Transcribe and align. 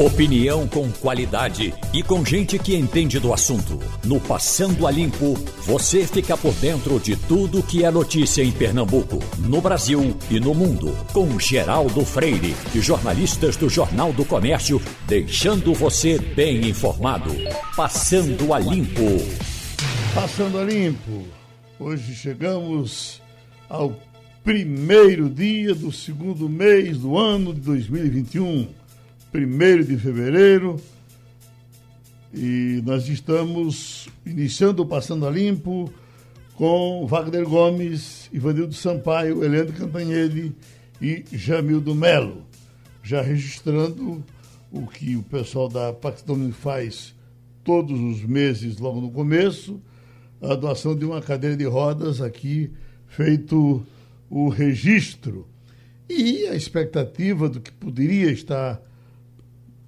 Opinião 0.00 0.66
com 0.66 0.90
qualidade 0.90 1.74
e 1.92 2.02
com 2.02 2.24
gente 2.24 2.58
que 2.58 2.74
entende 2.74 3.18
do 3.18 3.34
assunto. 3.34 3.78
No 4.02 4.18
Passando 4.18 4.86
a 4.86 4.90
Limpo, 4.90 5.34
você 5.66 6.06
fica 6.06 6.38
por 6.38 6.54
dentro 6.54 6.98
de 6.98 7.14
tudo 7.16 7.62
que 7.62 7.84
é 7.84 7.90
notícia 7.90 8.42
em 8.42 8.50
Pernambuco, 8.50 9.18
no 9.40 9.60
Brasil 9.60 10.16
e 10.30 10.40
no 10.40 10.54
mundo. 10.54 10.96
Com 11.12 11.38
Geraldo 11.38 12.02
Freire 12.02 12.56
e 12.74 12.80
jornalistas 12.80 13.58
do 13.58 13.68
Jornal 13.68 14.10
do 14.10 14.24
Comércio, 14.24 14.80
deixando 15.06 15.74
você 15.74 16.18
bem 16.18 16.66
informado. 16.66 17.30
Passando 17.76 18.54
a 18.54 18.58
Limpo. 18.58 19.04
Passando 20.14 20.60
a 20.60 20.64
Limpo. 20.64 21.24
Hoje 21.78 22.14
chegamos 22.14 23.20
ao 23.68 23.94
primeiro 24.42 25.28
dia 25.28 25.74
do 25.74 25.92
segundo 25.92 26.48
mês 26.48 26.96
do 26.96 27.18
ano 27.18 27.52
de 27.52 27.60
2021 27.60 28.79
1 29.32 29.84
de 29.84 29.96
fevereiro. 29.96 30.76
E 32.34 32.82
nós 32.84 33.08
estamos 33.08 34.08
iniciando 34.26 34.82
o 34.82 34.86
Passando 34.86 35.26
a 35.26 35.30
Limpo 35.30 35.92
com 36.54 37.06
Wagner 37.06 37.48
Gomes, 37.48 38.28
Ivanildo 38.32 38.74
Sampaio, 38.74 39.44
Helena 39.44 39.72
Cantanhede 39.72 40.52
e 41.00 41.24
Jamildo 41.32 41.94
Melo. 41.94 42.44
Já 43.02 43.22
registrando 43.22 44.22
o 44.70 44.86
que 44.86 45.16
o 45.16 45.22
pessoal 45.22 45.68
da 45.68 45.92
Paxton 45.92 46.50
faz 46.50 47.14
todos 47.62 47.98
os 48.00 48.24
meses, 48.24 48.78
logo 48.78 49.00
no 49.00 49.10
começo, 49.10 49.80
a 50.40 50.54
doação 50.54 50.96
de 50.96 51.04
uma 51.04 51.22
cadeira 51.22 51.56
de 51.56 51.64
rodas 51.64 52.20
aqui, 52.20 52.72
feito 53.06 53.86
o 54.28 54.48
registro. 54.48 55.46
E 56.08 56.46
a 56.48 56.54
expectativa 56.56 57.48
do 57.48 57.60
que 57.60 57.70
poderia 57.70 58.30
estar 58.32 58.80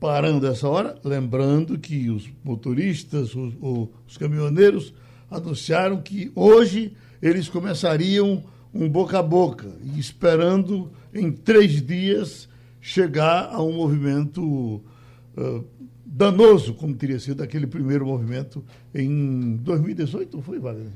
parando 0.03 0.49
essa 0.49 0.69
hora, 0.69 0.97
lembrando 1.05 1.79
que 1.79 2.11
os 2.11 2.29
motoristas, 2.43 3.37
os, 3.37 3.55
os 3.61 4.17
caminhoneiros 4.17 4.93
anunciaram 5.31 6.03
que 6.03 6.33
hoje 6.35 6.93
eles 7.23 7.49
começariam 7.49 8.43
um 8.75 8.89
boca 8.89 9.21
a 9.21 9.23
boca, 9.23 9.69
esperando 9.97 10.91
em 11.15 11.31
três 11.31 11.81
dias 11.81 12.49
chegar 12.81 13.51
a 13.53 13.63
um 13.63 13.75
movimento 13.75 14.43
uh, 14.43 15.65
danoso, 16.05 16.75
como 16.75 16.97
teria 16.97 17.21
sido 17.21 17.41
aquele 17.41 17.69
primeiro 17.69 18.05
movimento 18.05 18.65
em 18.93 19.55
2018, 19.59 20.43
foi, 20.43 20.59
Wagner? 20.59 20.91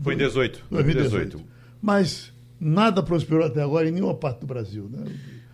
Foi 0.00 0.14
em 0.14 0.16
18. 0.16 0.64
2018. 0.70 1.40
Mas 1.82 2.32
nada 2.60 3.02
prosperou 3.02 3.44
até 3.44 3.60
agora 3.60 3.88
em 3.88 3.92
nenhuma 3.92 4.14
parte 4.14 4.42
do 4.42 4.46
Brasil, 4.46 4.88
né? 4.88 5.06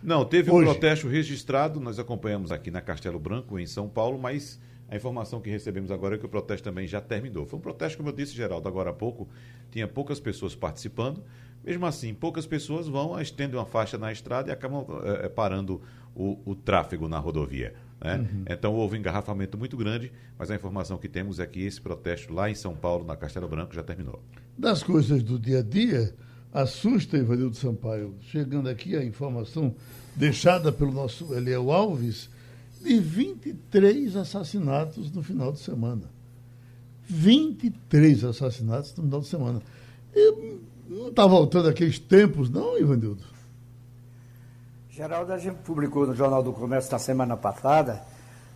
Não, 0.05 0.23
teve 0.23 0.51
um 0.51 0.63
protesto 0.63 1.07
registrado, 1.07 1.79
nós 1.79 1.97
acompanhamos 1.97 2.51
aqui 2.51 2.69
na 2.69 2.79
Castelo 2.79 3.17
Branco, 3.17 3.57
em 3.57 3.65
São 3.65 3.89
Paulo, 3.89 4.19
mas 4.19 4.59
a 4.87 4.95
informação 4.95 5.41
que 5.41 5.49
recebemos 5.49 5.89
agora 5.89 6.15
é 6.15 6.17
que 6.17 6.25
o 6.25 6.29
protesto 6.29 6.63
também 6.63 6.85
já 6.85 7.01
terminou. 7.01 7.45
Foi 7.45 7.57
um 7.57 7.61
protesto, 7.61 7.97
como 7.97 8.09
eu 8.09 8.13
disse, 8.13 8.33
Geraldo, 8.35 8.67
agora 8.67 8.91
há 8.91 8.93
pouco, 8.93 9.27
tinha 9.71 9.87
poucas 9.87 10.19
pessoas 10.19 10.55
participando. 10.55 11.23
Mesmo 11.63 11.87
assim, 11.87 12.13
poucas 12.13 12.45
pessoas 12.45 12.87
vão, 12.87 13.19
estendem 13.19 13.57
uma 13.57 13.65
faixa 13.65 13.97
na 13.97 14.11
estrada 14.11 14.49
e 14.49 14.53
acabam 14.53 14.85
é, 15.03 15.27
parando 15.27 15.81
o, 16.13 16.37
o, 16.45 16.55
tráfego 16.55 17.07
na 17.07 17.17
rodovia. 17.17 17.73
Né? 17.99 18.17
Uhum. 18.17 18.45
Então 18.47 18.75
houve 18.75 18.95
um 18.95 18.99
engarrafamento 18.99 19.57
muito 19.57 19.75
grande, 19.75 20.11
mas 20.37 20.51
a 20.51 20.55
informação 20.55 20.97
que 20.99 21.09
temos 21.09 21.39
é 21.39 21.47
que 21.47 21.61
esse 21.61 21.81
protesto 21.81 22.31
lá 22.31 22.47
em 22.47 22.53
São 22.53 22.75
Paulo, 22.75 23.03
na 23.03 23.15
Castelo 23.15 23.47
Branco, 23.47 23.73
já 23.73 23.81
terminou. 23.81 24.21
Das 24.55 24.83
coisas 24.83 25.23
do 25.23 25.39
dia 25.39 25.59
a 25.59 25.63
dia, 25.63 26.13
assusta 26.55 27.17
Ivanildo 27.17 27.57
Sampaio. 27.57 28.15
Chegando 28.31 28.69
aqui 28.69 28.95
a 28.95 29.03
informação 29.03 29.75
deixada 30.15 30.71
pelo 30.71 30.93
nosso 30.93 31.35
Eliel 31.35 31.69
Alves 31.69 32.29
de 32.81 32.97
23 32.97 34.15
assassinatos 34.15 35.11
no 35.11 35.21
final 35.21 35.51
de 35.51 35.59
semana. 35.59 36.03
23 37.07 38.23
assassinatos 38.23 38.95
no 38.95 39.03
final 39.03 39.19
de 39.19 39.27
semana. 39.27 39.61
Não 40.87 41.09
está 41.09 41.27
voltando 41.27 41.67
aqueles 41.67 41.99
tempos, 41.99 42.49
não, 42.49 42.79
Ivanildo? 42.79 43.23
Geraldo, 44.89 45.33
a 45.33 45.37
gente 45.37 45.57
publicou 45.57 46.07
no 46.07 46.15
Jornal 46.15 46.41
do 46.41 46.53
Comércio 46.53 46.89
na 46.89 46.99
semana 46.99 47.35
passada 47.35 48.01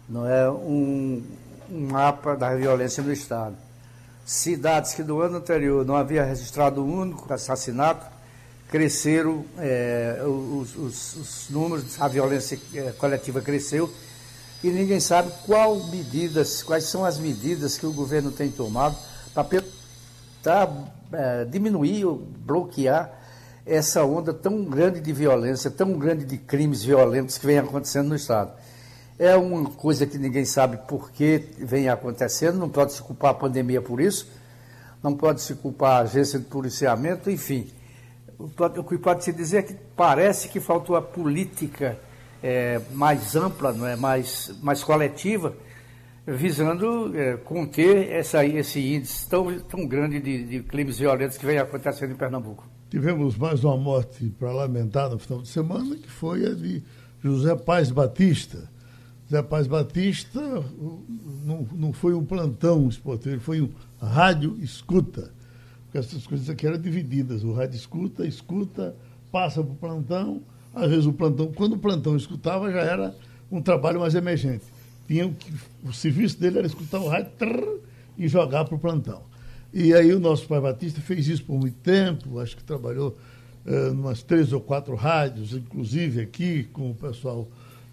não 0.08 0.26
é, 0.26 0.50
um, 0.50 1.22
um 1.70 1.88
mapa 1.92 2.36
da 2.36 2.56
violência 2.56 3.04
no 3.04 3.12
Estado 3.12 3.69
cidades 4.30 4.94
que 4.94 5.02
do 5.02 5.22
ano 5.22 5.38
anterior 5.38 5.84
não 5.84 5.96
havia 5.96 6.24
registrado 6.24 6.86
um 6.86 7.00
único 7.00 7.34
assassinato, 7.34 8.06
cresceram, 8.70 9.44
é, 9.58 10.22
os, 10.24 10.76
os, 10.76 11.16
os, 11.16 11.50
números, 11.50 12.00
a 12.00 12.08
violência 12.08 12.60
é, 12.76 12.92
coletiva 12.92 13.42
cresceu, 13.42 13.92
e 14.64 14.70
ninguém 14.70 15.00
sabe 15.00 15.32
qual 15.48 15.84
medidas, 15.88 16.62
quais 16.62 16.84
são 16.84 17.04
as 17.04 17.18
medidas 17.18 17.76
que 17.76 17.88
o 17.88 17.92
governo 17.92 18.32
tem 18.32 18.52
tomado 18.52 18.96
para 19.34 19.48
é, 21.12 21.46
diminuir 21.46 22.06
ou 22.06 22.18
bloquear 22.18 23.12
essa 23.66 24.04
onda 24.04 24.32
tão 24.32 24.64
grande 24.64 25.00
de 25.00 25.12
violência, 25.12 25.72
tão 25.72 25.94
grande 25.94 26.24
de 26.24 26.38
crimes 26.38 26.84
violentos 26.84 27.40
que 27.40 27.48
vem 27.48 27.58
acontecendo 27.58 28.10
no 28.10 28.16
Estado. 28.16 28.52
É 29.20 29.36
uma 29.36 29.70
coisa 29.70 30.08
que 30.08 30.18
ninguém 30.18 30.46
sabe 30.46 30.78
por 30.88 31.12
que 31.12 31.44
vem 31.58 31.90
acontecendo, 31.90 32.58
não 32.58 32.70
pode 32.70 32.94
se 32.94 33.02
culpar 33.02 33.32
a 33.32 33.34
pandemia 33.34 33.82
por 33.82 34.00
isso, 34.00 34.32
não 35.04 35.14
pode 35.14 35.42
se 35.42 35.56
culpar 35.56 35.98
a 35.98 36.00
agência 36.04 36.40
de 36.40 36.46
policiamento, 36.46 37.30
enfim. 37.30 37.68
O 38.40 38.84
que 38.86 38.98
pode 38.98 39.26
se 39.26 39.34
dizer 39.34 39.58
é 39.58 39.62
que 39.64 39.74
parece 39.94 40.48
que 40.48 40.62
faltou 40.62 40.96
a 40.96 41.02
política 41.02 42.00
é, 42.42 42.80
mais 42.94 43.36
ampla, 43.36 43.74
não 43.74 43.86
é? 43.86 43.98
mais, 43.98 44.54
mais 44.64 44.86
coletiva, 44.86 45.54
visando 46.26 47.14
é, 47.14 47.36
conter 47.36 48.10
essa, 48.12 48.46
esse 48.46 48.80
índice 48.80 49.28
tão, 49.28 49.60
tão 49.60 49.86
grande 49.86 50.22
de, 50.22 50.46
de 50.46 50.60
crimes 50.62 50.98
violentos 50.98 51.38
que 51.38 51.46
vem 51.46 51.58
acontecendo 51.58 52.14
em 52.14 52.16
Pernambuco. 52.16 52.66
Tivemos 52.90 53.36
mais 53.36 53.66
uma 53.66 53.76
morte 53.76 54.34
para 54.40 54.54
lamentar 54.54 55.10
no 55.10 55.20
final 55.20 55.42
de 55.42 55.50
semana, 55.50 55.98
que 55.98 56.10
foi 56.10 56.46
a 56.46 56.54
de 56.54 56.82
José 57.22 57.54
Paz 57.54 57.92
Batista 57.92 58.79
Zé 59.30 59.42
Paz 59.44 59.68
Batista 59.68 60.42
não, 61.46 61.68
não 61.72 61.94
foi 61.94 62.14
um 62.14 62.26
plantão 62.26 62.88
esportivo, 62.88 63.40
foi 63.40 63.62
um 63.62 63.70
rádio 64.02 64.58
escuta. 64.62 65.32
Porque 65.86 65.98
essas 65.98 66.26
coisas 66.26 66.50
aqui 66.50 66.68
eram 66.68 66.80
divididas. 66.80 67.44
O 67.44 67.54
rádio 67.54 67.76
escuta, 67.76 68.26
escuta, 68.26 68.96
passa 69.32 69.64
para 69.64 69.72
o 69.72 69.76
plantão. 69.76 70.42
Às 70.74 70.90
vezes 70.90 71.06
o 71.06 71.14
plantão, 71.14 71.52
quando 71.52 71.74
o 71.74 71.80
plantão 71.80 72.16
escutava, 72.16 72.72
já 72.72 72.82
era 72.82 73.16
um 73.52 73.62
trabalho 73.62 74.00
mais 74.00 74.16
emergente. 74.16 74.66
Tinha 75.08 75.28
que, 75.32 75.52
o 75.84 75.92
serviço 75.92 76.40
dele 76.40 76.60
era 76.60 76.68
escutar 76.68 77.00
o 77.00 77.08
rádio 77.08 77.32
trrr, 77.38 77.80
e 78.20 78.28
jogar 78.28 78.66
para 78.66 78.76
o 78.76 78.80
plantão. 78.80 79.24
E 79.74 79.94
aí 79.94 80.14
o 80.14 80.20
nosso 80.20 80.46
pai 80.46 80.60
Batista 80.60 81.00
fez 81.00 81.28
isso 81.28 81.46
por 81.46 81.58
muito 81.58 81.78
tempo, 81.78 82.40
acho 82.40 82.58
que 82.58 82.64
trabalhou 82.64 83.18
em 83.66 83.72
uh, 83.72 83.94
umas 83.94 84.22
três 84.22 84.52
ou 84.52 84.60
quatro 84.60 84.94
rádios, 84.96 85.54
inclusive 85.54 86.22
aqui 86.22 86.64
com 86.66 86.92
o 86.92 86.96
pessoal 86.96 87.48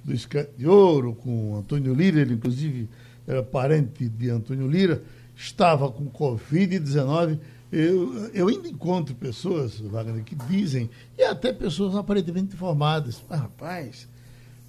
do 0.06 0.14
Escate 0.14 0.52
de 0.56 0.68
Ouro, 0.68 1.14
com 1.14 1.56
Antônio 1.56 1.92
Lira, 1.92 2.20
ele 2.20 2.34
inclusive 2.34 2.88
era 3.26 3.42
parente 3.42 4.08
de 4.08 4.30
Antônio 4.30 4.68
Lira, 4.68 5.02
estava 5.34 5.90
com 5.90 6.08
Covid-19. 6.08 7.40
Eu, 7.72 8.30
eu 8.32 8.46
ainda 8.46 8.68
encontro 8.68 9.16
pessoas, 9.16 9.80
Wagner, 9.80 10.22
que 10.22 10.36
dizem, 10.36 10.88
e 11.18 11.24
até 11.24 11.52
pessoas 11.52 11.96
aparentemente 11.96 12.54
informadas, 12.54 13.20
mas 13.28 13.40
rapaz, 13.40 14.08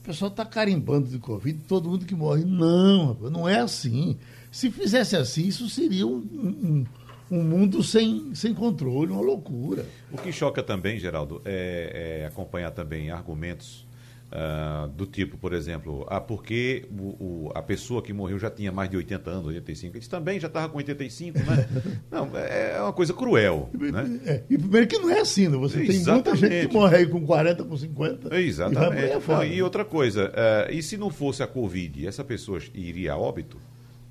o 0.01 0.05
pessoal 0.05 0.31
está 0.31 0.43
carimbando 0.43 1.07
de 1.07 1.19
Covid, 1.19 1.59
todo 1.67 1.87
mundo 1.87 2.05
que 2.05 2.15
morre. 2.15 2.43
Não, 2.43 3.09
rapaz, 3.09 3.31
não 3.31 3.47
é 3.47 3.59
assim. 3.59 4.17
Se 4.51 4.71
fizesse 4.71 5.15
assim, 5.15 5.45
isso 5.45 5.69
seria 5.69 6.07
um, 6.07 6.15
um, 6.17 6.85
um 7.29 7.43
mundo 7.43 7.83
sem, 7.83 8.33
sem 8.33 8.55
controle, 8.55 9.11
uma 9.11 9.21
loucura. 9.21 9.85
O 10.11 10.17
que 10.17 10.31
choca 10.31 10.63
também, 10.63 10.97
Geraldo, 10.97 11.43
é, 11.45 12.21
é 12.23 12.25
acompanhar 12.25 12.71
também 12.71 13.11
argumentos 13.11 13.86
Uh, 14.27 14.89
do 14.89 15.05
tipo, 15.05 15.37
por 15.37 15.53
exemplo, 15.53 16.05
ah, 16.09 16.19
porque 16.19 16.85
o, 16.91 17.47
o, 17.47 17.51
a 17.55 17.61
pessoa 17.61 18.01
que 18.01 18.11
morreu 18.11 18.37
já 18.37 18.49
tinha 18.49 18.73
mais 18.73 18.89
de 18.89 18.97
80 18.97 19.29
anos, 19.29 19.45
85, 19.47 19.95
ele 19.95 20.05
também 20.05 20.37
já 20.37 20.47
estava 20.47 20.67
com 20.67 20.77
85, 20.77 21.39
né? 21.39 21.69
Não, 22.11 22.29
é, 22.35 22.73
é 22.75 22.81
uma 22.81 22.91
coisa 22.91 23.13
cruel. 23.13 23.69
Né? 23.73 24.19
É, 24.25 24.43
e 24.49 24.57
primeiro 24.57 24.85
que 24.85 24.97
não 24.97 25.09
é 25.09 25.21
assim, 25.21 25.47
né? 25.47 25.55
você 25.55 25.81
Exatamente. 25.81 26.03
tem 26.03 26.13
muita 26.13 26.35
gente 26.35 26.67
que 26.67 26.73
morre 26.73 26.97
aí 26.97 27.07
com 27.07 27.25
40, 27.25 27.63
com 27.63 27.77
50. 27.77 28.37
Exatamente. 28.37 29.13
E, 29.13 29.31
não, 29.31 29.43
e 29.45 29.63
outra 29.63 29.85
coisa, 29.85 30.29
uh, 30.29 30.73
e 30.73 30.83
se 30.83 30.97
não 30.97 31.09
fosse 31.09 31.41
a 31.41 31.47
Covid, 31.47 32.05
essa 32.05 32.23
pessoa 32.23 32.59
iria 32.73 33.13
a 33.13 33.17
óbito, 33.17 33.57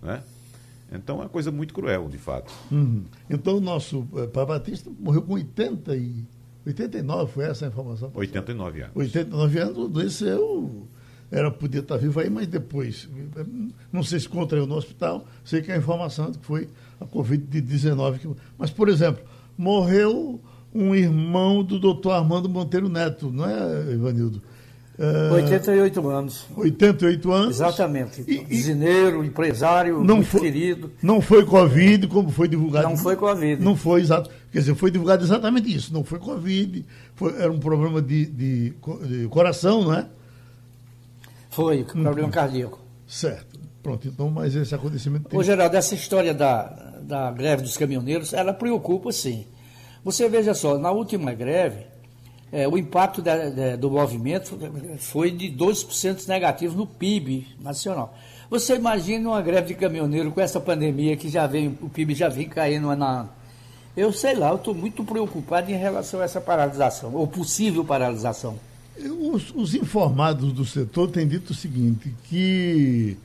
né? 0.03 0.23
Então 0.91 1.17
é 1.17 1.21
uma 1.25 1.29
coisa 1.29 1.51
muito 1.51 1.75
cruel, 1.75 2.09
de 2.09 2.17
fato. 2.17 2.53
Uhum. 2.71 3.05
Então 3.29 3.59
o 3.59 3.61
nosso 3.61 4.01
uh, 4.13 4.29
Pai 4.29 4.47
Batista 4.47 4.91
morreu 4.99 5.21
com 5.21 5.35
80 5.35 5.95
e 5.95 6.25
89 6.67 7.33
foi 7.33 7.45
essa 7.45 7.65
a 7.65 7.69
informação? 7.69 8.11
89 8.15 8.83
anos. 8.83 8.97
89 8.97 9.59
anos, 9.59 10.05
esse 10.05 10.25
eu 10.25 10.87
era, 11.31 11.51
podia 11.51 11.81
estar 11.81 11.97
vivo 11.97 12.21
aí, 12.21 12.31
mas 12.31 12.47
depois, 12.47 13.09
não 13.93 14.03
sei 14.03 14.21
se 14.21 14.29
contra 14.29 14.65
no 14.65 14.75
hospital, 14.77 15.27
sei 15.45 15.63
que 15.63 15.73
a 15.73 15.77
informação 15.77 16.27
é 16.27 16.33
que 16.33 16.45
foi 16.45 16.69
a 17.01 17.05
Covid-19. 17.05 18.37
Mas, 18.57 18.71
por 18.71 18.89
exemplo, 18.89 19.25
morreu 19.57 20.41
um 20.75 20.95
irmão 20.95 21.65
do 21.65 21.79
doutor 21.79 22.13
Armando 22.13 22.49
Monteiro 22.49 22.89
Neto, 22.89 23.31
não 23.31 23.49
é, 23.49 23.93
Ivanildo? 23.93 24.43
Uh, 24.99 25.35
88 25.35 26.09
anos. 26.09 26.47
88 26.57 27.33
anos. 27.33 27.57
Exatamente. 27.57 28.23
Zineiro, 28.53 29.23
empresário, 29.23 30.03
não 30.03 30.23
foi, 30.23 30.41
querido. 30.41 30.91
Não 31.03 31.21
foi 31.21 31.45
Covid, 31.45 32.07
como 32.07 32.31
foi 32.31 32.49
divulgado. 32.49 32.89
Não 32.89 32.97
foi 32.97 33.15
Covid. 33.15 33.63
Não 33.63 33.77
foi 33.77 34.01
exato. 34.01 34.31
Quer 34.51 34.61
dizer, 34.61 34.75
foi 34.75 34.91
divulgado 34.91 35.23
exatamente 35.23 35.75
isso. 35.75 35.93
Não 35.93 36.03
foi 36.03 36.19
Covid, 36.19 36.85
foi, 37.15 37.35
era 37.39 37.53
um 37.53 37.59
problema 37.59 38.01
de, 38.01 38.25
de, 38.25 38.75
de 39.07 39.29
coração, 39.29 39.85
não 39.85 39.95
é? 39.95 40.07
Foi, 41.51 41.85
problema 41.85 42.31
cardíaco. 42.31 42.81
Certo. 43.07 43.61
Pronto, 43.83 44.09
então, 44.09 44.31
mas 44.31 44.55
esse 44.57 44.75
acontecimento 44.75 45.29
tem... 45.29 45.39
Ô, 45.39 45.43
Geraldo, 45.43 45.77
essa 45.77 45.95
história 45.95 46.35
da, 46.35 46.65
da 47.03 47.31
greve 47.31 47.63
dos 47.63 47.77
caminhoneiros, 47.77 48.33
ela 48.33 48.53
preocupa, 48.53 49.13
sim. 49.13 49.47
Você 50.03 50.29
veja 50.29 50.55
só, 50.55 50.79
na 50.79 50.91
última 50.91 51.33
greve, 51.35 51.87
é, 52.53 52.67
o 52.69 52.79
impacto 52.79 53.23
do 53.79 53.91
movimento 53.91 54.59
foi 54.99 55.31
de 55.31 55.49
2% 55.51 56.27
negativo 56.29 56.77
no 56.77 56.87
PIB 56.87 57.47
nacional. 57.61 58.17
Você 58.49 58.77
imagina 58.77 59.29
uma 59.31 59.43
greve 59.43 59.69
de 59.69 59.75
caminhoneiro 59.75 60.31
com 60.31 60.41
essa 60.41 60.61
pandemia 60.61 61.17
que 61.17 61.29
já 61.29 61.47
vem, 61.47 61.77
o 61.83 61.89
PIB 61.89 62.15
já 62.15 62.29
vem 62.29 62.49
caindo 62.49 62.95
na. 62.95 63.27
Eu 63.97 64.13
sei 64.13 64.35
lá, 64.35 64.51
eu 64.51 64.57
estou 64.57 64.75
muito 64.75 65.03
preocupado 65.03 65.71
em 65.71 65.75
relação 65.75 66.21
a 66.21 66.25
essa 66.25 66.41
paralisação, 66.41 67.15
ou 67.15 67.27
possível 67.27 67.85
paralisação. 67.85 68.59
Os, 69.21 69.53
os 69.55 69.75
informados 69.75 70.53
do 70.53 70.65
setor 70.65 71.11
têm 71.11 71.27
dito 71.27 71.51
o 71.51 71.55
seguinte, 71.55 72.15
que 72.25 73.17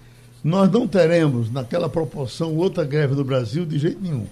nós 0.44 0.72
não 0.72 0.88
teremos, 0.88 1.52
naquela 1.52 1.88
proporção, 1.88 2.56
outra 2.56 2.84
greve 2.84 3.14
no 3.14 3.24
Brasil 3.24 3.66
de 3.66 3.78
jeito 3.78 4.02
nenhum. 4.02 4.26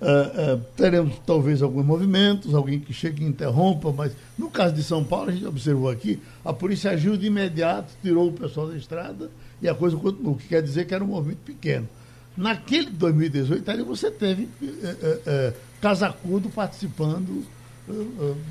Uh, 0.00 0.54
uh, 0.54 0.60
teremos 0.76 1.14
talvez 1.26 1.60
alguns 1.60 1.84
movimentos, 1.84 2.54
alguém 2.54 2.78
que 2.78 2.92
chegue 2.92 3.24
e 3.24 3.26
interrompa, 3.26 3.92
mas 3.92 4.12
no 4.38 4.48
caso 4.48 4.72
de 4.74 4.82
São 4.82 5.02
Paulo, 5.02 5.30
a 5.30 5.32
gente 5.32 5.46
observou 5.46 5.90
aqui, 5.90 6.20
a 6.44 6.52
polícia 6.52 6.92
agiu 6.92 7.16
de 7.16 7.26
imediato, 7.26 7.92
tirou 8.00 8.28
o 8.28 8.32
pessoal 8.32 8.68
da 8.68 8.76
estrada 8.76 9.28
e 9.60 9.68
a 9.68 9.74
coisa 9.74 9.96
continuou, 9.96 10.34
o 10.34 10.36
que 10.36 10.46
quer 10.48 10.62
dizer 10.62 10.86
que 10.86 10.94
era 10.94 11.02
um 11.02 11.08
movimento 11.08 11.40
pequeno. 11.44 11.88
Naquele 12.36 12.90
2018, 12.90 13.68
ali 13.68 13.82
você 13.82 14.10
teve 14.10 14.44
uh, 14.44 15.52
Casacudo 15.80 16.48
participando 16.48 17.44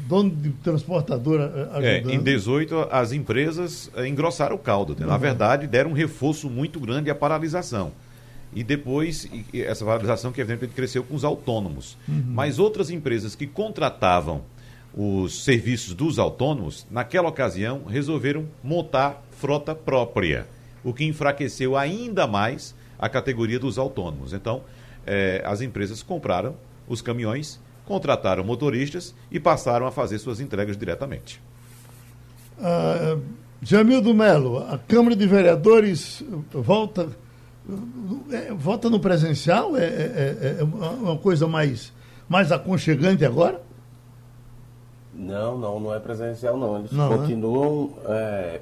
dono 0.08 0.32
de 0.32 0.50
transportadora 0.50 1.70
ajudando. 1.74 2.10
É, 2.10 2.16
em 2.16 2.20
18, 2.20 2.88
as 2.92 3.12
empresas 3.12 3.92
engrossaram 4.06 4.56
o 4.56 4.60
caldo. 4.60 4.96
Né? 5.00 5.06
Na 5.06 5.14
uhum. 5.14 5.20
verdade, 5.20 5.68
deram 5.68 5.92
um 5.92 5.94
reforço 5.94 6.50
muito 6.50 6.80
grande 6.80 7.10
à 7.10 7.16
paralisação. 7.16 7.92
E 8.54 8.64
depois, 8.64 9.30
essa 9.54 9.86
paralisação 9.86 10.32
que 10.32 10.42
evidentemente 10.42 10.74
cresceu 10.74 11.04
com 11.04 11.16
os 11.16 11.24
autônomos. 11.24 11.98
Uhum. 12.08 12.24
Mas 12.28 12.60
outras 12.60 12.90
empresas 12.90 13.36
que 13.36 13.46
contratavam 13.46 14.42
os 14.96 15.44
serviços 15.44 15.94
dos 15.94 16.18
autônomos, 16.18 16.88
naquela 16.90 17.30
ocasião, 17.30 17.84
resolveram 17.86 18.48
montar 18.64 19.24
frota 19.32 19.76
própria, 19.76 20.48
o 20.84 20.94
que 20.94 21.06
enfraqueceu 21.06 21.78
ainda 21.78 22.26
mais 22.26 22.74
a 22.98 23.08
categoria 23.08 23.60
dos 23.60 23.78
autônomos. 23.78 24.34
Então, 24.34 24.64
eh, 25.06 25.42
as 25.46 25.62
empresas 25.62 26.02
compraram 26.02 26.56
os 26.88 27.02
caminhões 27.02 27.60
contrataram 27.88 28.44
motoristas 28.44 29.16
e 29.32 29.40
passaram 29.40 29.88
a 29.88 29.92
fazer 29.92 30.20
suas 30.20 30.40
entregas 30.40 30.78
diretamente. 30.78 31.42
Uh, 32.60 33.22
Jamildo 33.62 34.14
Melo, 34.14 34.60
a 34.60 34.78
Câmara 34.78 35.16
de 35.16 35.26
Vereadores 35.26 36.24
volta, 36.52 37.10
é, 38.32 38.54
volta 38.54 38.90
no 38.90 39.00
presencial? 39.00 39.76
É, 39.76 39.86
é, 39.86 40.58
é, 40.60 40.64
uma 40.64 41.18
coisa 41.18 41.48
mais, 41.48 41.94
mais 42.28 42.52
aconchegante 42.52 43.26
agora? 43.26 43.62
Não, 45.14 45.58
não, 45.58 45.80
não 45.80 45.94
é 45.94 46.00
presencial 46.00 46.58
não. 46.58 46.80
Eles 46.80 46.92
não, 46.92 47.10
né? 47.10 47.18
continuam 47.18 47.94
é, 48.06 48.62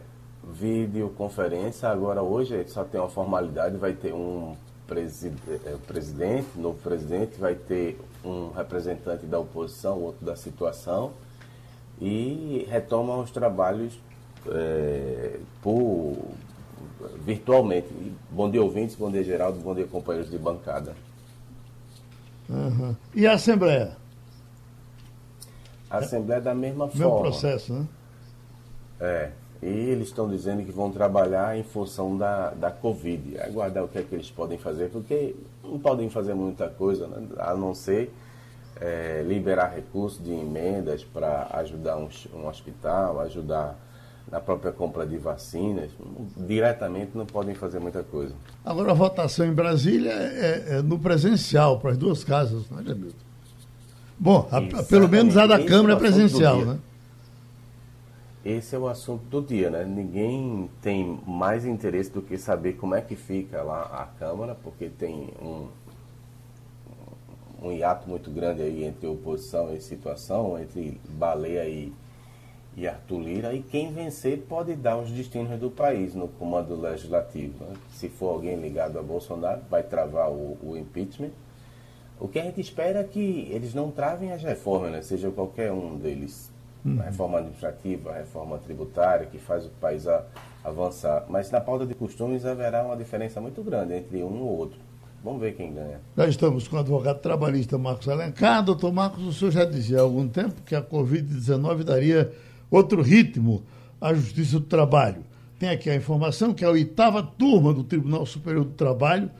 videoconferência. 0.52 1.90
Agora 1.90 2.22
hoje 2.22 2.64
só 2.68 2.84
tem 2.84 3.00
uma 3.00 3.10
formalidade, 3.10 3.78
vai 3.78 3.94
ter 3.94 4.14
um 4.14 4.56
é, 4.90 5.76
presidente, 5.88 6.48
novo 6.56 6.78
presidente, 6.80 7.40
vai 7.40 7.56
ter 7.56 8.00
um 8.24 8.52
representante 8.52 9.26
da 9.26 9.40
oposição, 9.40 10.00
outro 10.02 10.26
da 10.26 10.36
situação, 10.36 11.12
e 12.00 12.68
retomam 12.70 13.22
os 13.22 13.32
trabalhos 13.32 14.00
é, 14.48 15.40
por, 15.62 16.16
virtualmente. 17.26 17.88
Bom 18.30 18.50
dia, 18.50 18.62
ouvintes, 18.62 18.96
bom 18.96 19.12
dia, 19.12 19.24
Geraldo, 19.24 19.60
bom 19.60 19.74
dia, 19.74 19.86
companheiros 19.88 20.32
de 20.32 20.38
bancada. 20.38 20.94
Uhum. 22.50 22.96
E 23.14 23.26
a 23.26 23.34
Assembleia? 23.34 23.98
A 25.90 25.98
Assembleia 25.98 26.40
é 26.40 26.42
da 26.42 26.54
mesma 26.54 26.88
forma. 26.88 27.06
Mesmo 27.06 27.22
processo, 27.22 27.74
né? 27.74 27.88
É. 29.00 29.32
E 29.62 29.68
eles 29.68 30.10
estão 30.10 30.30
dizendo 30.30 30.64
que 30.64 30.72
vão 30.72 30.92
trabalhar 30.92 31.58
em 31.58 31.64
função 31.64 32.18
da, 32.18 32.52
da 32.52 32.70
Covid. 32.70 33.40
Aguardar 33.40 33.84
o 33.84 33.88
que 33.88 33.98
é 33.98 34.04
que 34.04 34.14
eles 34.14 34.30
podem 34.30 34.58
fazer, 34.58 34.90
porque 34.90 35.36
não 35.64 35.80
podem 35.80 36.10
fazer 36.10 36.34
muita 36.34 36.70
coisa, 36.70 37.08
né? 37.08 37.28
a 37.40 37.56
não 37.56 37.74
ser 37.74 38.14
é, 38.80 39.24
liberar 39.26 39.74
recursos 39.74 40.24
de 40.24 40.32
emendas 40.32 41.04
para 41.04 41.48
ajudar 41.54 41.98
um, 41.98 42.10
um 42.34 42.48
hospital, 42.48 43.20
ajudar 43.22 43.76
na 44.32 44.40
própria 44.40 44.72
compra 44.72 45.06
de 45.06 45.18
vacinas. 45.18 45.92
Diretamente 46.36 47.12
não 47.16 47.26
podem 47.26 47.56
fazer 47.56 47.80
muita 47.80 48.04
coisa. 48.04 48.34
Agora, 48.64 48.92
a 48.92 48.96
votação 48.96 49.46
em 49.46 49.54
Brasília 49.54 50.12
é, 50.12 50.78
é 50.78 50.82
no 50.82 51.00
presencial, 51.00 51.80
para 51.80 51.92
as 51.92 51.98
duas 51.98 52.24
casas, 52.24 52.70
não 52.70 52.80
é, 52.80 52.84
Jamilton? 52.84 53.26
Bom, 54.18 54.48
a, 54.50 54.84
pelo 54.84 55.10
menos 55.10 55.36
a 55.36 55.46
da 55.46 55.64
Câmara 55.64 55.94
é 55.94 55.98
presencial, 55.98 56.66
né? 56.66 56.80
Esse 58.46 58.76
é 58.76 58.80
o 58.80 58.88
assunto 58.88 59.24
do 59.26 59.42
dia, 59.42 59.70
né? 59.70 59.84
Ninguém 59.84 60.70
tem 60.82 61.20
mais 61.26 61.66
interesse 61.66 62.12
do 62.12 62.22
que 62.22 62.38
saber 62.38 62.74
como 62.74 62.94
é 62.94 63.02
que 63.02 63.16
fica 63.16 63.64
lá 63.64 63.82
a 63.82 64.06
Câmara, 64.20 64.56
porque 64.56 64.88
tem 64.88 65.34
um, 65.42 65.68
um 67.62 67.72
hiato 67.72 68.08
muito 68.08 68.30
grande 68.30 68.62
aí 68.62 68.86
entre 68.86 69.08
oposição 69.08 69.74
e 69.76 69.82
situação, 69.82 70.60
entre 70.60 71.02
Baleia 71.10 71.68
e, 71.68 71.92
e 72.76 72.88
Arthur 72.88 73.20
Lira, 73.20 73.54
e 73.54 73.62
quem 73.62 73.94
vencer 73.94 74.40
pode 74.50 74.76
dar 74.76 74.98
os 74.98 75.10
destinos 75.10 75.58
do 75.60 75.72
país 75.72 76.14
no 76.14 76.28
comando 76.28 76.80
legislativo. 76.80 77.66
Se 77.92 78.10
for 78.10 78.34
alguém 78.34 78.56
ligado 78.58 79.00
a 79.00 79.04
Bolsonaro, 79.04 79.62
vai 79.70 79.84
travar 79.84 80.30
o, 80.30 80.58
o 80.62 80.78
impeachment. 80.78 81.32
O 82.20 82.28
que 82.28 82.40
a 82.40 82.44
gente 82.44 82.60
espera 82.60 83.00
é 83.00 83.04
que 83.04 83.48
eles 83.52 83.74
não 83.74 83.92
travem 83.92 84.32
as 84.32 84.44
reformas, 84.44 84.92
né? 84.92 85.02
seja 85.02 85.30
qualquer 85.32 85.72
um 85.72 85.98
deles 85.98 86.54
Uhum. 86.86 87.00
A 87.02 87.06
reforma 87.06 87.40
administrativa, 87.40 88.12
a 88.12 88.14
reforma 88.14 88.60
tributária, 88.60 89.26
que 89.26 89.40
faz 89.40 89.66
o 89.66 89.70
país 89.70 90.08
a, 90.08 90.24
avançar. 90.64 91.26
Mas 91.28 91.50
na 91.50 91.60
pauta 91.60 91.86
de 91.86 91.96
costumes 91.96 92.46
haverá 92.46 92.84
uma 92.84 92.96
diferença 92.96 93.42
muito 93.42 93.64
grande 93.64 93.96
entre 93.96 94.24
um 94.24 94.36
e 94.36 94.40
o 94.40 94.46
outro. 94.46 94.78
Vamos 95.24 95.42
ver 95.42 95.56
quem 95.56 95.74
ganha. 95.74 96.00
Nós 96.16 96.30
estamos 96.30 96.68
com 96.68 96.76
o 96.76 96.80
advogado 96.80 97.20
trabalhista 97.20 97.80
Marcos 97.80 98.08
Alencar. 98.08 98.64
Doutor 98.64 98.94
Marcos, 98.94 99.26
o 99.26 99.34
senhor 99.34 99.50
já 99.50 99.66
dizia 99.66 99.98
há 99.98 100.02
algum 100.02 100.28
tempo 100.28 100.62
que 100.64 100.76
a 100.76 100.84
Covid-19 100.84 101.84
daria 101.84 102.32
outro 102.76 103.02
ritmo 103.02 103.64
à 104.00 104.14
Justiça 104.14 104.60
do 104.60 104.66
Trabalho. 104.66 105.24
Tem 105.58 105.70
aqui 105.70 105.90
a 105.90 105.96
informação 105.96 106.54
que 106.54 106.66
a 106.66 106.70
oitava 106.70 107.24
turma 107.24 107.74
do 107.74 107.84
Tribunal 107.84 108.26
Superior 108.26 108.66
do 108.66 108.72
Trabalho 108.72 109.32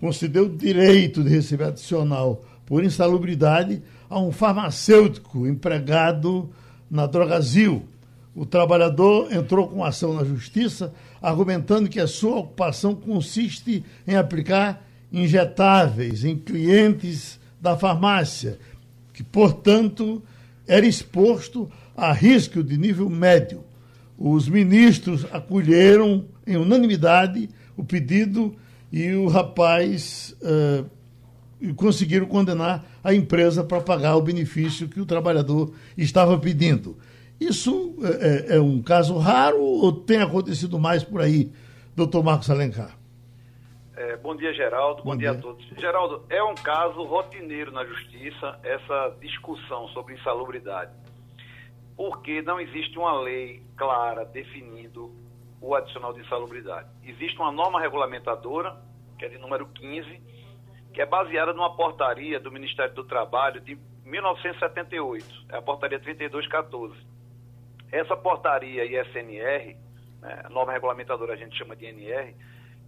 concedeu 0.00 0.44
o 0.44 0.56
direito 0.56 1.24
de 1.24 1.30
receber 1.30 1.64
adicional 1.64 2.44
por 2.64 2.84
insalubridade 2.84 3.82
a 4.08 4.20
um 4.20 4.30
farmacêutico 4.30 5.46
empregado 5.46 6.48
na 6.90 7.06
Drogazil. 7.06 7.82
O 8.34 8.44
trabalhador 8.44 9.32
entrou 9.32 9.66
com 9.66 9.82
ação 9.82 10.12
na 10.12 10.22
justiça, 10.22 10.92
argumentando 11.22 11.88
que 11.88 11.98
a 11.98 12.06
sua 12.06 12.36
ocupação 12.36 12.94
consiste 12.94 13.82
em 14.06 14.14
aplicar 14.14 14.86
injetáveis 15.10 16.24
em 16.24 16.36
clientes 16.36 17.40
da 17.60 17.76
farmácia, 17.76 18.58
que, 19.12 19.22
portanto, 19.22 20.22
era 20.66 20.86
exposto 20.86 21.70
a 21.96 22.12
risco 22.12 22.62
de 22.62 22.76
nível 22.76 23.08
médio. 23.08 23.64
Os 24.18 24.48
ministros 24.48 25.26
acolheram 25.32 26.26
em 26.46 26.56
unanimidade 26.56 27.48
o 27.76 27.84
pedido 27.84 28.54
e 28.92 29.12
o 29.14 29.28
rapaz 29.28 30.36
uh, 30.42 31.74
conseguiram 31.74 32.26
condenar 32.26 32.84
a 33.02 33.14
empresa 33.14 33.64
para 33.64 33.80
pagar 33.80 34.16
o 34.16 34.22
benefício 34.22 34.88
que 34.88 35.00
o 35.00 35.06
trabalhador 35.06 35.72
estava 35.96 36.38
pedindo. 36.38 36.96
Isso 37.40 37.94
é, 38.02 38.56
é, 38.56 38.60
um 38.60 38.82
caso 38.82 39.16
raro 39.18 39.60
ou 39.60 39.92
tem 39.92 40.22
acontecido 40.22 40.78
mais 40.78 41.04
por 41.04 41.20
aí, 41.20 41.52
doutor 41.94 42.24
Marcos 42.24 42.48
Alencar? 42.48 42.96
É, 43.94 44.16
bom 44.16 44.34
dia, 44.36 44.52
Geraldo. 44.54 45.02
Bom, 45.02 45.10
bom 45.10 45.16
dia. 45.16 45.30
dia. 45.30 45.38
a 45.38 45.42
todos. 45.42 45.66
Geraldo, 45.78 46.24
é 46.30 46.42
um 46.42 46.54
caso 46.54 47.02
rotineiro 47.04 47.70
na 47.72 47.84
justiça 47.84 48.58
essa 48.62 49.14
discussão 49.20 49.88
sobre 49.88 50.14
insalubridade, 50.14 50.92
porque 51.96 52.42
não 52.42 52.60
existe 52.60 52.98
uma 52.98 53.18
lei 53.20 53.62
clara 53.76 54.24
definindo 54.24 55.14
o 55.60 55.74
adicional 55.74 56.12
de 56.12 56.20
insalubridade. 56.20 56.88
Existe 57.02 57.38
uma 57.38 57.50
norma 57.50 57.80
regulamentadora, 57.80 58.76
que 59.18 59.24
é 59.24 59.28
de 59.28 59.38
número 59.38 59.66
15, 59.66 60.20
que 60.92 61.00
é 61.00 61.06
baseada 61.06 61.52
numa 61.52 61.74
portaria 61.74 62.38
do 62.38 62.52
Ministério 62.52 62.94
do 62.94 63.04
Trabalho 63.04 63.60
de 63.60 63.78
1978, 64.04 65.46
é 65.48 65.56
a 65.56 65.62
portaria 65.62 65.98
3214. 65.98 66.94
Essa 67.90 68.16
portaria 68.16 68.84
ISNR, 68.84 69.76
né, 70.20 70.42
norma 70.50 70.72
regulamentadora 70.72 71.32
a 71.32 71.36
gente 71.36 71.56
chama 71.56 71.74
de 71.74 71.86
NR, 71.86 72.34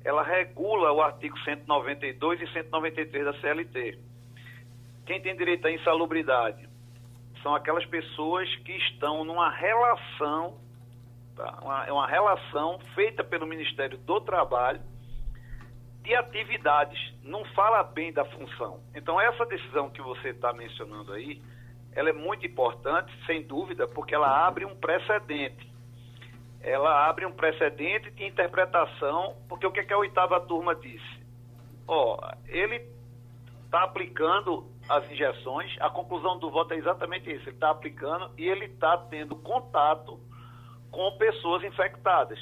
ela 0.04 0.22
regula 0.22 0.92
o 0.92 1.00
artigo 1.00 1.36
192 1.40 2.40
e 2.40 2.46
193 2.52 3.24
da 3.24 3.40
CLT. 3.40 3.98
Quem 5.06 5.20
tem 5.20 5.36
direito 5.36 5.66
à 5.66 5.72
insalubridade 5.72 6.68
são 7.42 7.54
aquelas 7.54 7.84
pessoas 7.86 8.48
que 8.56 8.72
estão 8.72 9.24
numa 9.24 9.50
relação, 9.50 10.58
tá? 11.36 11.58
uma, 11.62 11.86
é 11.86 11.92
uma 11.92 12.06
relação 12.06 12.78
feita 12.94 13.22
pelo 13.24 13.46
Ministério 13.46 13.98
do 13.98 14.20
Trabalho 14.20 14.80
de 16.02 16.14
atividades, 16.14 16.98
não 17.22 17.44
fala 17.54 17.82
bem 17.82 18.12
da 18.12 18.24
função. 18.24 18.80
Então, 18.94 19.20
essa 19.20 19.44
decisão 19.44 19.90
que 19.90 20.00
você 20.00 20.30
está 20.30 20.54
mencionando 20.54 21.12
aí, 21.12 21.42
ela 21.92 22.08
é 22.08 22.12
muito 22.12 22.46
importante, 22.46 23.12
sem 23.26 23.42
dúvida, 23.42 23.86
porque 23.88 24.14
ela 24.14 24.46
abre 24.46 24.64
um 24.64 24.74
precedente. 24.74 25.70
Ela 26.60 27.08
abre 27.08 27.26
um 27.26 27.32
precedente 27.32 28.10
de 28.12 28.24
interpretação, 28.24 29.36
porque 29.48 29.66
o 29.66 29.70
que, 29.70 29.80
é 29.80 29.84
que 29.84 29.92
a 29.92 29.98
oitava 29.98 30.40
turma 30.40 30.74
disse? 30.74 31.22
Ó, 31.86 32.18
ele 32.46 32.88
está 33.66 33.84
aplicando 33.84 34.66
as 34.88 35.10
injeções, 35.10 35.76
a 35.80 35.90
conclusão 35.90 36.38
do 36.38 36.50
voto 36.50 36.72
é 36.72 36.76
exatamente 36.76 37.30
isso, 37.30 37.48
ele 37.48 37.56
está 37.56 37.70
aplicando 37.70 38.30
e 38.38 38.48
ele 38.48 38.64
está 38.64 38.96
tendo 38.96 39.36
contato 39.36 40.18
com 40.90 41.16
pessoas 41.18 41.62
infectadas. 41.64 42.38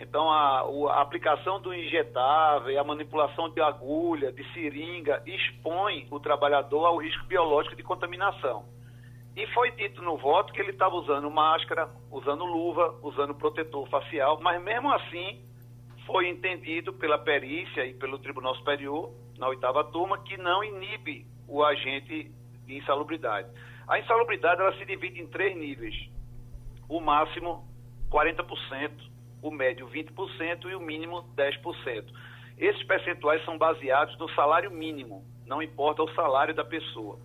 Então, 0.00 0.30
a, 0.30 0.60
a, 0.92 1.02
aplicação 1.02 1.60
do 1.60 1.74
injetável, 1.74 2.80
a 2.80 2.84
manipulação 2.84 3.50
de 3.50 3.60
agulha, 3.60 4.30
de 4.30 4.44
seringa, 4.52 5.20
expõe 5.26 6.06
o 6.10 6.20
trabalhador 6.20 6.86
ao 6.86 6.98
risco 6.98 7.26
biológico 7.26 7.74
de 7.74 7.82
contaminação. 7.82 8.64
E 9.34 9.44
foi 9.48 9.72
dito 9.72 10.00
no 10.02 10.16
voto 10.16 10.52
que 10.52 10.60
ele 10.60 10.70
estava 10.70 10.94
usando 10.94 11.28
máscara, 11.30 11.88
usando 12.12 12.44
luva, 12.44 12.96
usando 13.02 13.34
protetor 13.34 13.88
facial, 13.88 14.38
mas 14.40 14.62
mesmo 14.62 14.92
assim 14.92 15.44
foi 16.06 16.28
entendido 16.28 16.92
pela 16.92 17.18
perícia 17.18 17.84
e 17.84 17.92
pelo 17.94 18.18
Tribunal 18.18 18.54
Superior, 18.54 19.12
na 19.36 19.48
oitava 19.48 19.84
turma, 19.84 20.18
que 20.22 20.36
não 20.36 20.62
inibe 20.62 21.26
o 21.48 21.64
agente 21.64 22.30
de 22.66 22.76
insalubridade. 22.76 23.48
A 23.88 23.98
insalubridade 23.98 24.60
ela 24.60 24.76
se 24.76 24.84
divide 24.84 25.20
em 25.20 25.26
três 25.26 25.56
níveis. 25.56 25.94
O 26.88 27.00
máximo, 27.00 27.66
40%, 28.10 28.90
o 29.42 29.50
médio 29.50 29.88
20% 29.88 30.70
e 30.70 30.74
o 30.74 30.80
mínimo 30.80 31.24
10%. 31.34 32.04
Esses 32.58 32.82
percentuais 32.84 33.42
são 33.44 33.56
baseados 33.56 34.16
no 34.18 34.28
salário 34.34 34.70
mínimo, 34.70 35.24
não 35.46 35.62
importa 35.62 36.02
o 36.02 36.14
salário 36.14 36.54
da 36.54 36.64
pessoa. 36.64 37.18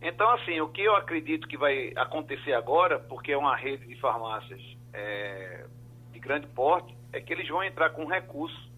Então, 0.00 0.30
assim, 0.32 0.60
o 0.60 0.68
que 0.68 0.82
eu 0.82 0.94
acredito 0.94 1.48
que 1.48 1.56
vai 1.56 1.92
acontecer 1.96 2.52
agora, 2.52 2.98
porque 3.00 3.32
é 3.32 3.36
uma 3.38 3.56
rede 3.56 3.86
de 3.86 3.98
farmácias 3.98 4.60
é, 4.92 5.64
de 6.12 6.20
grande 6.20 6.46
porte, 6.48 6.94
é 7.10 7.20
que 7.20 7.32
eles 7.32 7.48
vão 7.48 7.64
entrar 7.64 7.88
com 7.90 8.04
recurso 8.04 8.70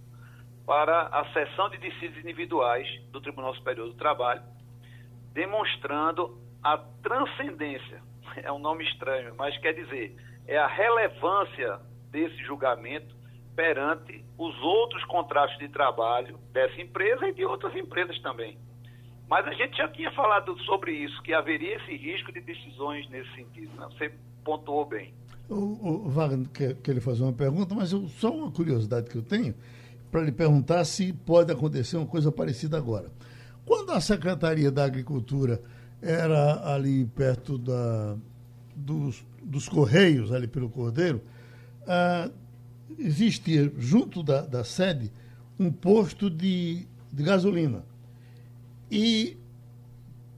para 0.66 1.06
a 1.06 1.32
sessão 1.32 1.70
de 1.70 1.78
dissídios 1.78 2.18
individuais 2.18 2.87
do 3.12 3.20
Tribunal 3.20 3.54
Superior 3.54 3.87
do 3.87 3.94
Trabalho, 3.94 4.42
demonstrando 5.32 6.37
a 6.62 6.76
transcendência. 7.02 8.02
É 8.42 8.52
um 8.52 8.58
nome 8.58 8.85
estranho, 8.85 9.35
mas 9.37 9.56
quer 9.58 9.73
dizer, 9.73 10.14
é 10.46 10.58
a 10.58 10.66
relevância 10.66 11.80
desse 12.11 12.37
julgamento 12.44 13.16
perante 13.54 14.23
os 14.37 14.54
outros 14.61 15.02
contratos 15.04 15.56
de 15.58 15.68
trabalho 15.68 16.38
dessa 16.52 16.78
empresa 16.80 17.28
e 17.28 17.32
de 17.32 17.44
outras 17.46 17.75
empresas 17.75 18.20
também. 18.20 18.58
Mas 19.28 19.46
a 19.46 19.52
gente 19.52 19.76
já 19.76 19.88
tinha 19.88 20.11
falado 20.12 20.58
sobre 20.64 20.92
isso, 20.92 21.23
que 21.23 21.32
haveria 21.32 21.76
esse 21.76 21.96
risco 21.96 22.30
de 22.32 22.40
decisões 22.40 23.08
nesse 23.08 23.32
sentido. 23.35 23.75
Né? 23.76 23.87
Você 23.92 24.12
pontuou 24.44 24.85
bem. 24.85 25.14
O, 25.49 26.06
o 26.06 26.11
Wagner 26.11 26.49
quer, 26.50 26.75
quer 26.75 27.00
fazer 27.00 27.23
uma 27.23 27.32
pergunta, 27.32 27.75
mas 27.75 27.92
eu, 27.92 28.06
só 28.08 28.30
uma 28.30 28.50
curiosidade 28.50 29.08
que 29.08 29.16
eu 29.16 29.23
tenho 29.23 29.54
para 30.16 30.25
lhe 30.25 30.32
perguntar 30.32 30.82
se 30.87 31.12
pode 31.12 31.52
acontecer 31.52 31.99
uma 31.99 32.06
coisa 32.06 32.32
parecida 32.32 32.78
agora. 32.78 33.12
Quando 33.66 33.92
a 33.92 34.00
Secretaria 34.00 34.70
da 34.70 34.82
Agricultura 34.82 35.61
era 36.00 36.73
ali 36.73 37.04
perto 37.04 37.58
da, 37.58 38.16
dos, 38.75 39.23
dos 39.42 39.68
Correios, 39.68 40.32
ali 40.32 40.49
pelo 40.49 40.70
Cordeiro, 40.70 41.20
ah, 41.87 42.30
existia 42.99 43.70
junto 43.76 44.23
da, 44.23 44.40
da 44.40 44.64
sede 44.64 45.12
um 45.58 45.70
posto 45.70 46.30
de, 46.30 46.88
de 47.12 47.23
gasolina. 47.23 47.85
E 48.90 49.37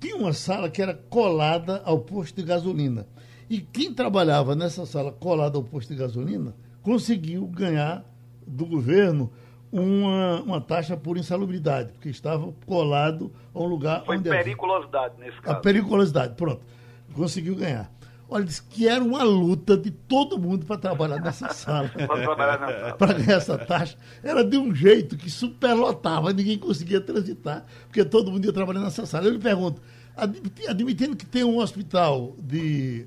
tinha 0.00 0.16
uma 0.16 0.32
sala 0.32 0.68
que 0.68 0.82
era 0.82 0.94
colada 1.08 1.82
ao 1.85 2.00
posto 2.00 2.35
de 2.35 2.42
gasolina. 2.42 3.06
E 3.49 3.61
quem 3.61 3.94
trabalhava 3.94 4.56
nessa 4.56 4.85
sala 4.85 5.12
colada 5.12 5.56
ao 5.56 5.62
posto 5.62 5.90
de 5.90 6.00
gasolina 6.00 6.52
conseguiu 6.82 7.47
ganhar 7.47 8.04
do 8.44 8.66
governo 8.66 9.30
uma, 9.70 10.40
uma 10.42 10.60
taxa 10.60 10.96
por 10.96 11.16
insalubridade, 11.16 11.92
porque 11.92 12.08
estava 12.08 12.52
colado 12.66 13.32
a 13.54 13.60
um 13.60 13.66
lugar 13.66 14.04
Foi 14.04 14.16
onde. 14.16 14.28
Foi 14.28 14.38
periculosidade 14.38 15.14
havia... 15.14 15.26
nesse 15.26 15.40
caso. 15.40 15.56
A 15.56 15.60
periculosidade, 15.60 16.34
pronto. 16.34 16.62
Conseguiu 17.14 17.56
ganhar. 17.56 17.90
Olha, 18.30 18.44
disse 18.44 18.62
que 18.62 18.87
era 18.87 19.02
uma 19.02 19.22
luta 19.22 19.76
de 19.76 19.90
todo 19.90 20.38
mundo 20.38 20.66
para 20.66 20.76
trabalhar 20.78 21.20
nessa 21.20 21.48
sala. 21.52 21.90
para 22.98 23.14
ganhar 23.14 23.37
essa 23.37 23.56
taxa. 23.56 23.96
Era 24.22 24.44
de 24.44 24.58
um 24.58 24.75
jeito 24.75 25.16
que 25.16 25.30
superlotava, 25.30 26.32
ninguém 26.32 26.58
conseguia 26.58 27.00
transitar, 27.00 27.64
porque 27.87 28.04
todo 28.04 28.30
mundo 28.30 28.44
ia 28.44 28.52
trabalhar 28.52 28.80
nessa 28.80 29.06
sala. 29.06 29.26
Eu 29.26 29.32
lhe 29.32 29.38
pergunto, 29.38 29.80
admitindo 30.68 31.16
que 31.16 31.26
tem 31.26 31.44
um 31.44 31.58
hospital 31.58 32.34
de. 32.38 33.06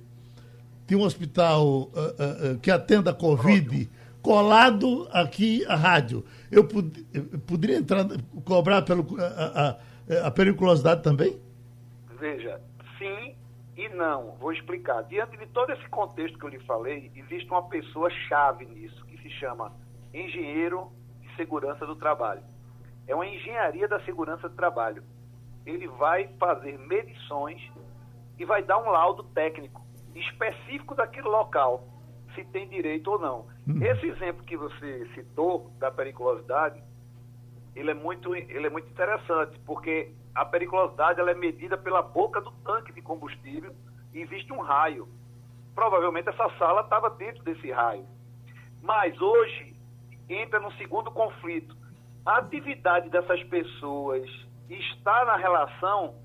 Tem 0.87 0.97
um 0.97 1.03
hospital 1.03 1.63
uh, 1.63 1.85
uh, 1.85 2.53
uh, 2.53 2.59
que 2.59 2.69
atenda 2.69 3.11
a 3.11 3.13
Covid 3.13 3.89
colado 4.21 5.07
aqui 5.11 5.65
à 5.67 5.75
rádio. 5.75 6.23
Eu, 6.51 6.67
pod 6.67 7.05
eu 7.13 7.39
poderia 7.39 7.77
entrar, 7.77 8.05
cobrar 8.43 8.81
pelo, 8.81 9.05
a, 9.19 9.79
a, 10.19 10.27
a 10.27 10.31
periculosidade 10.31 11.01
também? 11.01 11.39
Veja, 12.19 12.61
sim 12.97 13.35
e 13.77 13.89
não, 13.89 14.35
vou 14.35 14.51
explicar. 14.51 15.01
Diante 15.03 15.37
de 15.37 15.47
todo 15.47 15.71
esse 15.71 15.87
contexto 15.89 16.37
que 16.37 16.45
eu 16.45 16.49
lhe 16.49 16.59
falei, 16.59 17.11
existe 17.15 17.49
uma 17.49 17.67
pessoa 17.67 18.09
chave 18.27 18.65
nisso, 18.65 19.03
que 19.05 19.17
se 19.17 19.29
chama 19.31 19.71
engenheiro 20.13 20.91
de 21.21 21.35
segurança 21.35 21.85
do 21.85 21.95
trabalho. 21.95 22.43
É 23.07 23.15
uma 23.15 23.25
engenharia 23.25 23.87
da 23.87 23.99
segurança 24.01 24.47
do 24.47 24.55
trabalho. 24.55 25.03
Ele 25.65 25.87
vai 25.87 26.27
fazer 26.39 26.77
medições 26.77 27.59
e 28.37 28.45
vai 28.45 28.61
dar 28.61 28.77
um 28.77 28.89
laudo 28.89 29.23
técnico 29.23 29.81
específico 30.13 30.93
daquele 30.93 31.27
local, 31.27 31.87
se 32.33 32.43
tem 32.45 32.67
direito 32.67 33.11
ou 33.11 33.19
não. 33.19 33.47
Hum. 33.67 33.81
Esse 33.81 34.07
exemplo 34.07 34.43
que 34.43 34.57
você 34.57 35.07
citou 35.13 35.71
da 35.79 35.91
periculosidade, 35.91 36.81
ele 37.75 37.91
é 37.91 37.93
muito, 37.93 38.35
ele 38.35 38.67
é 38.67 38.69
muito 38.69 38.89
interessante, 38.89 39.59
porque 39.65 40.11
a 40.33 40.45
periculosidade 40.45 41.19
ela 41.19 41.31
é 41.31 41.35
medida 41.35 41.77
pela 41.77 42.01
boca 42.01 42.41
do 42.41 42.51
tanque 42.63 42.93
de 42.93 43.01
combustível 43.01 43.73
e 44.13 44.19
existe 44.19 44.51
um 44.51 44.59
raio. 44.59 45.07
Provavelmente 45.75 46.29
essa 46.29 46.49
sala 46.57 46.81
estava 46.81 47.09
dentro 47.09 47.43
desse 47.43 47.71
raio. 47.71 48.05
Mas 48.81 49.19
hoje 49.21 49.75
entra 50.27 50.59
no 50.59 50.71
segundo 50.73 51.11
conflito. 51.11 51.75
A 52.25 52.37
atividade 52.37 53.09
dessas 53.09 53.43
pessoas 53.43 54.29
está 54.69 55.25
na 55.25 55.35
relação 55.35 56.15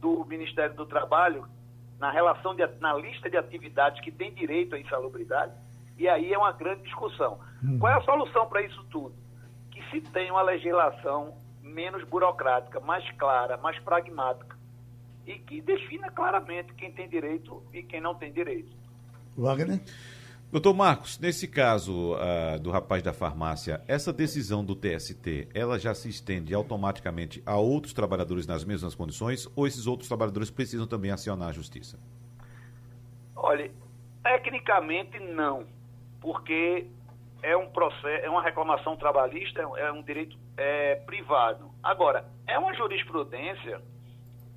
do 0.00 0.24
Ministério 0.24 0.74
do 0.76 0.86
Trabalho, 0.86 1.46
na 1.98 2.10
relação 2.10 2.54
de, 2.54 2.66
na 2.80 2.94
lista 2.94 3.28
de 3.28 3.36
atividades 3.36 4.00
que 4.02 4.10
tem 4.10 4.32
direito 4.32 4.74
à 4.74 4.78
insalubridade, 4.78 5.52
e 5.96 6.08
aí 6.08 6.32
é 6.32 6.38
uma 6.38 6.52
grande 6.52 6.82
discussão. 6.82 7.40
Hum. 7.62 7.78
Qual 7.78 7.92
é 7.92 7.96
a 7.96 8.02
solução 8.02 8.46
para 8.46 8.62
isso 8.62 8.84
tudo? 8.84 9.14
Que 9.70 9.82
se 9.90 10.00
tenha 10.12 10.32
uma 10.32 10.42
legislação 10.42 11.34
menos 11.60 12.04
burocrática, 12.04 12.80
mais 12.80 13.08
clara, 13.12 13.56
mais 13.56 13.78
pragmática 13.80 14.56
e 15.28 15.38
que 15.38 15.60
defina 15.60 16.10
claramente 16.10 16.72
quem 16.72 16.90
tem 16.90 17.06
direito 17.06 17.62
e 17.72 17.82
quem 17.82 18.00
não 18.00 18.14
tem 18.14 18.32
direito. 18.32 18.74
Wagner? 19.36 19.80
Doutor 20.50 20.72
Marcos, 20.72 21.18
nesse 21.18 21.46
caso 21.46 22.14
uh, 22.14 22.58
do 22.58 22.70
rapaz 22.70 23.02
da 23.02 23.12
farmácia, 23.12 23.84
essa 23.86 24.14
decisão 24.14 24.64
do 24.64 24.74
TST, 24.74 25.46
ela 25.54 25.78
já 25.78 25.92
se 25.92 26.08
estende 26.08 26.54
automaticamente 26.54 27.42
a 27.44 27.58
outros 27.58 27.92
trabalhadores 27.92 28.46
nas 28.46 28.64
mesmas 28.64 28.94
condições 28.94 29.46
ou 29.54 29.66
esses 29.66 29.86
outros 29.86 30.08
trabalhadores 30.08 30.50
precisam 30.50 30.86
também 30.86 31.10
acionar 31.10 31.50
a 31.50 31.52
justiça? 31.52 31.98
Olha, 33.36 33.70
tecnicamente 34.22 35.18
não, 35.20 35.66
porque 36.18 36.86
é 37.42 37.54
um 37.54 37.68
processo, 37.68 38.06
é 38.06 38.30
uma 38.30 38.42
reclamação 38.42 38.96
trabalhista, 38.96 39.60
é 39.60 39.92
um 39.92 40.02
direito 40.02 40.34
é, 40.56 40.94
privado. 40.94 41.70
Agora, 41.82 42.24
é 42.46 42.58
uma 42.58 42.72
jurisprudência 42.74 43.82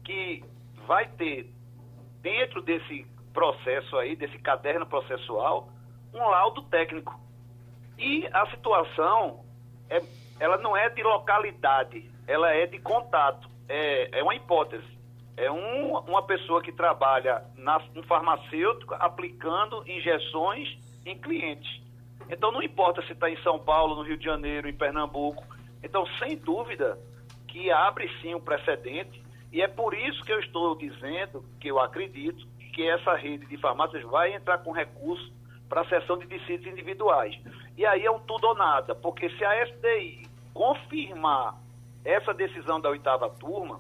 que 0.06 0.42
vai 0.88 1.06
ter 1.10 1.52
dentro 2.22 2.62
desse 2.62 3.06
processo 3.34 3.98
aí, 3.98 4.16
desse 4.16 4.40
caderno 4.40 4.86
processual, 4.86 5.70
um 6.14 6.20
laudo 6.20 6.62
técnico. 6.64 7.20
E 7.98 8.28
a 8.34 8.46
situação, 8.48 9.44
é, 9.90 10.02
ela 10.40 10.58
não 10.58 10.76
é 10.76 10.90
de 10.90 11.04
localidade, 11.04 12.10
ela 12.28 12.52
é 12.52 12.66
de 12.66 12.80
contato, 12.80 13.50
é, 13.68 14.20
é 14.20 14.24
uma 14.24 14.36
hipótese. 14.36 15.00
É 15.38 15.50
um, 15.50 15.98
uma 16.00 16.22
pessoa 16.24 16.62
que 16.62 16.72
trabalha 16.72 17.44
na, 17.56 17.82
um 17.96 18.04
farmacêutico 18.04 18.94
aplicando 18.96 19.84
injeções 19.88 20.78
em 21.06 21.18
clientes. 21.18 21.82
Então 22.30 22.52
não 22.52 22.62
importa 22.62 23.02
se 23.04 23.14
está 23.14 23.30
em 23.30 23.42
São 23.42 23.58
Paulo, 23.58 23.96
no 23.96 24.04
Rio 24.04 24.18
de 24.18 24.26
Janeiro, 24.26 24.68
em 24.68 24.74
Pernambuco. 24.74 25.44
Então, 25.84 26.06
sem 26.20 26.38
dúvida, 26.38 26.98
que 27.48 27.72
abre 27.72 28.10
sim 28.22 28.36
um 28.36 28.40
precedente, 28.40 29.22
e 29.52 29.62
é 29.62 29.68
por 29.68 29.94
isso 29.94 30.24
que 30.24 30.32
eu 30.32 30.40
estou 30.40 30.76
dizendo 30.76 31.44
que 31.60 31.68
eu 31.68 31.80
acredito 31.80 32.48
que 32.74 32.88
essa 32.88 33.16
rede 33.16 33.46
de 33.48 33.58
farmácias 33.58 34.04
vai 34.04 34.34
entrar 34.34 34.60
com 34.60 34.72
recurso 34.72 35.32
para 35.72 35.82
a 35.82 35.86
sessão 35.86 36.18
de 36.18 36.28
dissídios 36.28 36.70
individuais. 36.70 37.34
E 37.78 37.86
aí 37.86 38.06
é 38.06 38.12
um 38.12 38.20
tudo 38.20 38.46
ou 38.46 38.56
nada, 38.56 38.94
porque 38.94 39.30
se 39.30 39.46
a 39.46 39.66
SDI 39.66 40.28
confirmar 40.54 41.56
essa 42.04 42.34
decisão 42.34 42.82
da 42.82 42.90
oitava 42.90 43.30
turma, 43.30 43.80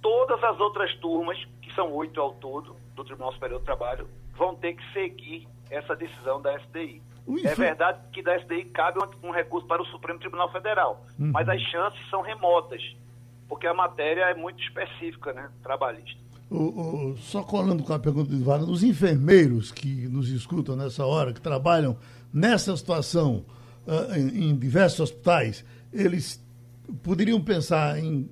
todas 0.00 0.42
as 0.42 0.58
outras 0.58 0.94
turmas, 0.94 1.36
que 1.60 1.70
são 1.74 1.92
oito 1.92 2.18
ao 2.18 2.32
todo, 2.36 2.74
do 2.94 3.04
Tribunal 3.04 3.30
Superior 3.34 3.60
do 3.60 3.64
Trabalho, 3.66 4.08
vão 4.38 4.54
ter 4.54 4.72
que 4.72 4.92
seguir 4.94 5.46
essa 5.70 5.94
decisão 5.94 6.40
da 6.40 6.56
SDI. 6.60 7.02
É 7.44 7.54
verdade 7.54 8.00
que 8.10 8.22
da 8.22 8.38
SDI 8.38 8.64
cabe 8.64 8.98
um, 9.22 9.30
recurso 9.30 9.66
para 9.66 9.82
o 9.82 9.86
Supremo 9.86 10.18
Tribunal 10.18 10.50
Federal, 10.50 11.04
uhum. 11.18 11.30
mas 11.30 11.46
as 11.46 11.60
chances 11.60 12.00
são 12.08 12.22
remotas, 12.22 12.80
porque 13.46 13.66
a 13.66 13.74
matéria 13.74 14.22
é 14.30 14.34
muito 14.34 14.62
específica, 14.62 15.34
né, 15.34 15.50
trabalhista. 15.62 16.25
O, 16.48 17.10
o, 17.10 17.16
só 17.16 17.42
colando 17.42 17.82
com 17.82 17.92
a 17.92 17.98
pergunta 17.98 18.30
de 18.30 18.42
Wagner, 18.42 18.70
os 18.70 18.84
enfermeiros 18.84 19.72
que 19.72 20.06
nos 20.08 20.28
escutam 20.28 20.76
nessa 20.76 21.04
hora, 21.04 21.32
que 21.32 21.40
trabalham 21.40 21.96
nessa 22.32 22.76
situação 22.76 23.44
uh, 23.86 24.14
em, 24.14 24.50
em, 24.50 24.56
diversos 24.56 25.00
hospitais, 25.00 25.64
eles 25.92 26.44
poderiam 27.02 27.42
pensar 27.42 27.98
em, 27.98 28.30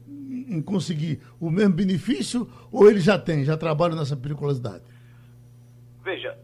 em 0.48 0.62
conseguir 0.62 1.20
o 1.40 1.50
mesmo 1.50 1.74
benefício 1.74 2.48
ou 2.70 2.88
eles 2.88 3.02
já 3.02 3.18
têm, 3.18 3.44
já 3.44 3.56
trabalham 3.56 3.96
nessa 3.96 4.16
periculosidade? 4.16 4.84
Veja, 6.04 6.38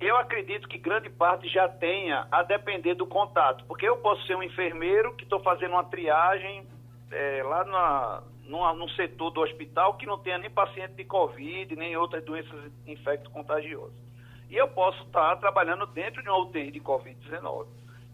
eu 0.00 0.16
acredito 0.16 0.68
que 0.68 0.78
grande 0.78 1.08
parte 1.10 1.48
já 1.48 1.68
tenha, 1.68 2.26
a 2.30 2.42
depender 2.42 2.94
do 2.94 3.06
contato. 3.06 3.64
Porque 3.66 3.88
eu 3.88 3.96
posso 3.96 4.24
ser 4.26 4.36
um 4.36 4.42
enfermeiro 4.42 5.14
que 5.16 5.24
estou 5.24 5.40
fazendo 5.40 5.72
uma 5.72 5.84
triagem 5.84 6.64
é, 7.10 7.42
lá 7.42 7.64
na, 7.64 8.22
numa, 8.46 8.72
num 8.74 8.88
setor 8.90 9.30
do 9.30 9.40
hospital 9.40 9.94
que 9.94 10.06
não 10.06 10.18
tenha 10.18 10.38
nem 10.38 10.50
paciente 10.50 10.94
de 10.94 11.04
Covid, 11.04 11.74
nem 11.76 11.96
outras 11.96 12.24
doenças 12.24 12.72
infecto-contagiosas. 12.86 13.94
E 14.50 14.56
eu 14.56 14.68
posso 14.68 15.02
estar 15.04 15.36
trabalhando 15.36 15.86
dentro 15.86 16.22
de 16.22 16.28
uma 16.28 16.38
UTI 16.38 16.70
de 16.70 16.80
Covid-19. 16.80 17.66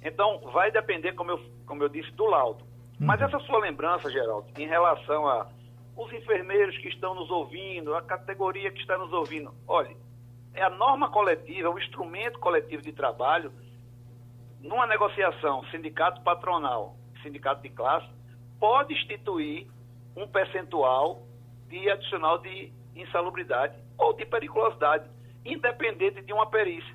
Então, 0.03 0.41
vai 0.53 0.71
depender, 0.71 1.13
como 1.13 1.33
eu, 1.33 1.41
como 1.67 1.83
eu 1.83 1.89
disse, 1.89 2.11
do 2.13 2.25
laudo. 2.27 2.63
Uhum. 3.01 3.07
Mas 3.07 3.21
essa 3.21 3.39
sua 3.41 3.59
lembrança, 3.59 4.11
Geraldo, 4.11 4.47
em 4.57 4.67
relação 4.67 5.27
a 5.29 5.49
os 5.97 6.13
enfermeiros 6.13 6.79
que 6.79 6.89
estão 6.89 7.13
nos 7.13 7.29
ouvindo, 7.29 7.93
a 7.95 8.01
categoria 8.01 8.71
que 8.71 8.81
está 8.81 8.97
nos 8.97 9.13
ouvindo, 9.13 9.53
olhe, 9.67 9.97
é 10.55 10.63
a 10.63 10.71
norma 10.71 11.11
coletiva, 11.11 11.69
o 11.69 11.79
instrumento 11.79 12.39
coletivo 12.39 12.83
de 12.83 12.93
trabalho, 12.93 13.53
numa 14.61 14.87
negociação 14.87 15.65
sindicato 15.73 16.21
patronal, 16.23 16.95
sindicato 17.21 17.63
de 17.63 17.71
classe, 17.71 18.09
pode 18.61 18.95
instituir 18.95 19.67
um 20.19 20.27
percentual 20.27 21.23
de 21.69 21.89
adicional 21.89 22.39
de 22.39 22.73
insalubridade 22.97 23.75
ou 23.97 24.13
de 24.13 24.27
periculosidade, 24.27 25.09
independente 25.45 26.23
de 26.23 26.33
uma 26.33 26.51
perícia, 26.51 26.95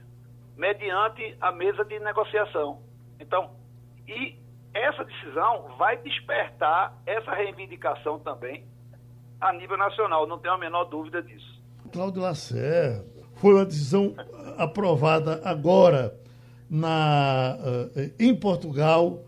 mediante 0.57 1.35
a 1.39 1.51
mesa 1.51 1.85
de 1.85 1.97
negociação. 1.99 2.81
Então, 3.19 3.51
e 4.07 4.35
essa 4.73 5.05
decisão 5.05 5.75
vai 5.77 5.97
despertar 5.97 6.93
essa 7.05 7.31
reivindicação 7.31 8.19
também 8.19 8.65
a 9.39 9.53
nível 9.53 9.77
nacional, 9.77 10.27
não 10.27 10.39
tenho 10.39 10.53
a 10.53 10.57
menor 10.57 10.85
dúvida 10.85 11.21
disso. 11.21 11.61
Cláudio 11.91 12.21
Lacerda, 12.21 13.05
foi 13.35 13.53
uma 13.53 13.65
decisão 13.65 14.13
aprovada 14.57 15.41
agora 15.43 16.17
na, 16.69 17.57
uh, 17.59 18.13
em 18.19 18.35
Portugal 18.35 19.19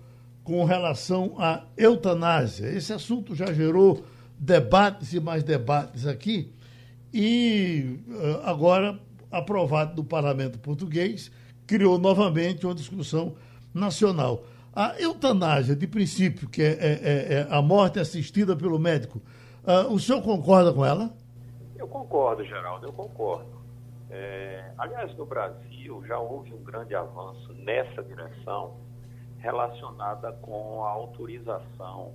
com 0.45 0.63
relação 0.63 1.33
à 1.39 1.63
eutanásia. 1.75 2.67
Esse 2.67 2.93
assunto 2.93 3.35
já 3.35 3.51
gerou 3.51 4.05
debates 4.37 5.11
e 5.11 5.19
mais 5.19 5.43
debates 5.43 6.05
aqui 6.05 6.53
e 7.11 7.99
uh, 8.07 8.41
agora 8.45 8.99
aprovado 9.31 9.95
no 9.95 10.03
parlamento 10.03 10.59
português 10.59 11.31
criou 11.65 11.97
novamente 11.97 12.65
uma 12.65 12.75
discussão 12.75 13.35
nacional. 13.73 14.43
A 14.73 14.99
eutanásia, 14.99 15.75
de 15.75 15.87
princípio, 15.87 16.47
que 16.47 16.61
é, 16.61 16.71
é, 16.71 16.73
é, 16.73 17.33
é 17.33 17.47
a 17.49 17.61
morte 17.61 17.99
assistida 17.99 18.55
pelo 18.55 18.77
médico, 18.77 19.21
uh, 19.63 19.91
o 19.91 19.99
senhor 19.99 20.21
concorda 20.21 20.71
com 20.71 20.85
ela? 20.85 21.11
Eu 21.75 21.87
concordo, 21.87 22.45
Geraldo, 22.45 22.85
eu 22.85 22.93
concordo. 22.93 23.55
É, 24.11 24.71
aliás, 24.77 25.15
no 25.17 25.25
Brasil 25.25 26.03
já 26.05 26.19
houve 26.19 26.53
um 26.53 26.63
grande 26.63 26.93
avanço 26.93 27.51
nessa 27.53 28.03
direção 28.03 28.84
relacionada 29.45 30.33
com 30.41 30.83
a 30.83 30.89
autorização 30.89 32.11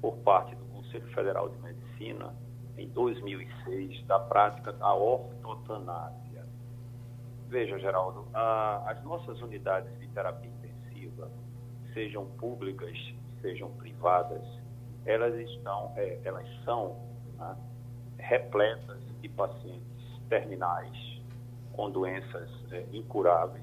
por 0.00 0.16
parte 0.18 0.56
do 0.56 0.64
Conselho 0.64 1.06
Federal 1.14 1.48
de 1.48 1.56
Medicina 1.58 2.34
em 2.76 2.88
2006 2.88 4.04
da 4.06 4.18
prática 4.18 4.72
da 4.72 4.92
ortotanásia. 4.92 6.44
Veja, 7.46 7.78
Geraldo, 7.78 8.26
a, 8.34 8.90
as 8.90 9.00
nossas 9.04 9.40
unidades 9.40 9.96
de 10.00 10.08
terapia 10.08 10.50
intensiva, 10.50 11.30
sejam 11.92 12.26
públicas, 12.38 12.98
sejam 13.40 13.70
privadas, 13.76 14.42
elas 15.06 15.32
estão, 15.48 15.92
é, 15.94 16.18
elas 16.24 16.48
são 16.64 16.96
né, 17.38 17.56
repletas 18.18 19.00
de 19.20 19.28
pacientes 19.28 20.20
terminais 20.28 21.22
com 21.72 21.88
doenças 21.88 22.50
é, 22.72 22.84
incuráveis. 22.92 23.62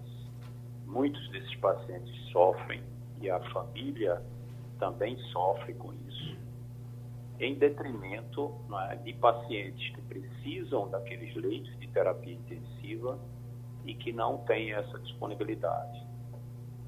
Muitos 0.85 1.29
desses 1.31 1.55
pacientes 1.57 2.15
sofrem 2.31 2.81
e 3.21 3.29
a 3.29 3.39
família 3.51 4.21
também 4.79 5.17
sofre 5.31 5.73
com 5.73 5.93
isso, 5.93 6.37
em 7.39 7.55
detrimento 7.55 8.53
é, 8.89 8.95
de 8.95 9.13
pacientes 9.13 9.95
que 9.95 10.01
precisam 10.01 10.89
daqueles 10.89 11.35
leitos 11.35 11.79
de 11.79 11.87
terapia 11.87 12.33
intensiva 12.33 13.19
e 13.85 13.93
que 13.93 14.11
não 14.11 14.39
têm 14.39 14.73
essa 14.73 14.99
disponibilidade. 14.99 16.05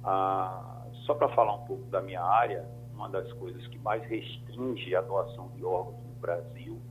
Ah, 0.04 0.86
só 1.06 1.14
para 1.14 1.30
falar 1.30 1.56
um 1.56 1.66
pouco 1.66 1.84
da 1.86 2.02
minha 2.02 2.22
área, 2.22 2.68
uma 2.94 3.10
das 3.10 3.32
coisas 3.34 3.66
que 3.68 3.78
mais 3.80 4.04
restringe 4.04 4.96
a 4.96 5.02
doação 5.02 5.50
de 5.50 5.64
órgãos 5.64 6.04
no 6.04 6.16
Brasil 6.20 6.82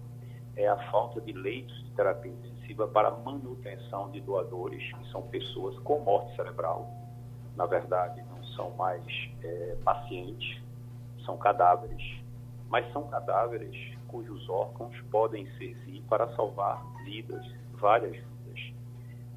é 0.57 0.69
a 0.69 0.77
falta 0.91 1.21
de 1.21 1.33
leitos 1.33 1.75
de 1.85 1.91
terapia 1.93 2.31
intensiva 2.31 2.87
para 2.89 3.11
manutenção 3.11 4.11
de 4.11 4.21
doadores, 4.21 4.83
que 4.93 5.11
são 5.11 5.23
pessoas 5.23 5.79
com 5.81 6.01
morte 6.01 6.35
cerebral. 6.37 6.91
Na 7.57 7.67
verdade, 7.67 8.23
não 8.23 8.32
são 8.55 8.71
mais 8.77 9.05
é, 9.43 9.77
pacientes, 9.85 10.61
são 11.25 11.37
cadáveres, 11.37 12.21
mas 12.69 12.91
são 12.93 13.07
cadáveres 13.09 13.93
cujos 14.09 14.49
órgãos 14.49 14.95
podem 15.11 15.47
servir 15.57 16.03
para 16.03 16.29
salvar 16.37 16.85
vidas, 17.05 17.45
várias 17.73 18.13
vidas. 18.13 18.73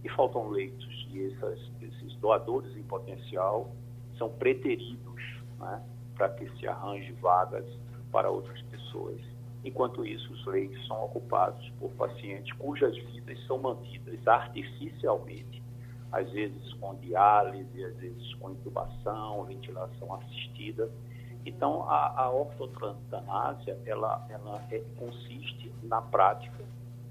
E 0.04 0.10
faltam 0.10 0.50
leitos, 0.50 1.08
e 1.12 1.32
essas, 1.32 1.60
esses 1.82 2.16
doadores 2.18 2.76
em 2.76 2.84
potencial 2.84 3.72
são 4.18 4.30
preteridos 4.30 5.22
né, 5.60 5.82
para 6.16 6.30
que 6.30 6.50
se 6.58 6.68
arranje 6.68 7.12
vagas 7.14 7.66
para 8.12 8.30
outras 8.30 8.62
pessoas. 8.64 9.20
Enquanto 9.64 10.06
isso, 10.06 10.32
os 10.32 10.46
leitos 10.46 10.86
são 10.86 11.04
ocupados 11.06 11.68
por 11.80 11.90
pacientes 11.92 12.52
cujas 12.58 12.96
vidas 12.96 13.44
são 13.48 13.58
mantidas 13.58 14.28
artificialmente, 14.28 15.64
às 16.16 16.32
vezes 16.32 16.74
com 16.76 16.96
diálise, 16.96 17.84
às 17.84 17.98
vezes 17.98 18.34
com 18.36 18.50
intubação, 18.52 19.44
ventilação 19.44 20.14
assistida. 20.16 20.90
Então, 21.46 21.84
a, 21.90 22.22
a 22.22 22.32
ortotransdanásia, 22.32 23.78
ela, 23.86 24.26
ela 24.30 24.66
é, 24.72 24.80
consiste 24.98 25.70
na 25.84 26.02
prática, 26.02 26.64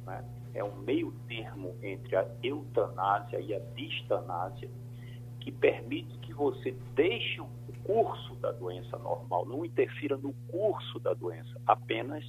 né? 0.07 0.25
é 0.55 0.65
um 0.65 0.75
meio 0.77 1.13
termo 1.29 1.77
entre 1.83 2.17
a 2.17 2.27
eutanásia 2.43 3.39
e 3.41 3.55
a 3.55 3.59
distanásia, 3.77 4.71
que 5.39 5.53
permite 5.53 6.17
que 6.21 6.33
você 6.33 6.75
deixe 6.95 7.43
o 7.43 7.49
curso 7.85 8.35
da 8.37 8.53
doença 8.53 8.97
normal, 8.97 9.45
não 9.45 9.67
interfira 9.67 10.17
no 10.17 10.33
curso 10.49 10.99
da 10.99 11.13
doença, 11.13 11.61
apenas 11.67 12.25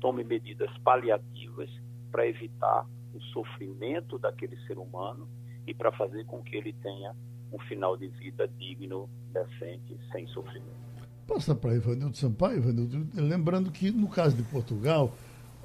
tome 0.00 0.22
medidas 0.22 0.70
paliativas 0.84 1.70
para 2.12 2.26
evitar 2.26 2.86
o 3.14 3.20
sofrimento 3.32 4.18
daquele 4.18 4.58
ser 4.66 4.76
humano 4.76 5.26
e 5.66 5.74
para 5.74 5.92
fazer 5.92 6.24
com 6.26 6.42
que 6.42 6.56
ele 6.56 6.72
tenha 6.74 7.14
um 7.52 7.58
final 7.60 7.96
de 7.96 8.08
vida 8.08 8.48
digno, 8.58 9.08
decente, 9.32 9.98
sem 10.12 10.26
sofrimento. 10.28 10.90
Passa 11.26 11.54
para 11.54 11.74
Ivanildo 11.74 12.16
Sampaio, 12.16 12.58
Ivanildo, 12.58 13.08
lembrando 13.14 13.70
que 13.70 13.90
no 13.90 14.08
caso 14.08 14.36
de 14.36 14.42
Portugal 14.42 15.12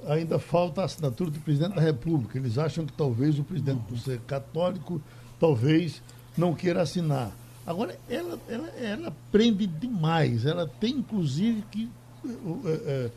ainda 0.06 0.38
falta 0.38 0.82
a 0.82 0.84
assinatura 0.84 1.30
do 1.30 1.40
presidente 1.40 1.74
da 1.74 1.80
República. 1.80 2.38
Eles 2.38 2.58
acham 2.58 2.86
que 2.86 2.92
talvez 2.92 3.38
o 3.38 3.44
presidente, 3.44 3.82
por 3.88 3.98
ser 3.98 4.20
católico, 4.20 5.00
talvez 5.40 6.02
não 6.36 6.54
queira 6.54 6.82
assinar. 6.82 7.32
Agora, 7.66 7.98
ela, 8.08 8.38
ela, 8.48 8.68
ela 8.78 9.16
prende 9.32 9.66
demais. 9.66 10.44
Ela 10.46 10.68
tem, 10.68 10.98
inclusive, 10.98 11.62
que 11.70 11.90
é, 12.24 12.70
é, 12.86 13.10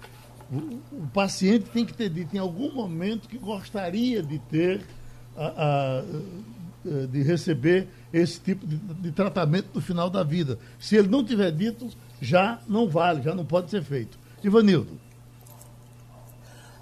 O, 0.51 1.07
paciente 1.13 1.69
tem 1.69 1.85
que 1.85 1.93
ter 1.93 2.09
dito 2.09 2.35
em 2.35 2.39
algum 2.39 2.73
momento 2.73 3.27
que 3.27 3.37
gostaria 3.37 4.23
de 4.23 4.39
ter, 4.39 4.81
a, 5.37 6.03
de 6.83 7.21
receber 7.23 7.87
esse 8.11 8.39
tipo 8.39 8.65
de, 8.65 8.77
de 8.77 9.11
tratamento 9.11 9.69
no 9.73 9.81
final 9.81 10.09
da 10.09 10.23
vida. 10.23 10.57
Se 10.79 10.95
ele 10.95 11.07
não 11.07 11.23
tiver 11.23 11.51
dito, 11.51 11.89
já 12.21 12.59
não 12.67 12.87
vale, 12.87 13.21
já 13.21 13.35
não 13.35 13.45
pode 13.45 13.69
ser 13.69 13.83
feito. 13.83 14.17
Ivanildo. 14.43 14.99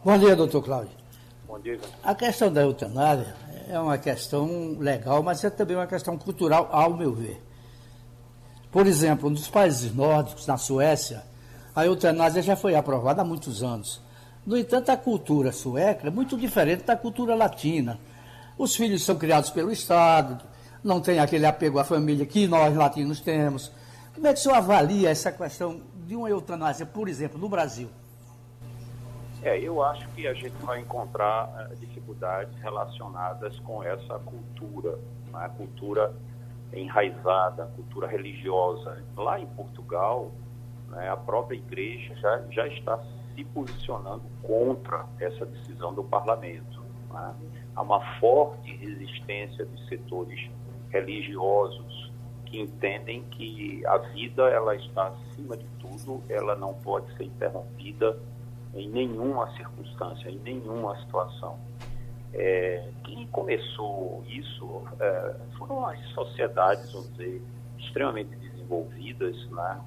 Bom 0.04 0.18
dia, 0.18 0.36
doutor 0.36 0.64
Cláudio. 0.64 0.92
Bom 1.48 1.60
dia, 1.60 1.80
A 2.04 2.14
questão 2.14 2.52
da 2.52 2.62
eutanásia 2.62 3.36
é 3.68 3.80
uma 3.80 3.98
questão 3.98 4.78
legal, 4.80 5.24
mas 5.24 5.44
é 5.44 5.50
também 5.50 5.76
uma 5.76 5.88
questão 5.88 6.18
cultural, 6.18 6.70
ao 6.72 6.96
meu 6.96 7.14
ver. 7.14 7.42
Por 8.72 8.86
exemplo, 8.86 9.30
nos 9.30 9.48
países 9.48 9.94
nórdicos, 9.94 10.46
na 10.46 10.58
Suécia, 10.58 11.24
a 11.76 11.86
eutanásia 11.86 12.42
já 12.42 12.56
foi 12.56 12.76
aprovada 12.76 13.22
há 13.22 13.26
muitos 13.26 13.64
anos. 13.64 14.02
No 14.46 14.58
entanto, 14.58 14.90
a 14.90 14.98
cultura 14.98 15.52
sueca 15.52 16.08
é 16.08 16.12
muito 16.12 16.38
diferente 16.38 16.84
da 16.84 16.96
cultura 16.96 17.36
latina. 17.36 18.00
Os 18.58 18.76
filhos 18.76 19.04
são 19.04 19.15
criados 19.17 19.50
pelo 19.50 19.72
Estado, 19.72 20.43
não 20.84 21.00
tem 21.00 21.20
aquele 21.20 21.46
apego 21.46 21.80
à 21.80 21.84
família 21.84 22.26
que 22.26 22.48
nós 22.48 22.76
latinos 22.76 23.20
temos. 23.20 23.72
Como 24.13 24.26
é 24.26 24.34
que 24.34 24.39
o 24.39 24.41
senhor 24.41 24.56
avalia 24.56 25.10
essa 25.10 25.32
questão 25.32 25.82
de 26.06 26.15
uma 26.15 26.30
eutanásia, 26.30 26.86
por 26.86 27.08
exemplo, 27.08 27.38
no 27.38 27.48
Brasil? 27.48 27.89
É, 29.43 29.60
eu 29.60 29.84
acho 29.84 30.08
que 30.10 30.28
a 30.28 30.34
gente 30.34 30.56
vai 30.63 30.80
encontrar 30.80 31.70
uh, 31.72 31.76
dificuldades 31.76 32.58
relacionadas 32.60 33.60
com 33.60 33.84
essa 33.84 34.17
cultura, 34.20 34.98
né? 35.32 35.46
a 35.46 35.50
cultura 35.50 36.13
enraizada, 36.74 37.67
cultura 37.76 38.08
religiosa. 38.08 39.04
Lá 39.15 39.39
em 39.39 39.46
Portugal, 39.46 40.32
né, 40.89 41.10
a 41.10 41.15
própria 41.15 41.58
igreja 41.58 42.15
já, 42.15 42.41
já 42.50 42.67
está 42.67 43.00
se 43.36 43.43
posicionando 43.43 44.24
contra 44.41 45.06
essa 45.20 45.46
decisão 45.46 45.93
do 45.93 46.04
parlamento. 46.04 46.84
Né? 47.12 47.36
Há 47.78 47.84
uma 47.84 48.02
forte 48.20 48.76
resistência 48.76 49.63
de 49.63 49.88
setores 49.88 50.50
religiosos 50.90 52.12
que 52.44 52.60
entendem 52.60 53.22
que 53.26 53.86
a 53.86 53.98
vida 54.00 54.50
ela 54.50 54.76
está 54.76 55.10
acima 55.10 55.56
de 55.56 55.68
tudo, 55.80 56.24
ela 56.28 56.56
não 56.56 56.74
pode 56.74 57.16
ser 57.16 57.26
interrompida 57.26 58.18
em 58.74 58.90
nenhuma 58.90 59.56
circunstância, 59.56 60.28
em 60.28 60.40
nenhuma 60.40 60.98
situação. 61.02 61.60
É, 62.34 62.90
quem 63.04 63.28
começou 63.28 64.24
isso 64.28 64.82
é, 65.00 65.36
foram 65.60 65.86
as 65.86 66.00
sociedades, 66.13 66.92
vamos 66.92 67.12
dizer, 67.12 67.44
extremamente 67.78 68.36
desenvolvidas, 68.38 69.36
né, 69.52 69.80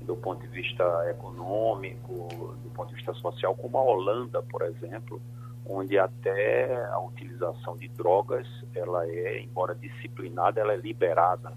do 0.00 0.16
ponto 0.16 0.40
de 0.40 0.48
vista 0.48 0.82
econômico, 1.10 2.56
do 2.62 2.70
ponto 2.74 2.88
de 2.88 2.94
vista 2.94 3.12
social, 3.12 3.54
como 3.54 3.76
a 3.76 3.82
Holanda, 3.82 4.42
por 4.42 4.62
exemplo, 4.62 5.20
onde 5.66 5.98
até 5.98 6.84
a 6.86 6.98
utilização 7.00 7.76
de 7.76 7.88
drogas, 7.88 8.46
ela 8.74 9.06
é, 9.08 9.40
embora 9.40 9.74
disciplinada, 9.74 10.60
ela 10.60 10.74
é 10.74 10.76
liberada, 10.76 11.52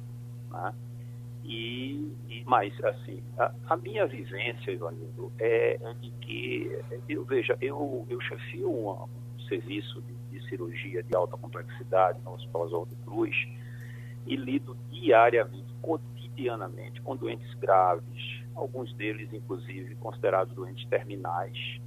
né? 0.50 0.74
E, 1.44 2.12
e 2.28 2.44
mas 2.46 2.74
assim, 2.84 3.24
a, 3.38 3.52
a, 3.70 3.78
minha 3.78 4.06
vivência, 4.06 4.72
Ivanildo, 4.72 5.32
é, 5.40 5.78
é 5.82 5.94
de 5.94 6.12
que 6.22 6.80
eu 7.08 7.24
veja, 7.24 7.58
eu 7.62 8.06
eu 8.10 8.20
chefio 8.22 8.70
um, 8.70 9.08
serviço 9.48 10.02
de, 10.02 10.14
de, 10.30 10.50
cirurgia 10.50 11.02
de 11.02 11.16
alta 11.16 11.38
complexidade 11.38 12.20
no 12.24 12.34
Hospital 12.34 12.64
Oswaldo 12.64 12.96
Cruz 13.06 13.36
e 14.26 14.36
lido 14.36 14.78
diariamente, 14.90 15.74
cotidianamente 15.82 17.02
com 17.02 17.16
doentes 17.16 17.54
graves, 17.56 18.44
alguns 18.54 18.94
deles 18.94 19.32
inclusive 19.32 19.96
considerados 19.96 20.54
doentes 20.54 20.86
terminais. 20.90 21.80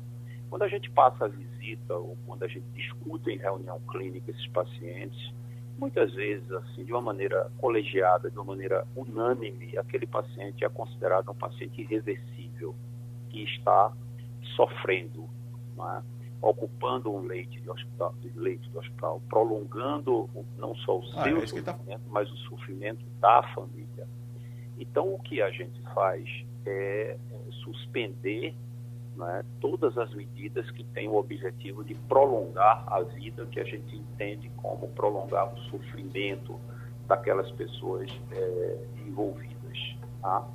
Quando 0.51 0.63
a 0.63 0.69
gente 0.69 0.91
passa 0.91 1.27
a 1.27 1.29
visita 1.29 1.95
ou 1.95 2.19
quando 2.27 2.43
a 2.43 2.49
gente 2.49 2.67
discute 2.75 3.31
em 3.31 3.39
reunião 3.39 3.81
clínica 3.89 4.33
esses 4.33 4.49
pacientes, 4.49 5.33
muitas 5.79 6.13
vezes, 6.13 6.51
assim, 6.51 6.85
de 6.85 6.93
uma 6.93 7.01
maneira 7.01 7.51
colegiada, 7.59 8.29
de 8.29 8.37
uma 8.37 8.45
maneira 8.45 8.85
unânime, 8.97 9.79
aquele 9.79 10.07
paciente 10.07 10.65
é 10.65 10.69
considerado 10.69 11.31
um 11.31 11.35
paciente 11.35 11.81
irreversível, 11.81 12.75
que 13.31 13.45
está 13.45 13.93
sofrendo, 14.57 15.31
é? 15.79 16.03
ocupando 16.43 17.13
um 17.13 17.21
leito 17.21 17.61
de 17.61 17.71
hospital, 17.71 18.15
leito 18.35 18.69
de 18.71 18.77
hospital, 18.77 19.23
prolongando 19.29 20.29
não 20.59 20.75
só 20.75 20.99
o 20.99 21.03
ah, 21.15 21.23
seu 21.23 21.41
tá 21.41 21.47
sofrimento, 21.47 22.03
tá... 22.03 22.11
mas 22.11 22.31
o 22.31 22.37
sofrimento 22.39 23.05
da 23.21 23.43
família. 23.55 24.09
Então, 24.79 25.15
o 25.15 25.19
que 25.19 25.41
a 25.41 25.51
gente 25.51 25.81
faz 25.95 26.29
é, 26.67 27.17
é 27.31 27.53
suspender 27.63 28.55
né, 29.21 29.45
todas 29.61 29.97
as 29.99 30.13
medidas 30.15 30.69
que 30.71 30.83
têm 30.83 31.09
o 31.09 31.15
objetivo 31.15 31.85
de 31.85 31.95
prolongar 31.95 32.85
a 32.87 33.01
vida, 33.03 33.47
que 33.47 33.61
a 33.61 33.65
gente 33.65 33.95
entende 33.95 34.51
como 34.57 34.89
prolongar 34.89 35.53
o 35.53 35.59
sofrimento 35.71 36.59
daquelas 37.07 37.51
pessoas 37.53 38.11
é, 38.33 38.79
envolvidas. 39.07 39.97
Tá? 40.23 40.49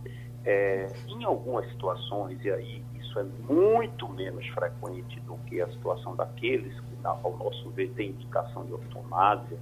É, 0.43 0.87
em 1.07 1.23
algumas 1.23 1.69
situações, 1.71 2.43
e 2.43 2.49
aí 2.51 2.83
isso 2.95 3.19
é 3.19 3.23
muito 3.23 4.09
menos 4.09 4.45
frequente 4.47 5.19
do 5.21 5.37
que 5.45 5.61
a 5.61 5.67
situação 5.69 6.15
daqueles 6.15 6.73
que, 6.81 6.95
ao 7.03 7.37
nosso 7.37 7.69
ver, 7.69 7.89
têm 7.91 8.09
indicação 8.09 8.65
de 8.65 8.73
ortonásia, 8.73 9.57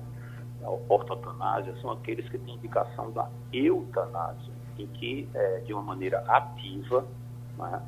ortotanásia, 0.88 1.76
são 1.82 1.92
aqueles 1.92 2.28
que 2.30 2.38
têm 2.38 2.56
indicação 2.56 3.12
da 3.12 3.30
eutanásia, 3.52 4.54
em 4.78 4.88
que, 4.88 5.28
é, 5.34 5.60
de 5.60 5.74
uma 5.74 5.84
maneira 5.84 6.20
ativa, 6.28 7.06
né, 7.58 7.82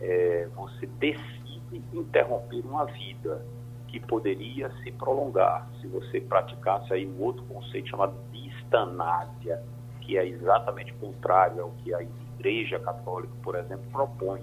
é, 0.00 0.48
você 0.56 0.86
decide 0.86 1.82
interromper 1.92 2.64
uma 2.64 2.86
vida 2.86 3.44
que 3.88 4.00
poderia 4.00 4.70
se 4.82 4.92
prolongar 4.92 5.68
se 5.80 5.86
você 5.88 6.20
praticasse 6.20 6.92
aí 6.92 7.06
um 7.06 7.20
outro 7.22 7.42
conceito 7.44 7.88
chamado 7.90 8.14
distanásia, 8.32 9.62
que 10.00 10.16
é 10.16 10.26
exatamente 10.26 10.92
contrário 10.94 11.62
ao 11.62 11.70
que 11.70 11.92
a 11.92 12.00
Igreja 12.02 12.78
Católica, 12.78 13.32
por 13.42 13.56
exemplo, 13.56 13.84
propõe, 13.90 14.40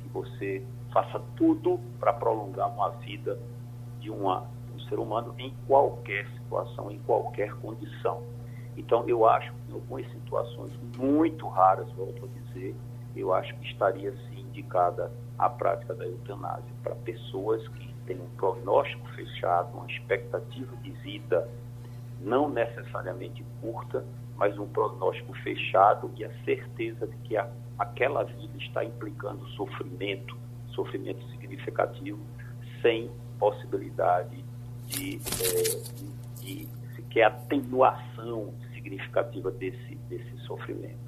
que 0.00 0.08
você 0.08 0.64
faça 0.92 1.20
tudo 1.36 1.80
para 1.98 2.12
prolongar 2.12 2.72
uma 2.72 2.90
vida 2.90 3.38
de 4.00 4.10
uma, 4.10 4.46
um 4.74 4.78
ser 4.88 4.98
humano 4.98 5.34
em 5.38 5.52
qualquer 5.66 6.26
situação, 6.30 6.90
em 6.90 6.98
qualquer 7.00 7.52
condição. 7.54 8.22
Então, 8.76 9.04
eu 9.08 9.26
acho 9.26 9.52
que 9.52 9.72
em 9.72 9.74
algumas 9.74 10.10
situações 10.12 10.72
muito 10.96 11.48
raras, 11.48 11.90
volto 11.92 12.24
a 12.24 12.28
dizer, 12.38 12.76
eu 13.16 13.32
acho 13.32 13.54
que 13.56 13.66
estaria 13.66 14.12
sim 14.28 14.33
indicada 14.54 15.10
a 15.36 15.50
prática 15.50 15.94
da 15.94 16.06
eutanásia 16.06 16.72
para 16.82 16.94
pessoas 16.94 17.66
que 17.68 17.92
têm 18.06 18.20
um 18.20 18.28
prognóstico 18.36 19.06
fechado, 19.08 19.76
uma 19.76 19.86
expectativa 19.86 20.76
de 20.76 20.90
vida 20.90 21.48
não 22.20 22.48
necessariamente 22.48 23.44
curta, 23.60 24.04
mas 24.36 24.56
um 24.58 24.66
prognóstico 24.68 25.34
fechado 25.38 26.10
e 26.16 26.24
a 26.24 26.30
certeza 26.44 27.06
de 27.06 27.16
que 27.18 27.36
a, 27.36 27.50
aquela 27.78 28.22
vida 28.22 28.56
está 28.58 28.84
implicando 28.84 29.46
sofrimento, 29.48 30.36
sofrimento 30.68 31.24
significativo, 31.30 32.20
sem 32.80 33.10
possibilidade 33.38 34.44
de, 34.86 35.16
é, 35.16 36.40
de, 36.40 36.68
sequer 36.94 37.24
atenuação 37.24 38.54
significativa 38.72 39.50
desse, 39.50 39.96
desse 40.08 40.36
sofrimento. 40.46 41.03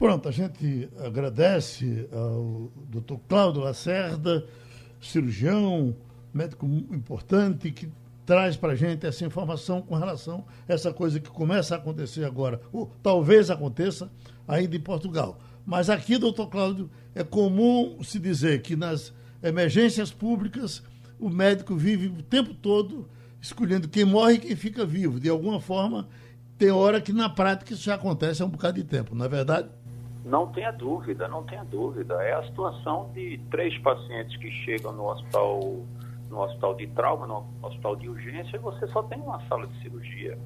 Pronto, 0.00 0.30
a 0.30 0.32
gente 0.32 0.88
agradece 1.04 2.08
ao 2.10 2.72
doutor 2.88 3.20
Cláudio 3.28 3.60
Lacerda, 3.60 4.46
cirurgião, 4.98 5.94
médico 6.32 6.64
importante, 6.64 7.70
que 7.70 7.86
traz 8.24 8.56
para 8.56 8.72
a 8.72 8.74
gente 8.74 9.06
essa 9.06 9.26
informação 9.26 9.82
com 9.82 9.94
relação 9.94 10.46
a 10.66 10.72
essa 10.72 10.90
coisa 10.90 11.20
que 11.20 11.28
começa 11.28 11.74
a 11.74 11.76
acontecer 11.76 12.24
agora, 12.24 12.62
ou 12.72 12.90
talvez 13.02 13.50
aconteça 13.50 14.10
ainda 14.48 14.74
em 14.74 14.80
Portugal. 14.80 15.38
Mas 15.66 15.90
aqui, 15.90 16.16
doutor 16.16 16.46
Cláudio, 16.46 16.90
é 17.14 17.22
comum 17.22 18.02
se 18.02 18.18
dizer 18.18 18.62
que 18.62 18.74
nas 18.76 19.12
emergências 19.42 20.10
públicas 20.10 20.82
o 21.18 21.28
médico 21.28 21.76
vive 21.76 22.06
o 22.06 22.22
tempo 22.22 22.54
todo 22.54 23.06
escolhendo 23.38 23.86
quem 23.86 24.06
morre 24.06 24.36
e 24.36 24.38
quem 24.38 24.56
fica 24.56 24.86
vivo. 24.86 25.20
De 25.20 25.28
alguma 25.28 25.60
forma, 25.60 26.08
tem 26.60 26.70
hora 26.70 27.00
que 27.00 27.10
na 27.10 27.26
prática 27.26 27.72
isso 27.72 27.82
já 27.82 27.94
acontece 27.94 28.42
há 28.42 28.44
um 28.44 28.50
bocado 28.50 28.74
de 28.76 28.84
tempo, 28.84 29.14
não 29.14 29.24
é 29.24 29.28
verdade? 29.30 29.70
Não 30.24 30.46
tenha 30.48 30.70
dúvida, 30.70 31.26
não 31.28 31.42
tenha 31.44 31.64
dúvida. 31.64 32.14
É 32.22 32.34
a 32.34 32.42
situação 32.44 33.10
de 33.14 33.38
três 33.50 33.76
pacientes 33.78 34.36
que 34.36 34.50
chegam 34.50 34.92
no 34.92 35.06
hospital, 35.06 35.60
no 36.28 36.40
hospital 36.40 36.74
de 36.74 36.86
trauma, 36.88 37.26
no 37.26 37.46
hospital 37.62 37.96
de 37.96 38.08
urgência, 38.08 38.56
e 38.56 38.58
você 38.58 38.86
só 38.88 39.02
tem 39.04 39.20
uma 39.20 39.40
sala 39.46 39.66
de 39.66 39.80
cirurgia. 39.80 40.38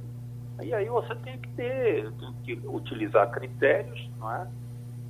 E 0.62 0.72
aí 0.72 0.88
você 0.88 1.14
tem 1.16 1.38
que 1.38 1.48
ter, 1.50 2.12
tem 2.12 2.32
que 2.44 2.68
utilizar 2.68 3.30
critérios, 3.30 4.08
não 4.18 4.30
é? 4.30 4.48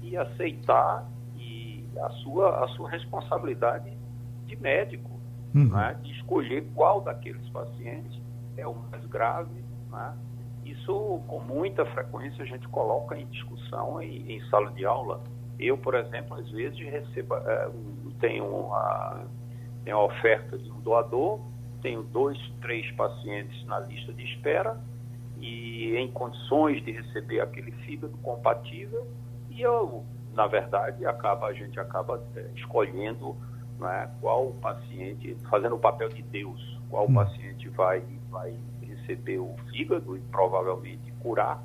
E 0.02 0.16
aceitar 0.16 1.06
e 1.36 1.84
a 1.98 2.08
sua, 2.22 2.64
a 2.64 2.68
sua 2.68 2.88
responsabilidade 2.88 3.92
de 4.46 4.56
médico, 4.56 5.10
uhum. 5.54 5.64
não 5.64 5.80
é? 5.80 5.94
De 5.94 6.10
escolher 6.12 6.66
qual 6.74 7.02
daqueles 7.02 7.46
pacientes 7.50 8.18
é 8.56 8.66
o 8.66 8.74
mais 8.90 9.04
grave, 9.06 9.62
não 9.90 10.00
é? 10.00 10.14
Isso, 10.84 11.22
com 11.26 11.40
muita 11.40 11.86
frequência, 11.86 12.44
a 12.44 12.46
gente 12.46 12.68
coloca 12.68 13.16
em 13.16 13.24
discussão 13.28 14.02
em, 14.02 14.32
em 14.32 14.40
sala 14.50 14.70
de 14.72 14.84
aula. 14.84 15.22
Eu, 15.58 15.78
por 15.78 15.94
exemplo, 15.94 16.36
às 16.36 16.50
vezes 16.50 16.78
recebo, 16.78 17.36
é, 17.36 17.70
tenho 18.20 18.44
uma, 18.44 19.24
tenho 19.82 19.96
a 19.96 20.04
oferta 20.04 20.58
de 20.58 20.70
um 20.70 20.80
doador, 20.80 21.40
tenho 21.80 22.02
dois, 22.02 22.38
três 22.60 22.90
pacientes 22.92 23.64
na 23.64 23.80
lista 23.80 24.12
de 24.12 24.24
espera 24.24 24.78
e 25.40 25.96
em 25.96 26.10
condições 26.12 26.84
de 26.84 26.92
receber 26.92 27.40
aquele 27.40 27.72
fígado 27.86 28.16
compatível 28.18 29.06
e 29.48 29.62
eu, 29.62 30.04
na 30.34 30.46
verdade, 30.46 31.06
acaba, 31.06 31.46
a 31.46 31.52
gente 31.54 31.80
acaba 31.80 32.22
é, 32.36 32.46
escolhendo 32.56 33.34
né, 33.78 34.10
qual 34.20 34.52
paciente, 34.60 35.34
fazendo 35.48 35.76
o 35.76 35.78
papel 35.78 36.10
de 36.10 36.22
Deus, 36.22 36.78
qual 36.90 37.08
hum. 37.08 37.14
paciente 37.14 37.70
vai, 37.70 38.02
vai 38.30 38.54
receber 39.06 39.38
o 39.38 39.54
fígado 39.70 40.16
e 40.16 40.20
provavelmente 40.30 41.12
curar 41.20 41.62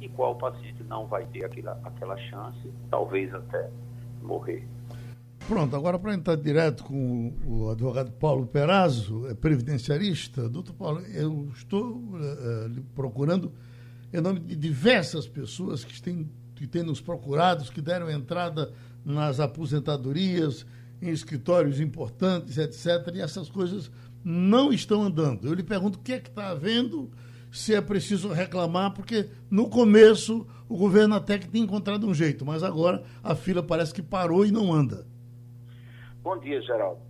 e 0.00 0.08
qual 0.08 0.36
paciente 0.36 0.82
não 0.84 1.06
vai 1.06 1.24
ter 1.26 1.44
aquela, 1.44 1.78
aquela 1.84 2.16
chance, 2.16 2.72
talvez 2.90 3.32
até 3.34 3.70
morrer. 4.20 4.66
Pronto, 5.46 5.74
agora 5.74 5.98
para 5.98 6.14
entrar 6.14 6.36
direto 6.36 6.84
com 6.84 7.32
o 7.44 7.70
advogado 7.70 8.12
Paulo 8.12 8.46
Perazzo, 8.46 9.26
é 9.28 9.34
previdenciarista. 9.34 10.48
Doutor 10.48 10.74
Paulo, 10.74 11.00
eu 11.00 11.48
estou 11.54 11.96
uh, 11.96 12.82
procurando 12.94 13.52
em 14.12 14.20
nome 14.20 14.40
de 14.40 14.54
diversas 14.54 15.26
pessoas 15.26 15.84
que 15.84 16.00
têm, 16.00 16.30
que 16.54 16.66
têm 16.66 16.82
nos 16.82 17.00
procurados, 17.00 17.70
que 17.70 17.80
deram 17.80 18.10
entrada 18.10 18.72
nas 19.04 19.40
aposentadorias, 19.40 20.64
em 21.00 21.10
escritórios 21.10 21.80
importantes, 21.80 22.58
etc. 22.58 23.12
E 23.14 23.20
essas 23.20 23.48
coisas 23.48 23.90
não 24.24 24.72
estão 24.72 25.02
andando. 25.02 25.46
Eu 25.46 25.54
lhe 25.54 25.62
pergunto 25.62 25.98
o 25.98 26.02
que 26.02 26.12
é 26.12 26.20
que 26.20 26.28
está 26.28 26.50
havendo, 26.50 27.10
se 27.50 27.74
é 27.74 27.80
preciso 27.80 28.28
reclamar, 28.28 28.94
porque 28.94 29.28
no 29.50 29.68
começo 29.68 30.46
o 30.68 30.76
governo 30.76 31.14
até 31.14 31.38
que 31.38 31.48
tem 31.48 31.62
encontrado 31.62 32.06
um 32.06 32.14
jeito, 32.14 32.46
mas 32.46 32.62
agora 32.62 33.04
a 33.22 33.34
fila 33.34 33.62
parece 33.62 33.92
que 33.92 34.02
parou 34.02 34.44
e 34.44 34.50
não 34.50 34.72
anda. 34.72 35.06
Bom 36.22 36.38
dia, 36.38 36.62
Geraldo. 36.62 37.00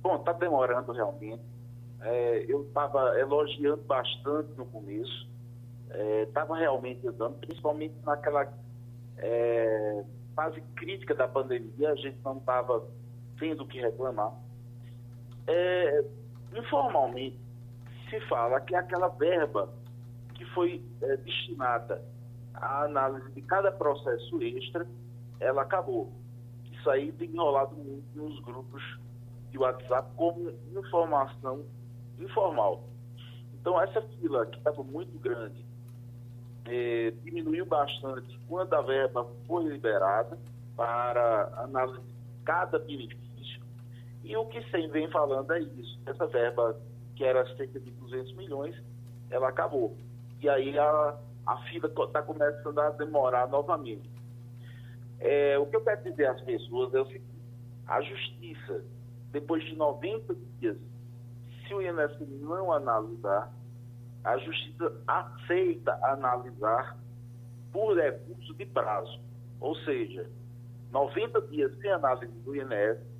Bom, 0.00 0.16
está 0.16 0.32
demorando 0.32 0.92
realmente. 0.92 1.42
É, 2.00 2.44
eu 2.48 2.62
estava 2.62 3.18
elogiando 3.18 3.82
bastante 3.82 4.50
no 4.56 4.64
começo. 4.66 5.28
Estava 6.28 6.56
é, 6.56 6.60
realmente 6.60 7.06
andando, 7.08 7.34
principalmente 7.40 7.94
naquela 8.04 8.52
é, 9.16 10.04
fase 10.36 10.60
crítica 10.76 11.14
da 11.14 11.26
pandemia, 11.26 11.90
a 11.90 11.96
gente 11.96 12.18
não 12.24 12.36
estava 12.36 12.86
tendo 13.38 13.64
o 13.64 13.66
que 13.66 13.80
reclamar. 13.80 14.32
É, 15.46 16.04
informalmente, 16.54 17.38
se 18.08 18.20
fala 18.28 18.60
que 18.60 18.74
aquela 18.74 19.08
verba 19.08 19.72
que 20.34 20.44
foi 20.46 20.82
é, 21.02 21.16
destinada 21.18 22.02
à 22.54 22.84
análise 22.84 23.30
de 23.32 23.42
cada 23.42 23.72
processo 23.72 24.40
extra, 24.42 24.86
ela 25.40 25.62
acabou 25.62 26.12
isso 26.78 26.90
aí 26.90 27.12
tem 27.12 27.30
enrolado 27.30 27.74
muito 27.76 28.06
nos 28.14 28.40
grupos 28.40 28.82
de 29.50 29.58
WhatsApp 29.58 30.10
como 30.16 30.50
informação 30.74 31.64
informal. 32.18 32.84
Então, 33.54 33.80
essa 33.80 34.00
fila 34.00 34.46
que 34.46 34.58
estava 34.58 34.82
muito 34.82 35.18
grande 35.18 35.64
eh, 36.66 37.12
diminuiu 37.24 37.66
bastante 37.66 38.38
quando 38.48 38.72
a 38.74 38.82
verba 38.82 39.26
foi 39.46 39.64
liberada 39.64 40.38
para 40.76 41.52
análise 41.56 42.00
de 42.00 42.14
cada 42.44 42.78
benefício. 42.78 43.27
E 44.22 44.36
o 44.36 44.46
que 44.46 44.62
sem 44.70 44.88
vem 44.90 45.10
falando 45.10 45.52
é 45.52 45.60
isso. 45.60 45.98
Essa 46.06 46.26
verba, 46.26 46.78
que 47.16 47.24
era 47.24 47.44
cerca 47.56 47.80
de 47.80 47.90
200 47.90 48.34
milhões, 48.34 48.76
ela 49.30 49.48
acabou. 49.48 49.96
E 50.40 50.48
aí 50.48 50.78
a, 50.78 51.18
a 51.46 51.56
fila 51.68 51.88
está 51.88 52.22
começando 52.22 52.78
a 52.78 52.90
demorar 52.90 53.48
novamente. 53.48 54.08
É, 55.18 55.58
o 55.58 55.66
que 55.66 55.76
eu 55.76 55.80
quero 55.82 56.02
dizer 56.04 56.26
às 56.26 56.40
pessoas 56.42 56.94
é 56.94 57.00
o 57.00 57.06
seguinte: 57.06 57.24
a 57.86 58.00
justiça, 58.00 58.84
depois 59.32 59.64
de 59.64 59.74
90 59.74 60.34
dias, 60.60 60.76
se 61.66 61.74
o 61.74 61.82
INSS 61.82 62.20
não 62.40 62.72
analisar, 62.72 63.52
a 64.24 64.36
justiça 64.38 64.92
aceita 65.06 65.98
analisar 66.02 66.96
por 67.72 67.96
recurso 67.96 68.54
de 68.54 68.66
prazo. 68.66 69.20
Ou 69.60 69.74
seja, 69.76 70.30
90 70.90 71.40
dias 71.42 71.76
sem 71.80 71.90
análise 71.90 72.32
do 72.42 72.54
INSS 72.54 73.17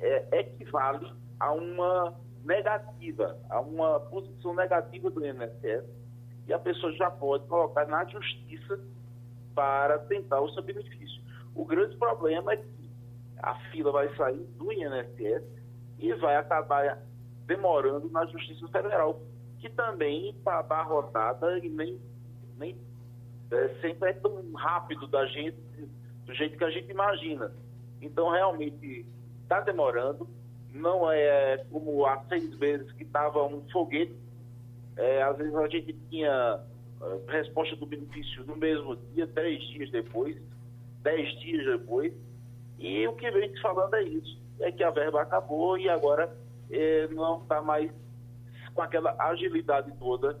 é, 0.00 0.40
equivale 0.40 1.12
a 1.40 1.52
uma 1.52 2.14
negativa, 2.44 3.38
a 3.48 3.60
uma 3.60 4.00
posição 4.00 4.54
negativa 4.54 5.10
do 5.10 5.24
INSS, 5.24 5.84
e 6.46 6.52
a 6.52 6.58
pessoa 6.58 6.92
já 6.92 7.10
pode 7.10 7.46
colocar 7.46 7.86
na 7.86 8.04
justiça 8.04 8.80
para 9.54 9.98
tentar 10.00 10.40
o 10.40 10.50
seu 10.50 10.62
benefício. 10.62 11.22
O 11.54 11.64
grande 11.64 11.96
problema 11.96 12.52
é 12.52 12.56
que 12.56 12.90
a 13.38 13.54
fila 13.70 13.92
vai 13.92 14.14
sair 14.16 14.44
do 14.58 14.72
INSS 14.72 15.44
e 15.98 16.12
vai 16.14 16.36
acabar 16.36 16.98
demorando 17.46 18.10
na 18.10 18.26
Justiça 18.26 18.66
Federal, 18.68 19.20
que 19.58 19.68
também 19.70 20.30
está 20.30 20.58
abarrotada 20.58 21.58
e 21.58 21.68
nem, 21.68 22.00
nem 22.58 22.76
é, 23.50 23.68
sempre 23.80 24.10
é 24.10 24.12
tão 24.14 24.52
rápido 24.52 25.06
da 25.06 25.24
gente, 25.26 25.56
do 26.24 26.34
jeito 26.34 26.56
que 26.56 26.64
a 26.64 26.70
gente 26.70 26.90
imagina. 26.90 27.52
Então, 28.00 28.30
realmente, 28.30 29.06
está 29.54 29.60
demorando. 29.60 30.28
Não 30.72 31.10
é 31.10 31.58
como 31.70 32.04
há 32.04 32.20
seis 32.28 32.56
meses 32.58 32.90
que 32.92 33.04
estava 33.04 33.44
um 33.44 33.62
foguete. 33.70 34.16
É, 34.96 35.22
às 35.22 35.36
vezes 35.36 35.54
a 35.54 35.68
gente 35.68 35.92
tinha 36.10 36.60
resposta 37.28 37.76
do 37.76 37.86
benefício 37.86 38.44
no 38.44 38.56
mesmo 38.56 38.96
dia, 38.96 39.26
três 39.28 39.62
dias 39.68 39.90
depois, 39.90 40.36
dez 41.02 41.28
dias 41.40 41.64
depois. 41.64 42.12
E 42.78 43.06
o 43.06 43.12
que 43.14 43.30
vem 43.30 43.52
te 43.52 43.60
falando 43.60 43.94
é 43.94 44.02
isso, 44.02 44.38
é 44.60 44.72
que 44.72 44.82
a 44.82 44.90
verba 44.90 45.22
acabou 45.22 45.78
e 45.78 45.88
agora 45.88 46.36
é, 46.70 47.06
não 47.08 47.42
está 47.42 47.62
mais 47.62 47.90
com 48.74 48.82
aquela 48.82 49.14
agilidade 49.18 49.92
toda 49.98 50.38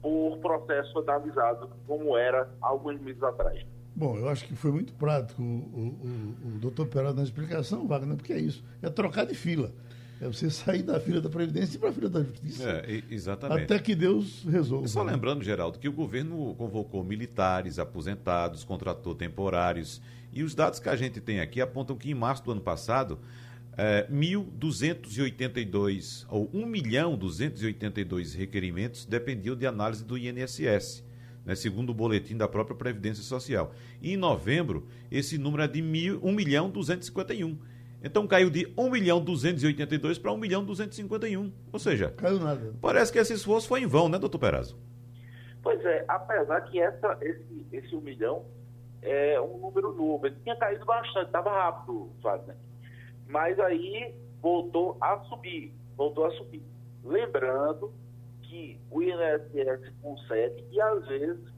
por 0.00 0.38
processo 0.38 0.98
analisado 1.00 1.70
como 1.86 2.16
era 2.16 2.48
alguns 2.60 2.98
meses 3.00 3.22
atrás. 3.22 3.64
Bom, 3.98 4.16
eu 4.16 4.28
acho 4.28 4.44
que 4.44 4.54
foi 4.54 4.70
muito 4.70 4.92
prático 4.92 5.42
o, 5.42 5.44
o, 5.44 5.48
o, 5.50 6.36
o 6.54 6.58
doutor 6.60 6.86
Peralta 6.86 7.16
na 7.16 7.24
explicação, 7.24 7.84
Wagner, 7.84 8.16
porque 8.16 8.32
é 8.32 8.38
isso, 8.38 8.62
é 8.80 8.88
trocar 8.88 9.26
de 9.26 9.34
fila. 9.34 9.74
É 10.20 10.26
você 10.28 10.48
sair 10.50 10.84
da 10.84 11.00
fila 11.00 11.20
da 11.20 11.28
Previdência 11.28 11.74
e 11.74 11.80
para 11.80 11.88
a 11.88 11.92
fila 11.92 12.08
da 12.08 12.22
Justiça. 12.22 12.62
É, 12.62 13.02
exatamente. 13.10 13.64
Até 13.64 13.76
que 13.80 13.96
Deus 13.96 14.44
resolva. 14.44 14.86
Só 14.86 15.02
lembrando, 15.02 15.42
Geraldo, 15.42 15.80
que 15.80 15.88
o 15.88 15.92
governo 15.92 16.54
convocou 16.54 17.02
militares, 17.02 17.80
aposentados, 17.80 18.62
contratou 18.62 19.16
temporários. 19.16 20.00
E 20.32 20.44
os 20.44 20.54
dados 20.54 20.78
que 20.78 20.88
a 20.88 20.94
gente 20.94 21.20
tem 21.20 21.40
aqui 21.40 21.60
apontam 21.60 21.96
que 21.96 22.08
em 22.08 22.14
março 22.14 22.44
do 22.44 22.52
ano 22.52 22.60
passado, 22.60 23.18
é, 23.76 24.06
1.282 24.08 26.24
ou 26.28 26.48
1 26.54 26.66
milhão 26.66 27.18
282 27.18 28.34
requerimentos 28.34 29.04
dependiam 29.04 29.56
de 29.56 29.66
análise 29.66 30.04
do 30.04 30.16
INSS. 30.16 31.07
Né, 31.48 31.54
segundo 31.54 31.90
o 31.90 31.94
boletim 31.94 32.36
da 32.36 32.46
própria 32.46 32.76
Previdência 32.76 33.22
Social. 33.22 33.72
E 34.02 34.12
em 34.12 34.18
novembro, 34.18 34.86
esse 35.10 35.38
número 35.38 35.62
é 35.62 35.66
de 35.66 35.80
1 35.80 36.30
milhão 36.30 36.68
251. 36.68 37.58
Então 38.04 38.26
caiu 38.26 38.50
de 38.50 38.70
1 38.76 38.90
milhão 38.90 39.18
282 39.18 40.18
para 40.18 40.30
1 40.30 40.36
milhão 40.36 40.62
251. 40.62 41.50
Ou 41.72 41.78
seja, 41.78 42.10
caiu 42.10 42.38
nada. 42.38 42.74
Parece 42.82 43.10
que 43.10 43.18
esse 43.18 43.32
esforço 43.32 43.66
foi 43.66 43.80
em 43.80 43.86
vão, 43.86 44.10
né, 44.10 44.18
doutor 44.18 44.38
Perazzo? 44.38 44.78
Pois 45.62 45.82
é, 45.86 46.04
apesar 46.06 46.60
que 46.60 46.78
essa, 46.78 47.16
esse, 47.22 47.66
esse 47.72 47.96
1 47.96 48.00
milhão 48.02 48.44
é 49.00 49.40
um 49.40 49.56
número 49.56 49.94
novo. 49.94 50.26
Ele 50.26 50.36
tinha 50.42 50.54
caído 50.54 50.84
bastante, 50.84 51.28
estava 51.28 51.50
rápido, 51.50 52.10
Wagner. 52.22 52.56
Mas 53.26 53.58
aí 53.58 54.14
voltou 54.42 54.98
a 55.00 55.18
subir, 55.20 55.72
voltou 55.96 56.26
a 56.26 56.30
subir. 56.32 56.62
Lembrando 57.02 57.90
que 58.48 58.80
o 58.90 59.02
INSS 59.02 59.92
consegue 60.00 60.64
e 60.70 60.80
às 60.80 61.06
vezes 61.06 61.52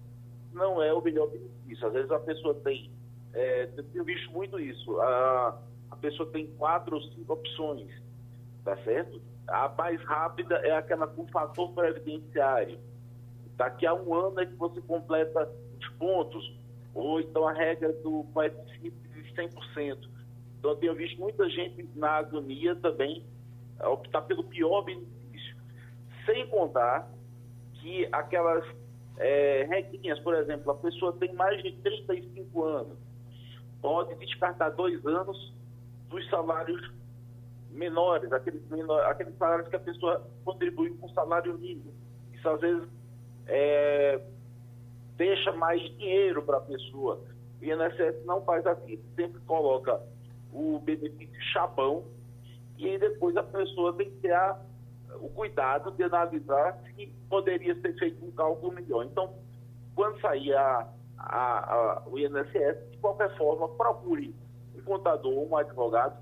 não 0.53 0.83
é 0.83 0.93
o 0.93 1.01
melhor 1.01 1.29
benefício. 1.29 1.87
Às 1.87 1.93
vezes 1.93 2.11
a 2.11 2.19
pessoa 2.19 2.55
tem, 2.57 2.91
é, 3.33 3.71
eu 3.77 3.85
tenho 3.85 4.05
visto 4.05 4.31
muito 4.33 4.59
isso, 4.59 5.01
a, 5.01 5.63
a 5.91 5.97
pessoa 5.97 6.29
tem 6.31 6.49
quatro 6.59 6.97
ou 6.97 7.03
cinco 7.03 7.33
opções, 7.33 7.89
tá 8.65 8.77
certo? 8.79 9.23
A 9.47 9.69
mais 9.69 10.03
rápida 10.05 10.57
é 10.57 10.77
aquela 10.77 11.07
com 11.07 11.27
fator 11.29 11.73
previdenciário. 11.73 12.79
Daqui 13.57 13.87
a 13.87 13.95
um 13.95 14.13
ano 14.13 14.41
é 14.41 14.47
que 14.47 14.55
você 14.55 14.81
completa 14.81 15.49
os 15.79 15.89
pontos, 15.91 16.59
ou 16.93 17.21
então 17.21 17.47
a 17.47 17.53
regra 17.53 17.93
do 17.93 18.25
coeficiente 18.33 18.97
de 19.09 19.33
100%. 19.35 20.09
Então, 20.59 20.73
eu 20.73 20.77
tenho 20.77 20.95
visto 20.95 21.19
muita 21.19 21.49
gente 21.49 21.89
na 21.95 22.11
agonia 22.11 22.75
também 22.77 23.25
optar 23.81 24.23
pelo 24.23 24.45
pior 24.45 24.83
benefício. 24.83 25.20
Sem 26.31 26.47
contar 26.47 27.11
que 27.75 28.09
aquelas 28.13 28.65
é, 29.17 29.67
regrinhas, 29.69 30.21
por 30.21 30.35
exemplo, 30.35 30.71
a 30.71 30.77
pessoa 30.77 31.13
tem 31.15 31.33
mais 31.35 31.61
de 31.61 31.73
35 31.73 32.65
anos, 32.65 32.99
pode 33.83 34.15
descartar 34.15 34.71
dois 34.71 35.05
anos 35.05 35.53
dos 36.09 36.29
salários 36.31 36.93
menores, 37.73 38.33
aqueles, 38.33 38.65
menor, 38.69 39.05
aqueles 39.07 39.37
salários 39.39 39.69
que 39.69 39.75
a 39.75 39.81
pessoa 39.81 40.25
contribui 40.45 40.91
com 40.99 41.09
salário 41.09 41.59
mínimo. 41.59 41.93
Isso 42.33 42.49
às 42.49 42.61
vezes 42.61 42.89
é, 43.49 44.21
deixa 45.17 45.51
mais 45.53 45.81
dinheiro 45.97 46.43
para 46.43 46.59
a 46.59 46.61
pessoa. 46.61 47.21
O 47.61 47.65
INSS 47.65 48.25
não 48.25 48.41
faz 48.43 48.65
assim, 48.69 49.01
sempre 49.17 49.41
coloca 49.41 50.01
o 50.53 50.79
benefício 50.79 51.43
chabão, 51.53 52.05
e 52.79 52.87
aí 52.87 52.99
depois 52.99 53.37
a 53.37 53.43
pessoa 53.43 53.93
tem 53.95 54.09
que 54.09 54.17
ter 54.19 54.33
a, 54.33 54.70
o 55.21 55.29
cuidado 55.29 55.91
de 55.93 56.03
analisar 56.03 56.79
se 56.85 57.07
poderia 57.29 57.75
ser 57.81 57.97
feito 57.99 58.25
um 58.25 58.31
cálculo 58.31 58.73
melhor. 58.73 59.05
Então, 59.05 59.35
quando 59.95 60.21
sair 60.21 60.55
a, 60.55 60.89
a, 61.19 61.75
a, 61.75 62.03
o 62.07 62.19
INSS, 62.19 62.91
de 62.91 62.99
qualquer 62.99 63.37
forma, 63.37 63.69
procure 63.69 64.35
um 64.75 64.83
contador 64.83 65.33
ou 65.33 65.49
um 65.49 65.57
advogado 65.57 66.19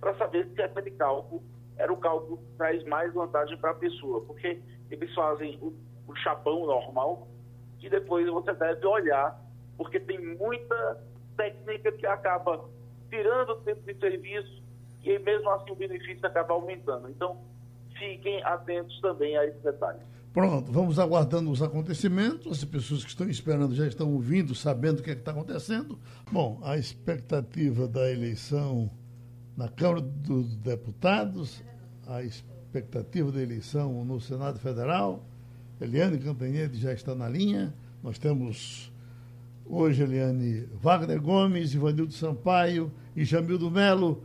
para 0.00 0.14
saber 0.16 0.48
se 0.54 0.62
aquele 0.62 0.90
cálculo 0.92 1.42
era 1.76 1.92
o 1.92 1.96
cálculo 1.96 2.38
que 2.38 2.56
traz 2.56 2.84
mais 2.84 3.12
vantagem 3.12 3.56
para 3.58 3.70
a 3.70 3.74
pessoa, 3.74 4.24
porque 4.24 4.60
eles 4.90 5.14
fazem 5.14 5.58
o, 5.60 5.74
o 6.06 6.16
chapão 6.16 6.66
normal 6.66 7.28
e 7.80 7.88
depois 7.88 8.28
você 8.28 8.52
deve 8.54 8.84
olhar, 8.86 9.40
porque 9.76 10.00
tem 10.00 10.18
muita 10.36 11.04
técnica 11.36 11.92
que 11.92 12.06
acaba 12.06 12.64
tirando 13.08 13.50
o 13.50 13.60
tempo 13.60 13.82
de 13.82 13.94
serviço 13.98 14.62
e 15.02 15.18
mesmo 15.20 15.48
assim 15.50 15.70
o 15.70 15.76
benefício 15.76 16.26
acaba 16.26 16.54
aumentando. 16.54 17.08
Então, 17.08 17.40
fiquem 17.98 18.42
atentos 18.44 19.00
também 19.00 19.36
a 19.36 19.46
esse 19.46 19.58
detalhe. 19.58 20.00
Pronto, 20.32 20.70
vamos 20.70 20.98
aguardando 20.98 21.50
os 21.50 21.62
acontecimentos. 21.62 22.58
As 22.58 22.64
pessoas 22.64 23.02
que 23.02 23.10
estão 23.10 23.28
esperando 23.28 23.74
já 23.74 23.86
estão 23.86 24.12
ouvindo, 24.12 24.54
sabendo 24.54 25.00
o 25.00 25.02
que 25.02 25.10
é 25.10 25.14
está 25.14 25.32
acontecendo. 25.32 25.98
Bom, 26.30 26.60
a 26.62 26.76
expectativa 26.76 27.88
da 27.88 28.10
eleição 28.10 28.90
na 29.56 29.68
Câmara 29.68 30.00
dos 30.00 30.54
Deputados, 30.56 31.64
a 32.06 32.22
expectativa 32.22 33.32
da 33.32 33.42
eleição 33.42 34.04
no 34.04 34.20
Senado 34.20 34.58
Federal. 34.60 35.24
Eliane 35.80 36.18
Cantanhede 36.18 36.78
já 36.78 36.92
está 36.92 37.14
na 37.14 37.28
linha. 37.28 37.74
Nós 38.02 38.18
temos 38.18 38.92
hoje, 39.66 40.02
Eliane, 40.02 40.68
Wagner 40.80 41.20
Gomes, 41.20 41.74
Ivanildo 41.74 42.12
Sampaio 42.12 42.92
e 43.16 43.24
Jamildo 43.24 43.70
Melo. 43.70 44.22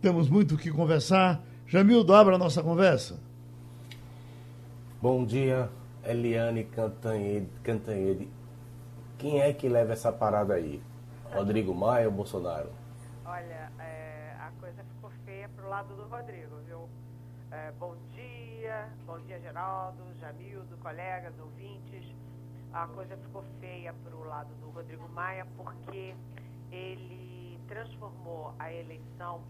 Temos 0.00 0.28
muito 0.28 0.54
o 0.54 0.58
que 0.58 0.70
conversar. 0.70 1.44
Jamildo, 1.66 2.14
abra 2.14 2.34
a 2.34 2.38
nossa 2.38 2.62
conversa. 2.62 3.18
Bom 5.00 5.24
dia, 5.24 5.70
Eliane 6.04 6.64
Cantanhede. 6.64 7.48
Cantanhede. 7.62 8.28
Quem 9.18 9.40
é 9.40 9.52
que 9.52 9.68
leva 9.68 9.94
essa 9.94 10.12
parada 10.12 10.54
aí? 10.54 10.82
Rodrigo 11.32 11.74
Maia 11.74 12.06
ou 12.06 12.12
Bolsonaro? 12.12 12.68
Olha, 13.24 13.72
é, 13.78 14.34
a 14.38 14.50
coisa 14.60 14.84
ficou 14.84 15.10
feia 15.24 15.48
pro 15.56 15.68
lado 15.68 15.94
do 15.96 16.04
Rodrigo, 16.04 16.56
viu? 16.66 16.88
É, 17.50 17.72
bom 17.72 17.96
dia, 18.12 18.88
bom 19.06 19.18
dia 19.20 19.40
Geraldo, 19.40 20.02
Jamildo, 20.20 20.76
colegas, 20.82 21.32
ouvintes. 21.40 22.04
A 22.72 22.86
coisa 22.88 23.16
ficou 23.16 23.42
feia 23.58 23.94
pro 24.04 24.24
lado 24.28 24.50
do 24.60 24.68
Rodrigo 24.70 25.08
Maia 25.08 25.46
porque 25.56 26.14
ele 26.70 27.58
transformou 27.66 28.52
a 28.58 28.72
eleição 28.72 29.40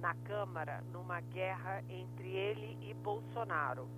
na 0.00 0.14
Câmara 0.24 0.82
numa 0.92 1.20
guerra 1.20 1.82
entre 1.88 2.28
ele 2.28 2.78
e 2.80 2.94
Bolsonaro 2.94 3.88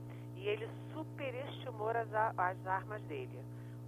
e 0.40 0.48
ele 0.48 0.68
superestimou 0.92 1.90
as, 1.90 2.08
as 2.38 2.66
armas 2.66 3.02
dele. 3.02 3.38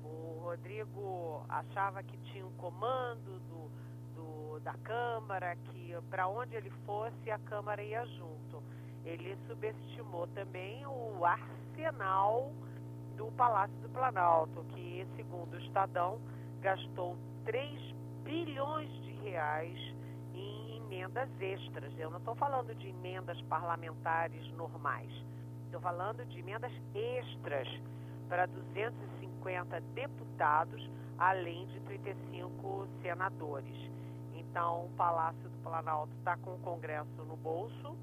O 0.04 0.40
Rodrigo 0.44 1.42
achava 1.48 2.02
que 2.02 2.16
tinha 2.30 2.44
um 2.44 2.52
comando 2.52 3.40
do, 3.48 3.70
do 4.14 4.60
da 4.60 4.74
Câmara, 4.74 5.56
que 5.56 5.96
para 6.10 6.28
onde 6.28 6.54
ele 6.54 6.70
fosse 6.84 7.30
a 7.30 7.38
Câmara 7.38 7.82
ia 7.82 8.04
junto. 8.04 8.62
Ele 9.04 9.36
subestimou 9.48 10.26
também 10.28 10.86
o 10.86 11.24
arsenal 11.24 12.52
do 13.16 13.32
Palácio 13.32 13.76
do 13.78 13.88
Planalto, 13.88 14.62
que, 14.74 15.06
segundo 15.16 15.54
o 15.54 15.58
Estadão, 15.58 16.20
gastou 16.60 17.16
3 17.44 17.80
bilhões 18.22 18.90
de 19.02 19.12
reais 19.24 19.91
emendas 20.92 21.28
extras. 21.40 21.92
Eu 21.98 22.10
não 22.10 22.18
estou 22.18 22.34
falando 22.34 22.74
de 22.74 22.88
emendas 22.88 23.40
parlamentares 23.42 24.46
normais 24.52 25.10
Estou 25.72 25.80
falando 25.80 26.22
de 26.26 26.38
emendas 26.38 26.70
extras 26.94 27.66
para 28.28 28.44
250 28.44 29.80
deputados, 29.94 30.86
além 31.16 31.66
de 31.68 31.80
35 31.80 32.86
senadores. 33.00 33.74
Então, 34.34 34.84
o 34.84 34.90
Palácio 34.90 35.48
do 35.48 35.62
Planalto 35.62 36.12
está 36.18 36.36
com 36.36 36.56
o 36.56 36.58
Congresso 36.58 37.24
no 37.26 37.36
bolso. 37.36 37.96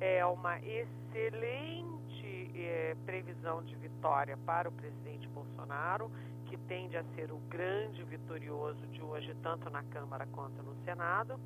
É 0.00 0.26
uma 0.26 0.58
excelente 0.58 2.50
é, 2.56 2.96
previsão 3.06 3.62
de 3.62 3.76
vitória 3.76 4.36
para 4.38 4.68
o 4.68 4.72
presidente 4.72 5.28
Bolsonaro, 5.28 6.10
que 6.46 6.56
tende 6.56 6.96
a 6.96 7.04
ser 7.14 7.30
o 7.30 7.38
grande 7.48 8.02
vitorioso 8.02 8.84
de 8.88 9.00
hoje, 9.00 9.32
tanto 9.44 9.70
na 9.70 9.84
Câmara 9.84 10.26
quanto 10.32 10.60
no 10.60 10.74
Senado. 10.84 11.38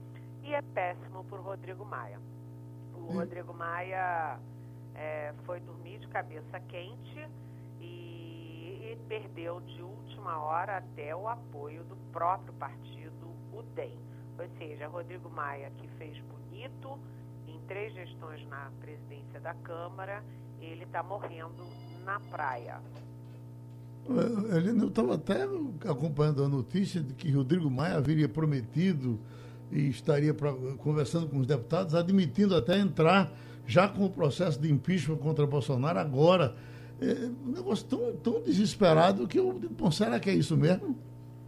E 0.46 0.54
é 0.54 0.62
péssimo 0.62 1.24
por 1.24 1.40
Rodrigo 1.40 1.84
Maia. 1.84 2.20
O 2.94 3.12
Rodrigo 3.14 3.52
Maia 3.52 4.38
é, 4.94 5.34
foi 5.44 5.58
dormir 5.58 5.98
de 5.98 6.06
cabeça 6.06 6.60
quente 6.68 7.28
e, 7.80 8.92
e, 8.92 8.98
perdeu 9.08 9.60
de 9.62 9.82
última 9.82 10.38
hora 10.38 10.76
até 10.76 11.16
o 11.16 11.26
apoio 11.26 11.82
do 11.82 11.96
próprio 12.12 12.52
partido, 12.54 13.26
o 13.52 13.60
DEM. 13.74 13.98
Ou 14.38 14.48
seja, 14.56 14.86
Rodrigo 14.86 15.28
Maia, 15.28 15.68
que 15.78 15.88
fez 15.98 16.16
bonito 16.20 16.96
em 17.48 17.58
três 17.66 17.92
gestões 17.92 18.46
na 18.46 18.70
presidência 18.80 19.40
da 19.40 19.54
Câmara, 19.54 20.22
ele 20.60 20.84
está 20.84 21.02
morrendo 21.02 21.66
na 22.04 22.20
praia. 22.20 22.80
Eu 24.08 24.86
estava 24.86 25.16
até 25.16 25.42
acompanhando 25.90 26.44
a 26.44 26.48
notícia 26.48 27.02
de 27.02 27.14
que 27.14 27.32
Rodrigo 27.32 27.68
Maia 27.68 27.96
haveria 27.96 28.28
prometido 28.28 29.18
e 29.70 29.88
estaria 29.88 30.32
pra, 30.32 30.52
conversando 30.78 31.28
com 31.28 31.38
os 31.38 31.46
deputados, 31.46 31.94
admitindo 31.94 32.54
até 32.54 32.78
entrar 32.78 33.32
já 33.66 33.88
com 33.88 34.04
o 34.04 34.10
processo 34.10 34.60
de 34.60 34.70
impeachment 34.70 35.16
contra 35.16 35.46
Bolsonaro 35.46 35.98
agora. 35.98 36.54
É 37.00 37.26
um 37.46 37.52
negócio 37.52 37.86
tão, 37.86 38.16
tão 38.16 38.42
desesperado 38.42 39.26
que 39.28 39.38
eu 39.38 39.52
bom, 39.52 39.90
será 39.90 40.18
que 40.18 40.30
é 40.30 40.34
isso 40.34 40.56
mesmo? 40.56 40.96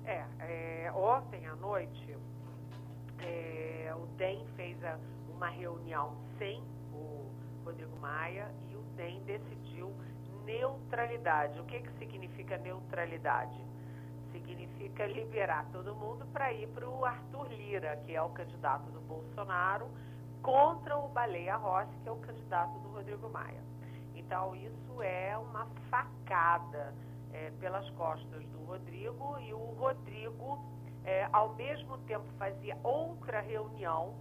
É, 0.04 0.24
é 0.40 0.92
ontem 0.92 1.46
à 1.46 1.56
noite 1.56 2.16
é, 3.20 3.92
o 3.96 4.06
DEM 4.16 4.44
fez 4.56 4.82
a, 4.84 4.98
uma 5.34 5.48
reunião 5.48 6.16
sem 6.38 6.62
o 6.92 7.30
Rodrigo 7.64 7.96
Maia 8.00 8.50
e 8.70 8.76
o 8.76 8.82
DEM 8.96 9.22
decidiu 9.24 9.90
neutralidade. 10.44 11.58
O 11.60 11.64
que, 11.64 11.80
que 11.80 11.92
significa 11.98 12.58
neutralidade? 12.58 13.67
Significa 14.48 15.06
liberar 15.06 15.66
todo 15.72 15.94
mundo 15.94 16.24
para 16.32 16.50
ir 16.54 16.66
para 16.68 16.88
o 16.88 17.04
Arthur 17.04 17.48
Lira, 17.48 17.98
que 17.98 18.14
é 18.14 18.22
o 18.22 18.30
candidato 18.30 18.90
do 18.90 19.00
Bolsonaro, 19.02 19.90
contra 20.40 20.96
o 20.96 21.06
Baleia 21.08 21.56
Rossi, 21.56 21.92
que 22.02 22.08
é 22.08 22.12
o 22.12 22.16
candidato 22.16 22.78
do 22.78 22.88
Rodrigo 22.88 23.28
Maia. 23.28 23.62
Então, 24.14 24.56
isso 24.56 25.02
é 25.02 25.36
uma 25.36 25.66
facada 25.90 26.94
é, 27.34 27.50
pelas 27.60 27.88
costas 27.90 28.42
do 28.46 28.64
Rodrigo 28.64 29.38
e 29.38 29.52
o 29.52 29.74
Rodrigo, 29.78 30.58
é, 31.04 31.28
ao 31.30 31.54
mesmo 31.54 31.98
tempo, 31.98 32.24
fazia 32.38 32.74
outra 32.82 33.40
reunião 33.40 34.14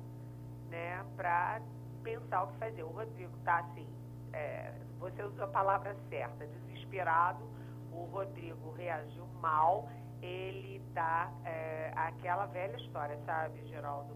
né, 0.69 1.05
para 1.15 1.61
pensar 2.03 2.43
o 2.43 2.47
que 2.47 2.57
fazer. 2.57 2.83
O 2.83 2.89
Rodrigo 2.89 3.35
está 3.37 3.59
assim, 3.59 3.87
é, 4.33 4.73
você 4.99 5.23
usou 5.23 5.45
a 5.45 5.47
palavra 5.47 5.95
certa, 6.09 6.45
desesperado. 6.45 7.45
O 7.93 8.03
Rodrigo 8.11 8.73
reagiu 8.73 9.25
mal. 9.41 9.89
Ele 10.21 10.81
está 10.87 11.31
é, 11.45 11.91
aquela 11.95 12.45
velha 12.47 12.75
história, 12.77 13.17
sabe, 13.25 13.65
Geraldo? 13.67 14.15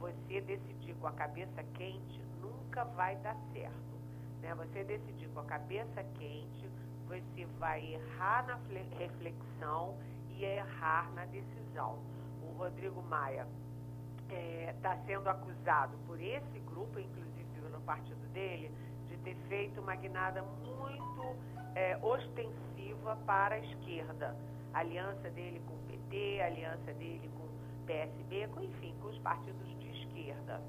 você 0.00 0.40
decidir 0.40 0.94
com 0.94 1.06
a 1.06 1.12
cabeça 1.12 1.62
quente 1.74 2.20
nunca 2.40 2.84
vai 2.84 3.16
dar 3.16 3.36
certo. 3.52 4.00
Né? 4.40 4.54
Você 4.54 4.82
decidir 4.82 5.28
com 5.28 5.40
a 5.40 5.44
cabeça 5.44 6.02
quente, 6.14 6.68
você 7.06 7.44
vai 7.58 7.94
errar 7.94 8.46
na 8.46 8.58
reflexão 8.96 9.98
e 10.30 10.44
errar 10.44 11.12
na 11.12 11.26
decisão. 11.26 11.98
O 12.42 12.56
Rodrigo 12.56 13.02
Maia 13.02 13.46
está 14.74 14.94
é, 14.94 15.02
sendo 15.06 15.28
acusado 15.28 15.98
por 16.06 16.18
esse 16.18 16.58
grupo, 16.60 16.98
inclusive 16.98 17.60
no 17.70 17.80
partido 17.82 18.26
dele, 18.32 18.72
de 19.06 19.16
ter 19.18 19.36
feito 19.48 19.80
uma 19.80 19.94
guinada 19.96 20.42
muito 20.42 21.36
é, 21.74 21.98
ostensiva 21.98 23.16
para 23.26 23.56
a 23.56 23.58
esquerda. 23.58 24.34
A 24.74 24.80
aliança 24.80 25.30
dele 25.30 25.60
com 25.66 25.74
o 25.74 25.78
PT, 25.88 26.40
aliança 26.42 26.92
dele 26.94 27.30
com 27.36 27.44
o 27.44 27.86
PSB, 27.86 28.48
com, 28.48 28.62
enfim, 28.62 28.94
com 29.00 29.08
os 29.08 29.18
partidos 29.18 29.70
esquerda. 30.20 30.60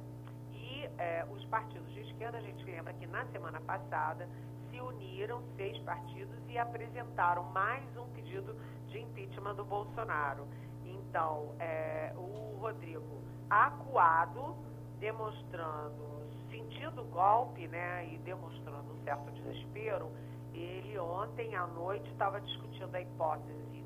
E 0.51 0.89
é, 0.97 1.25
os 1.29 1.43
partidos 1.45 1.91
de 1.93 2.01
esquerda, 2.01 2.37
a 2.37 2.41
gente 2.41 2.63
lembra 2.63 2.93
que 2.93 3.05
na 3.07 3.25
semana 3.27 3.59
passada 3.61 4.27
se 4.69 4.79
uniram 4.79 5.43
seis 5.55 5.77
partidos 5.79 6.37
e 6.47 6.57
apresentaram 6.57 7.43
mais 7.51 7.83
um 7.97 8.07
pedido 8.09 8.55
de 8.87 8.99
impeachment 8.99 9.55
do 9.55 9.65
Bolsonaro. 9.65 10.47
Então, 10.85 11.53
é, 11.59 12.13
o 12.15 12.57
Rodrigo, 12.59 13.21
acuado, 13.49 14.55
demonstrando, 14.99 16.29
sentindo 16.49 17.01
o 17.01 17.05
golpe 17.05 17.67
né, 17.67 18.07
e 18.13 18.17
demonstrando 18.19 18.93
um 18.93 19.03
certo 19.03 19.31
desespero, 19.31 20.09
ele 20.53 20.97
ontem 20.99 21.55
à 21.55 21.65
noite 21.67 22.09
estava 22.11 22.39
discutindo 22.41 22.93
a 22.95 23.01
hipótese 23.01 23.63
de 23.71 23.80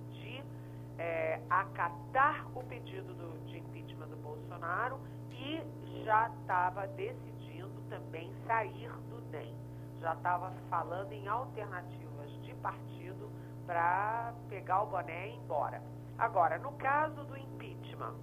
é, 0.98 1.40
acatar 1.50 2.46
o 2.58 2.64
pedido 2.64 3.14
do, 3.14 3.46
de 3.46 3.58
impeachment 3.58 4.08
do 4.08 4.18
Bolsonaro 4.18 5.00
e 5.32 6.04
já 6.04 6.30
estava 6.30 6.88
decidindo 6.88 7.82
também 7.90 8.32
sair 8.48 8.90
do 9.10 9.22
DEM. 9.32 9.56
Já 10.02 10.14
estava 10.14 10.52
falando 10.70 11.12
em 11.12 11.28
alternativas 11.28 12.32
de 12.44 12.54
partido 12.56 13.30
para 13.66 14.34
pegar 14.50 14.84
o 14.84 14.88
boné 14.88 15.28
e 15.28 15.32
ir 15.32 15.38
embora. 15.38 15.82
Agora, 16.18 16.58
no 16.58 16.72
caso 16.74 17.24
do 17.26 17.38
impeachment, 17.38 18.16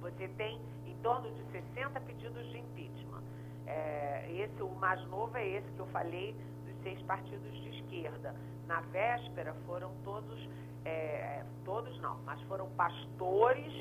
você 0.00 0.28
tem 0.36 0.60
em 0.86 0.96
torno 1.02 1.30
de 1.30 1.42
60 1.52 2.00
pedidos 2.00 2.46
de 2.50 2.58
impeachment. 2.58 3.22
É, 3.66 4.26
esse, 4.32 4.62
o 4.62 4.70
mais 4.70 5.00
novo 5.08 5.36
é 5.36 5.46
esse 5.46 5.70
que 5.72 5.78
eu 5.78 5.86
falei 5.88 6.34
dos 6.64 6.82
seis 6.82 7.00
partidos 7.02 7.52
de 7.60 7.68
esquerda. 7.68 8.34
Na 8.66 8.80
véspera 8.80 9.54
foram 9.66 9.92
todos, 10.04 10.48
é, 10.84 11.44
todos 11.64 11.98
não, 12.00 12.18
mas 12.24 12.40
foram 12.42 12.68
pastores 12.70 13.72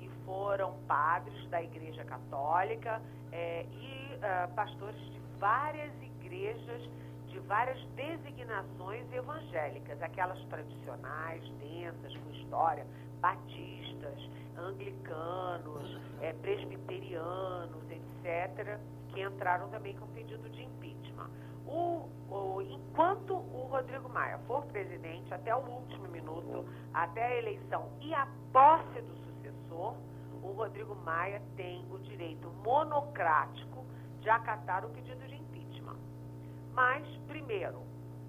e 0.00 0.08
foram 0.24 0.74
padres 0.86 1.48
da 1.48 1.62
Igreja 1.62 2.04
Católica 2.04 3.00
é, 3.32 3.64
e 3.70 4.14
uh, 4.16 4.54
pastores 4.54 5.00
de 5.12 5.20
várias 5.38 5.92
igrejas 6.02 6.88
de 7.28 7.38
várias 7.40 7.78
designações 7.94 9.10
evangélicas, 9.12 10.02
aquelas 10.02 10.42
tradicionais, 10.46 11.42
densas, 11.60 12.16
com 12.16 12.30
história, 12.30 12.86
batistas, 13.20 14.18
anglicanos, 14.56 16.00
é, 16.20 16.32
presbiterianos, 16.32 17.82
etc., 17.90 18.78
que 19.08 19.22
entraram 19.22 19.68
também 19.68 19.96
com 19.96 20.06
pedido 20.08 20.48
de 20.50 20.62
impeachment. 20.62 21.30
O, 21.68 22.08
o, 22.30 22.62
enquanto 22.62 23.34
o 23.34 23.68
Rodrigo 23.70 24.08
Maia 24.08 24.38
for 24.46 24.64
presidente, 24.66 25.32
até 25.32 25.54
o 25.54 25.58
último 25.58 26.08
minuto, 26.08 26.64
até 26.94 27.24
a 27.24 27.36
eleição 27.36 27.90
e 28.00 28.14
a 28.14 28.26
posse 28.52 29.02
do 29.02 29.14
sucessor, 29.16 29.94
o 30.42 30.52
Rodrigo 30.52 30.94
Maia 30.94 31.42
tem 31.56 31.84
o 31.90 31.98
direito 31.98 32.50
monocrático 32.64 33.84
de 34.20 34.30
acatar 34.30 34.84
o 34.84 34.88
pedido 34.88 35.26
de 35.26 35.34
impeachment. 35.34 35.98
Mas, 36.72 37.06
primeiro, 37.26 37.82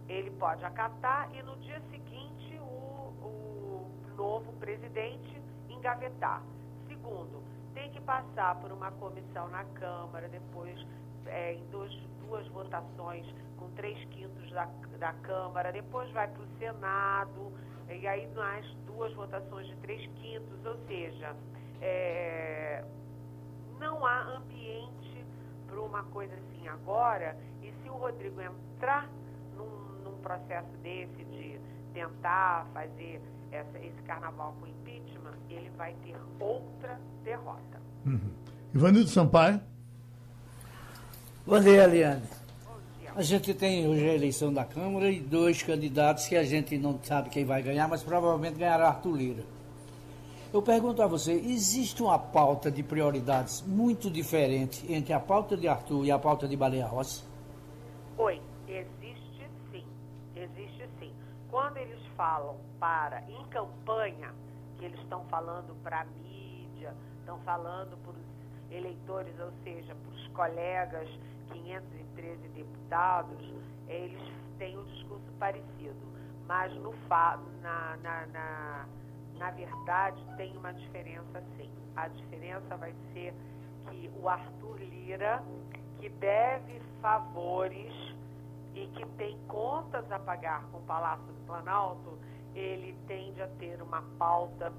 ele 0.07 0.31
pode 0.31 0.65
acatar 0.65 1.33
e 1.33 1.41
no 1.43 1.55
dia 1.57 1.79
seguinte 1.91 2.59
o, 2.59 2.63
o 2.63 3.91
novo 4.17 4.51
presidente 4.53 5.41
engavetar. 5.69 6.43
Segundo, 6.87 7.41
tem 7.73 7.89
que 7.91 8.01
passar 8.01 8.59
por 8.59 8.71
uma 8.71 8.91
comissão 8.91 9.47
na 9.47 9.63
Câmara, 9.63 10.27
depois 10.27 10.77
é, 11.25 11.53
em 11.53 11.65
dois, 11.67 11.93
duas 12.29 12.47
votações 12.49 13.25
com 13.57 13.69
três 13.71 13.97
quintos 14.11 14.49
da, 14.51 14.65
da 14.99 15.13
Câmara, 15.13 15.71
depois 15.71 16.09
vai 16.11 16.27
para 16.27 16.43
o 16.43 16.47
Senado, 16.59 17.51
e 17.89 18.07
aí 18.07 18.27
mais 18.35 18.65
duas 18.85 19.13
votações 19.13 19.67
de 19.67 19.75
três 19.77 20.07
quintos, 20.21 20.65
ou 20.65 20.77
seja, 20.87 21.35
é, 21.81 22.85
não 23.79 24.05
há 24.05 24.21
ambiente 24.37 25.25
para 25.67 25.81
uma 25.81 26.03
coisa 26.03 26.33
assim 26.35 26.67
agora, 26.67 27.35
e 27.61 27.73
se 27.81 27.89
o 27.89 27.93
Rodrigo 27.93 28.39
entrar 28.41 29.09
num, 29.57 30.03
num 30.03 30.17
processo 30.21 30.71
desse 30.83 31.23
de 31.25 31.59
tentar 31.93 32.67
fazer 32.73 33.21
essa, 33.51 33.79
esse 33.79 34.01
carnaval 34.03 34.53
com 34.59 34.67
impeachment, 34.67 35.37
ele 35.49 35.69
vai 35.71 35.95
ter 36.03 36.15
outra 36.39 36.99
derrota. 37.23 37.81
Uhum. 38.05 38.31
Ivanildo 38.73 39.09
Sampaio. 39.09 39.59
Bom 41.49 41.59
dia, 41.59 41.85
Eliane. 41.85 42.21
A 43.15 43.23
gente 43.23 43.55
tem 43.55 43.87
hoje 43.87 44.07
a 44.07 44.13
eleição 44.13 44.53
da 44.53 44.63
Câmara 44.63 45.09
e 45.09 45.19
dois 45.19 45.63
candidatos 45.63 46.27
que 46.27 46.35
a 46.35 46.43
gente 46.43 46.77
não 46.77 46.99
sabe 47.01 47.31
quem 47.31 47.43
vai 47.43 47.63
ganhar, 47.63 47.87
mas 47.87 48.03
provavelmente 48.03 48.59
ganhará 48.59 48.89
Arthur 48.89 49.15
Lira. 49.15 49.43
Eu 50.53 50.61
pergunto 50.61 51.01
a 51.01 51.07
você, 51.07 51.33
existe 51.33 52.03
uma 52.03 52.19
pauta 52.19 52.69
de 52.69 52.83
prioridades 52.83 53.63
muito 53.63 54.11
diferente 54.11 54.85
entre 54.93 55.11
a 55.11 55.19
pauta 55.19 55.57
de 55.57 55.67
Arthur 55.67 56.05
e 56.05 56.11
a 56.11 56.19
pauta 56.19 56.47
de 56.47 56.55
Baleia 56.55 56.85
Rossi? 56.85 57.23
Oi, 58.19 58.39
existe 58.67 59.49
sim, 59.71 59.85
existe 60.35 60.87
sim. 60.99 61.11
Quando 61.49 61.77
eles 61.77 61.99
falam 62.15 62.57
para, 62.79 63.23
em 63.27 63.43
campanha, 63.45 64.35
que 64.77 64.85
eles 64.85 64.99
estão 64.99 65.25
falando 65.31 65.75
para 65.81 66.01
a 66.01 66.05
mídia, 66.05 66.93
estão 67.21 67.39
falando 67.39 67.97
para 68.03 68.11
os 68.11 68.71
eleitores, 68.71 69.33
ou 69.39 69.51
seja, 69.63 69.95
para 69.95 70.13
os 70.13 70.27
colegas, 70.27 71.09
513 71.51 72.47
deputados, 72.49 73.53
eles 73.87 74.21
têm 74.57 74.77
um 74.77 74.85
discurso 74.85 75.31
parecido. 75.39 76.09
Mas 76.47 76.73
no 76.75 76.91
fa 77.07 77.39
na, 77.61 77.97
na, 77.97 78.25
na, 78.27 78.85
na 79.37 79.51
verdade 79.51 80.23
tem 80.37 80.55
uma 80.57 80.73
diferença 80.73 81.43
sim. 81.57 81.71
A 81.95 82.07
diferença 82.07 82.75
vai 82.77 82.93
ser 83.13 83.33
que 83.89 84.09
o 84.19 84.27
Arthur 84.27 84.77
Lira, 84.79 85.43
que 85.99 86.09
deve 86.09 86.79
favores 87.01 87.93
e 88.73 88.87
que 88.87 89.05
tem 89.17 89.37
contas 89.47 90.09
a 90.11 90.19
pagar 90.19 90.63
com 90.71 90.77
o 90.77 90.83
Palácio 90.83 91.25
do 91.25 91.45
Planalto, 91.45 92.17
ele 92.55 92.95
tende 93.07 93.41
a 93.41 93.47
ter 93.59 93.81
uma 93.81 94.01
pauta 94.17 94.71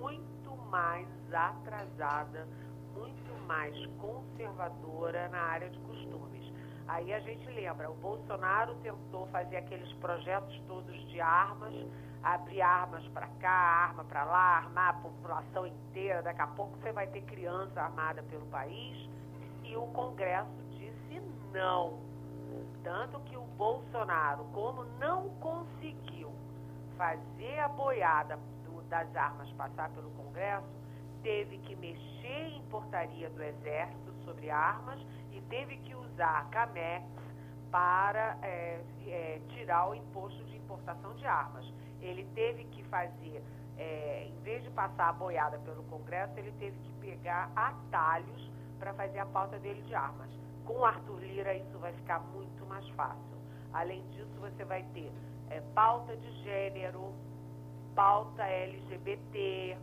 muito 0.00 0.56
mais 0.70 1.08
atrasada, 1.32 2.46
muito 2.98 3.46
mais 3.46 3.74
conservadora 3.98 5.28
na 5.28 5.38
área 5.38 5.70
de 5.70 5.78
costumes. 5.80 6.52
Aí 6.88 7.12
a 7.12 7.20
gente 7.20 7.46
lembra, 7.50 7.90
o 7.90 7.94
Bolsonaro 7.94 8.74
tentou 8.76 9.26
fazer 9.26 9.58
aqueles 9.58 9.92
projetos 9.94 10.58
todos 10.66 10.96
de 11.08 11.20
armas, 11.20 11.74
abrir 12.22 12.62
armas 12.62 13.06
para 13.08 13.26
cá, 13.40 13.50
arma 13.50 14.04
para 14.04 14.24
lá, 14.24 14.56
armar 14.58 14.90
a 14.90 14.92
população 14.94 15.66
inteira. 15.66 16.22
Daqui 16.22 16.40
a 16.40 16.46
pouco 16.46 16.76
você 16.78 16.90
vai 16.92 17.06
ter 17.08 17.22
criança 17.22 17.80
armada 17.80 18.22
pelo 18.24 18.46
país. 18.46 19.08
E 19.64 19.76
o 19.76 19.86
Congresso 19.88 20.50
disse 20.70 21.20
não. 21.52 21.98
Tanto 22.82 23.20
que 23.20 23.36
o 23.36 23.42
Bolsonaro, 23.42 24.44
como 24.54 24.84
não 24.98 25.28
conseguiu 25.40 26.32
fazer 26.96 27.58
a 27.58 27.68
boiada 27.68 28.38
do, 28.64 28.80
das 28.88 29.14
armas 29.14 29.50
passar 29.52 29.90
pelo 29.90 30.10
Congresso, 30.12 30.77
teve 31.22 31.58
que 31.58 31.76
mexer 31.76 32.48
em 32.54 32.62
portaria 32.70 33.28
do 33.30 33.42
Exército 33.42 34.12
sobre 34.24 34.50
armas 34.50 35.00
e 35.32 35.40
teve 35.42 35.76
que 35.78 35.94
usar 35.94 36.48
CAMEX 36.50 37.04
para 37.70 38.38
é, 38.42 38.80
é, 39.06 39.40
tirar 39.48 39.90
o 39.90 39.94
imposto 39.94 40.42
de 40.44 40.56
importação 40.56 41.14
de 41.14 41.26
armas. 41.26 41.64
Ele 42.00 42.24
teve 42.34 42.64
que 42.64 42.82
fazer, 42.84 43.42
é, 43.76 44.28
em 44.28 44.42
vez 44.42 44.62
de 44.62 44.70
passar 44.70 45.10
a 45.10 45.12
boiada 45.12 45.58
pelo 45.58 45.82
Congresso, 45.84 46.32
ele 46.38 46.52
teve 46.58 46.78
que 46.78 46.92
pegar 47.00 47.50
atalhos 47.54 48.50
para 48.78 48.94
fazer 48.94 49.18
a 49.18 49.26
pauta 49.26 49.58
dele 49.58 49.82
de 49.82 49.94
armas. 49.94 50.30
Com 50.64 50.84
Arthur 50.84 51.18
Lira, 51.20 51.54
isso 51.54 51.78
vai 51.78 51.92
ficar 51.92 52.20
muito 52.20 52.64
mais 52.66 52.88
fácil. 52.90 53.38
Além 53.72 54.06
disso, 54.10 54.34
você 54.40 54.64
vai 54.64 54.82
ter 54.94 55.10
é, 55.50 55.60
pauta 55.74 56.16
de 56.16 56.30
gênero, 56.42 57.12
pauta 57.94 58.42
LGBT, 58.44 59.76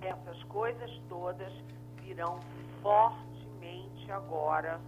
essas 0.00 0.42
coisas 0.44 0.90
todas 1.08 1.52
virão 2.02 2.38
fortemente 2.82 4.10
agora 4.10 4.80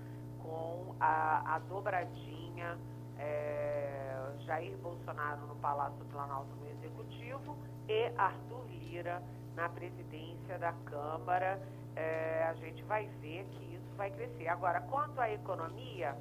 com 0.43 0.95
a, 1.01 1.57
a 1.57 1.59
dobradinha 1.61 2.79
é, 3.19 4.33
Jair 4.41 4.77
Bolsonaro 4.79 5.47
no 5.47 5.57
Palácio 5.57 6.05
Planalto 6.07 6.55
no 6.57 6.71
Executivo 6.71 7.57
e 7.89 8.13
Arthur 8.17 8.65
Lira 8.69 9.23
na 9.55 9.69
presidência 9.69 10.59
da 10.59 10.73
Câmara. 10.85 11.61
É, 11.97 12.45
a 12.45 12.55
gente 12.55 12.83
vai 12.85 13.09
ver 13.21 13.45
que 13.47 13.75
isso 13.75 13.95
vai 13.97 14.11
crescer. 14.11 14.49
Agora, 14.49 14.81
quanto 14.83 15.21
à 15.21 15.31
economia, 15.31 16.17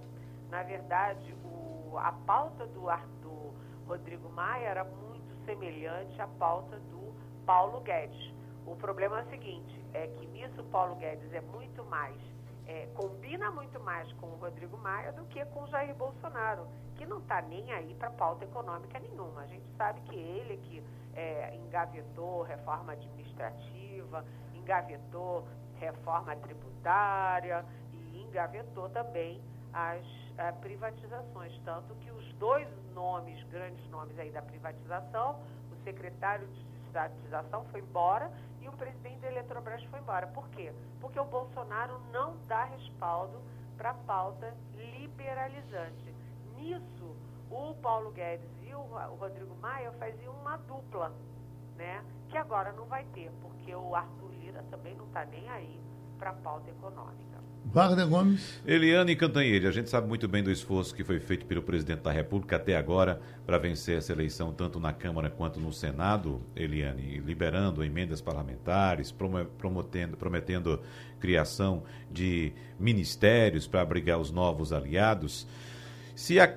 na 0.49 0.63
verdade, 0.63 1.35
o, 1.43 1.97
a 1.97 2.11
pauta 2.11 2.65
do, 2.67 2.88
do 3.21 3.53
Rodrigo 3.88 4.29
Maia 4.29 4.69
era 4.69 4.83
muito 4.83 5.45
semelhante 5.45 6.19
à 6.19 6.27
pauta 6.27 6.77
do 6.91 7.13
Paulo 7.45 7.79
Guedes. 7.81 8.36
O 8.68 8.76
problema 8.76 9.22
é 9.22 9.24
o 9.24 9.30
seguinte, 9.30 9.82
é 9.93 10.07
que 10.07 10.26
nisso 10.28 10.61
Paulo 10.65 10.95
Guedes 10.97 11.32
é 11.32 11.39
muito 11.39 11.86
mais, 11.86 12.18
é, 12.65 12.86
combina 12.93 13.49
muito 13.49 13.80
mais 13.80 14.11
com 14.13 14.28
o 14.28 14.36
Rodrigo 14.36 14.78
Maia 14.78 15.13
do 15.13 15.24
que 15.28 15.43
com 15.45 15.63
o 15.63 15.68
Jair 15.68 15.95
Bolsonaro, 15.95 16.68
que 16.97 17.05
não 17.05 17.20
está 17.20 17.41
nem 17.41 17.72
aí 17.72 17.95
para 17.95 18.11
pauta 18.11 18.43
econômica 18.43 18.99
nenhuma. 18.99 19.41
A 19.41 19.47
gente 19.47 19.65
sabe 19.78 20.01
que 20.01 20.15
ele 20.15 20.55
é 20.55 20.57
que 20.57 20.84
é, 21.15 21.55
engavetou 21.55 22.43
reforma 22.43 22.91
administrativa, 22.91 24.26
engavetou 24.53 25.47
reforma 25.80 26.36
tributária 26.36 27.63
e 27.93 28.22
engavetou 28.22 28.89
também 28.89 29.41
as 29.72 30.05
privatizações. 30.59 31.57
Tanto 31.63 31.95
que 31.95 32.11
os 32.11 32.34
dois 32.34 32.68
nomes, 32.93 33.41
grandes 33.45 33.88
nomes 33.89 34.20
aí 34.20 34.30
da 34.30 34.41
privatização, 34.41 35.39
o 35.72 35.84
secretário 35.86 36.45
de 36.47 36.68
estatização 36.88 37.63
foi 37.65 37.80
embora 37.80 38.30
e 38.68 38.70
o 38.70 38.74
presidente 38.74 39.22
da 39.22 39.32
Eletrobras 39.32 39.82
foi 39.86 39.99
embora. 39.99 40.28
Por 40.28 40.47
quê? 40.49 40.74
Porque 40.99 41.20
o 41.20 41.26
Bolsonaro 41.26 41.99
não 42.11 42.36
dá 42.47 42.65
respaldo 42.65 43.41
para 43.78 43.91
a 43.91 43.93
pauta 43.93 44.53
liberalizante. 44.76 46.13
Nisso, 46.55 47.15
o 47.49 47.74
Paulo 47.76 48.11
Guedes 48.11 48.49
e 48.63 48.74
o 48.74 48.82
Rodrigo 49.15 49.55
Maia 49.55 49.91
faziam 49.93 50.34
uma 50.34 50.57
dupla, 50.57 51.13
né? 51.78 52.03
Que 52.30 52.38
agora 52.38 52.74
não 52.74 52.86
vai 52.86 53.05
ter, 53.13 53.32
porque 53.41 53.74
o 53.74 53.95
Arthur 53.95 54.32
Lira 54.32 54.63
também 54.70 54.95
não 54.95 55.05
está 55.05 55.24
nem 55.26 55.47
aí 55.49 55.80
para 56.20 56.32
a 56.32 56.34
pauta 56.34 56.70
econômica. 56.70 57.36
Wagner 57.74 58.07
Gomes. 58.07 58.61
Eliane 58.65 59.15
Cantanhede, 59.15 59.68
a 59.68 59.72
gente 59.72 59.89
sabe 59.89 60.07
muito 60.07 60.28
bem 60.28 60.41
do 60.41 60.49
esforço 60.49 60.95
que 60.95 61.03
foi 61.03 61.20
feito 61.20 61.45
pelo 61.45 61.61
presidente 61.61 62.01
da 62.01 62.11
República 62.11 62.55
até 62.55 62.76
agora 62.76 63.22
para 63.45 63.57
vencer 63.57 63.97
essa 63.97 64.13
eleição, 64.13 64.53
tanto 64.53 64.80
na 64.80 64.93
Câmara 64.93 65.30
quanto 65.30 65.59
no 65.59 65.74
Senado, 65.74 66.41
Eliane, 66.55 67.20
liberando 67.20 67.84
emendas 67.84 68.22
parlamentares, 68.22 69.11
prometendo, 69.11 70.15
prometendo 70.15 70.80
criação 71.20 71.84
de 72.09 72.53
ministérios 72.80 73.68
para 73.68 73.82
abrigar 73.82 74.18
os 74.18 74.32
novos 74.32 74.72
aliados. 74.72 75.45
Se 76.15 76.39
a 76.39 76.47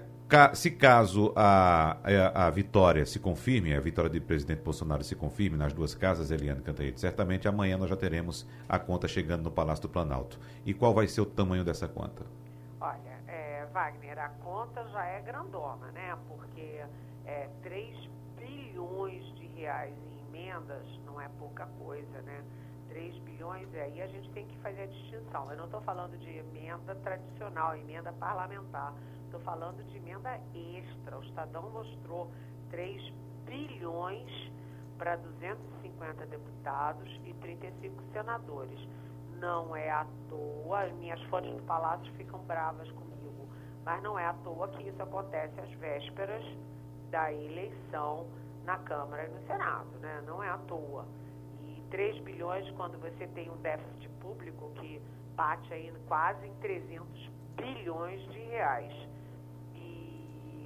se 0.55 0.71
caso 0.71 1.33
a, 1.35 1.97
a, 2.03 2.47
a, 2.47 2.51
vitória 2.51 3.05
se 3.05 3.19
confirme, 3.19 3.75
a 3.75 3.81
vitória 3.81 4.11
do 4.11 4.21
presidente 4.21 4.63
Bolsonaro 4.63 5.03
se 5.03 5.15
confirme 5.15 5.57
nas 5.57 5.73
duas 5.73 5.95
casas, 5.95 6.31
Eliane 6.31 6.63
Cantanhede, 6.63 7.01
certamente 7.01 7.49
amanhã 7.49 7.77
nós 7.77 7.89
já 7.89 7.97
teremos 7.97 8.47
a 8.69 8.79
conta 8.79 9.09
chegando 9.09 9.43
no 9.43 9.51
Palácio 9.51 9.83
do 9.83 9.89
Planalto. 9.89 10.39
E 10.65 10.73
qual 10.73 10.95
vai 10.95 11.07
ser 11.07 11.21
o 11.21 11.27
tamanho 11.27 11.65
dessa 11.65 11.89
conta? 11.89 12.25
Olha, 12.81 13.21
é, 13.27 13.67
Wagner, 13.73 14.19
a 14.19 14.29
conta 14.29 14.87
já 14.89 15.05
é 15.05 15.21
grandona, 15.21 15.91
né? 15.93 16.17
Porque 16.29 16.83
é, 17.27 17.49
3 17.63 18.09
bilhões 18.39 19.25
de 19.37 19.47
reais 19.57 19.95
em 20.13 20.29
emendas 20.29 20.87
não 21.05 21.21
é 21.21 21.29
pouca 21.39 21.67
coisa, 21.79 22.23
né? 22.23 22.43
3 22.91 23.19
bilhões, 23.21 23.67
e 23.73 23.79
aí 23.79 24.03
a 24.03 24.07
gente 24.07 24.31
tem 24.31 24.47
que 24.47 24.57
fazer 24.59 24.83
a 24.83 24.87
distinção. 24.87 25.51
Eu 25.51 25.57
não 25.57 25.65
estou 25.65 25.81
falando 25.81 26.17
de 26.19 26.29
emenda 26.29 26.95
tradicional, 26.97 27.75
emenda 27.77 28.13
parlamentar 28.13 28.95
Estou 29.31 29.41
falando 29.43 29.81
de 29.85 29.97
emenda 29.97 30.41
extra. 30.53 31.17
O 31.17 31.23
Estadão 31.23 31.71
mostrou 31.71 32.33
3 32.69 33.01
bilhões 33.47 34.53
para 34.99 35.15
250 35.15 36.27
deputados 36.27 37.09
e 37.25 37.33
35 37.35 38.03
senadores. 38.13 38.89
Não 39.39 39.77
é 39.77 39.89
à 39.89 40.05
toa, 40.29 40.89
minhas 40.99 41.23
fontes 41.27 41.55
do 41.55 41.63
Palácio 41.63 42.13
ficam 42.15 42.41
bravas 42.41 42.91
comigo, 42.91 43.49
mas 43.85 44.03
não 44.03 44.19
é 44.19 44.27
à 44.27 44.35
toa 44.43 44.67
que 44.67 44.89
isso 44.89 45.01
acontece 45.01 45.61
às 45.61 45.71
vésperas 45.75 46.45
da 47.13 47.33
eleição 47.33 48.27
na 48.65 48.79
Câmara 48.79 49.27
e 49.27 49.29
no 49.29 49.47
Senado, 49.47 49.91
né? 50.01 50.25
Não 50.27 50.43
é 50.43 50.49
à 50.49 50.59
toa. 50.59 51.07
E 51.91 51.97
3 51.97 52.19
bilhões 52.21 52.71
quando 52.73 52.99
você 52.99 53.27
tem 53.29 53.51
um 53.51 53.57
déficit 53.57 54.09
público 54.21 54.71
que 54.77 55.03
bate 55.35 55.73
aí 55.73 55.93
quase 56.07 56.47
em 56.47 56.55
300 56.57 57.31
bilhões 57.57 58.21
de 58.31 58.39
reais 58.39 59.11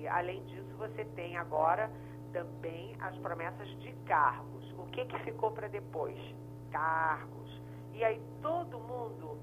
além 0.09 0.43
disso, 0.45 0.75
você 0.77 1.05
tem 1.17 1.37
agora 1.37 1.91
também 2.33 2.97
as 3.01 3.17
promessas 3.19 3.69
de 3.81 3.93
cargos. 4.07 4.73
O 4.79 4.87
que, 4.87 5.05
que 5.05 5.19
ficou 5.21 5.51
para 5.51 5.69
depois? 5.69 6.19
Cargos. 6.71 7.63
E 7.93 8.03
aí 8.05 8.21
todo 8.43 8.79
mundo 8.79 9.39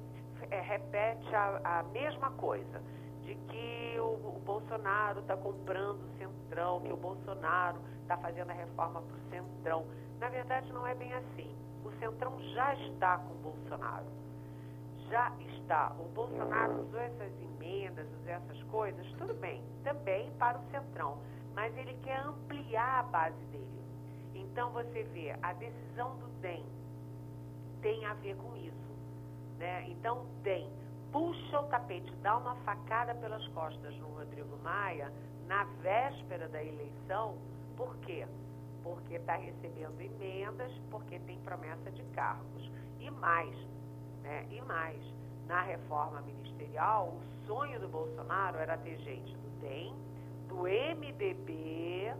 é, 0.49 0.59
repete 0.59 1.33
a, 1.33 1.79
a, 1.79 1.83
mesma 1.83 2.31
coisa, 2.31 2.81
de 3.21 3.35
que 3.35 3.99
o, 3.99 4.35
o 4.35 4.41
Bolsonaro 4.43 5.21
está 5.21 5.37
comprando 5.37 6.01
o 6.01 6.17
Centrão, 6.17 6.81
que 6.81 6.91
o 6.91 6.97
Bolsonaro 6.97 7.79
está 8.01 8.17
fazendo 8.17 8.49
a 8.49 8.53
reforma 8.53 9.01
para 9.01 9.15
o 9.15 9.29
Centrão. 9.29 9.85
Na 10.19 10.27
verdade, 10.27 10.71
não 10.73 10.85
é 10.85 10.93
bem 10.93 11.13
assim. 11.13 11.55
O 11.83 11.91
Centrão 11.99 12.39
já 12.53 12.75
está 12.75 13.17
com 13.17 13.33
o 13.33 13.37
Bolsonaro. 13.37 14.05
Já 15.09 15.31
está. 15.39 15.93
O 15.99 16.07
Bolsonaro 16.09 16.81
usou 16.81 16.99
essas 16.99 17.31
emendas, 17.41 18.07
essas 18.25 18.63
coisas, 18.63 19.05
tudo 19.13 19.33
bem, 19.35 19.63
também 19.83 20.31
para 20.33 20.57
o 20.57 20.71
Centrão, 20.71 21.17
mas 21.53 21.75
ele 21.77 21.93
quer 22.03 22.19
ampliar 22.25 22.99
a 22.99 23.03
base 23.03 23.43
dele. 23.45 23.81
Então 24.33 24.71
você 24.71 25.03
vê, 25.03 25.35
a 25.41 25.53
decisão 25.53 26.15
do 26.17 26.27
DEM 26.41 26.65
tem 27.81 28.05
a 28.05 28.13
ver 28.15 28.35
com 28.37 28.55
isso. 28.55 28.91
Né? 29.57 29.89
Então, 29.89 30.25
DEM 30.43 30.69
puxa 31.11 31.59
o 31.59 31.67
tapete, 31.67 32.13
dá 32.21 32.37
uma 32.37 32.55
facada 32.57 33.13
pelas 33.15 33.45
costas 33.49 33.95
no 33.97 34.07
Rodrigo 34.07 34.57
Maia 34.63 35.11
na 35.47 35.65
véspera 35.81 36.47
da 36.47 36.63
eleição, 36.63 37.37
por 37.75 37.95
quê? 37.97 38.25
Porque 38.83 39.15
está 39.15 39.35
recebendo 39.35 39.99
emendas, 39.99 40.71
porque 40.89 41.19
tem 41.19 41.39
promessa 41.39 41.91
de 41.91 42.03
cargos. 42.15 42.71
E 42.99 43.09
mais, 43.09 43.55
né? 44.23 44.45
E 44.49 44.61
mais, 44.61 45.01
na 45.47 45.61
reforma 45.61 46.21
ministerial, 46.21 47.09
o 47.09 47.45
sonho 47.45 47.79
do 47.79 47.87
Bolsonaro 47.87 48.57
era 48.57 48.77
ter 48.77 48.97
gente 48.99 49.35
do 49.35 49.49
DEM, 49.59 49.93
do 50.47 50.63
MDB 50.63 52.13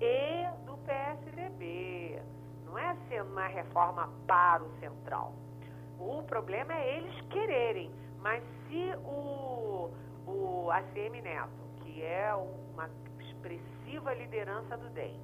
e 0.00 0.46
do 0.64 0.76
PSDB. 0.78 2.20
Não 2.64 2.78
é 2.78 2.96
sendo 3.08 3.30
uma 3.30 3.46
reforma 3.46 4.10
para 4.26 4.62
o 4.62 4.70
central. 4.80 5.32
O 5.98 6.22
problema 6.24 6.74
é 6.74 6.98
eles 6.98 7.20
quererem. 7.28 7.90
Mas 8.20 8.42
se 8.68 8.92
o, 9.04 9.90
o 10.26 10.70
ACM 10.70 11.22
Neto, 11.22 11.66
que 11.76 12.02
é 12.02 12.34
uma 12.34 12.90
expressiva 13.20 14.12
liderança 14.14 14.76
do 14.76 14.88
DEM, 14.90 15.18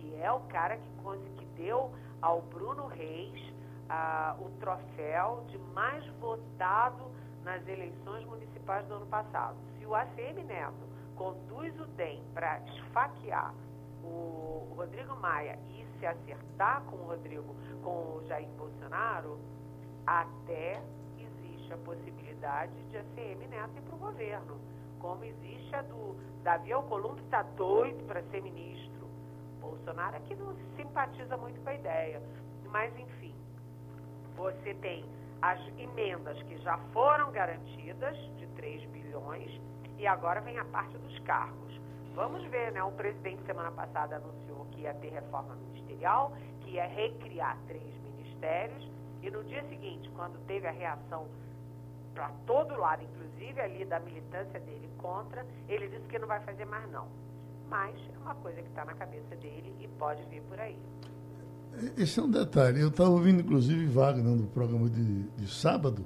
que 0.00 0.20
é 0.20 0.32
o 0.32 0.40
cara 0.40 0.76
que, 0.76 0.90
que 1.36 1.44
deu 1.56 1.92
ao 2.20 2.42
Bruno 2.42 2.86
Reis 2.86 3.50
o 4.38 4.48
troféu 4.60 5.44
de 5.48 5.58
mais 5.74 6.06
votado 6.20 7.10
nas 7.44 7.66
eleições 7.66 8.24
municipais 8.24 8.86
do 8.86 8.94
ano 8.94 9.06
passado. 9.06 9.56
Se 9.78 9.86
o 9.86 9.94
ACM 9.94 10.44
Neto 10.44 10.88
conduz 11.16 11.78
o 11.80 11.86
DEM 11.86 12.22
para 12.32 12.60
esfaquear 12.60 13.52
o 14.02 14.72
Rodrigo 14.76 15.16
Maia 15.16 15.58
e 15.70 15.84
se 15.98 16.06
acertar 16.06 16.82
com 16.84 16.96
o 16.96 17.06
Rodrigo, 17.08 17.54
com 17.82 17.90
o 17.90 18.24
Jair 18.28 18.48
Bolsonaro, 18.56 19.38
até 20.06 20.80
existe 21.18 21.72
a 21.72 21.78
possibilidade 21.78 22.72
de 22.90 22.96
ACM 22.96 23.48
Neto 23.48 23.76
ir 23.76 23.82
para 23.82 23.96
o 23.96 23.98
governo. 23.98 24.60
Como 25.00 25.24
existe 25.24 25.74
a 25.74 25.82
do 25.82 26.14
Davi 26.42 26.72
Alcolumbre, 26.72 27.22
está 27.24 27.42
doido 27.42 28.04
para 28.06 28.22
ser 28.24 28.42
ministro. 28.42 28.89
Bolsonaro 29.60 30.16
é 30.16 30.20
que 30.20 30.34
não 30.34 30.54
simpatiza 30.76 31.36
muito 31.36 31.60
com 31.62 31.68
a 31.68 31.74
ideia. 31.74 32.22
Mas, 32.70 32.96
enfim, 32.98 33.34
você 34.36 34.74
tem 34.74 35.04
as 35.42 35.60
emendas 35.78 36.40
que 36.44 36.56
já 36.58 36.76
foram 36.92 37.30
garantidas, 37.32 38.16
de 38.36 38.46
3 38.48 38.84
bilhões, 38.90 39.60
e 39.98 40.06
agora 40.06 40.40
vem 40.40 40.58
a 40.58 40.64
parte 40.66 40.96
dos 40.98 41.18
cargos. 41.20 41.80
Vamos 42.14 42.44
ver, 42.50 42.72
né? 42.72 42.82
O 42.82 42.92
presidente 42.92 43.42
semana 43.44 43.70
passada 43.70 44.16
anunciou 44.16 44.66
que 44.72 44.82
ia 44.82 44.94
ter 44.94 45.10
reforma 45.10 45.54
ministerial, 45.54 46.32
que 46.60 46.72
ia 46.72 46.86
recriar 46.86 47.56
três 47.66 47.94
ministérios, 48.02 48.90
e 49.22 49.30
no 49.30 49.44
dia 49.44 49.62
seguinte, 49.68 50.10
quando 50.10 50.38
teve 50.46 50.66
a 50.66 50.70
reação 50.70 51.26
para 52.14 52.30
todo 52.46 52.74
lado, 52.76 53.02
inclusive 53.02 53.60
ali 53.60 53.84
da 53.84 54.00
militância 54.00 54.58
dele 54.60 54.90
contra, 54.98 55.46
ele 55.68 55.88
disse 55.88 56.06
que 56.08 56.18
não 56.18 56.26
vai 56.26 56.40
fazer 56.40 56.64
mais 56.64 56.90
não. 56.90 57.08
Mas 57.70 57.94
é 58.12 58.18
uma 58.18 58.34
coisa 58.34 58.60
que 58.60 58.68
está 58.68 58.84
na 58.84 58.94
cabeça 58.94 59.36
dele 59.36 59.72
e 59.80 59.86
pode 59.86 60.22
vir 60.24 60.42
por 60.42 60.58
aí. 60.58 60.76
Esse 61.96 62.18
é 62.18 62.22
um 62.22 62.30
detalhe. 62.30 62.80
Eu 62.80 62.88
estava 62.88 63.10
ouvindo, 63.10 63.40
inclusive, 63.40 63.86
Wagner 63.86 64.34
no 64.34 64.48
programa 64.48 64.90
de, 64.90 65.22
de 65.22 65.48
sábado, 65.48 66.04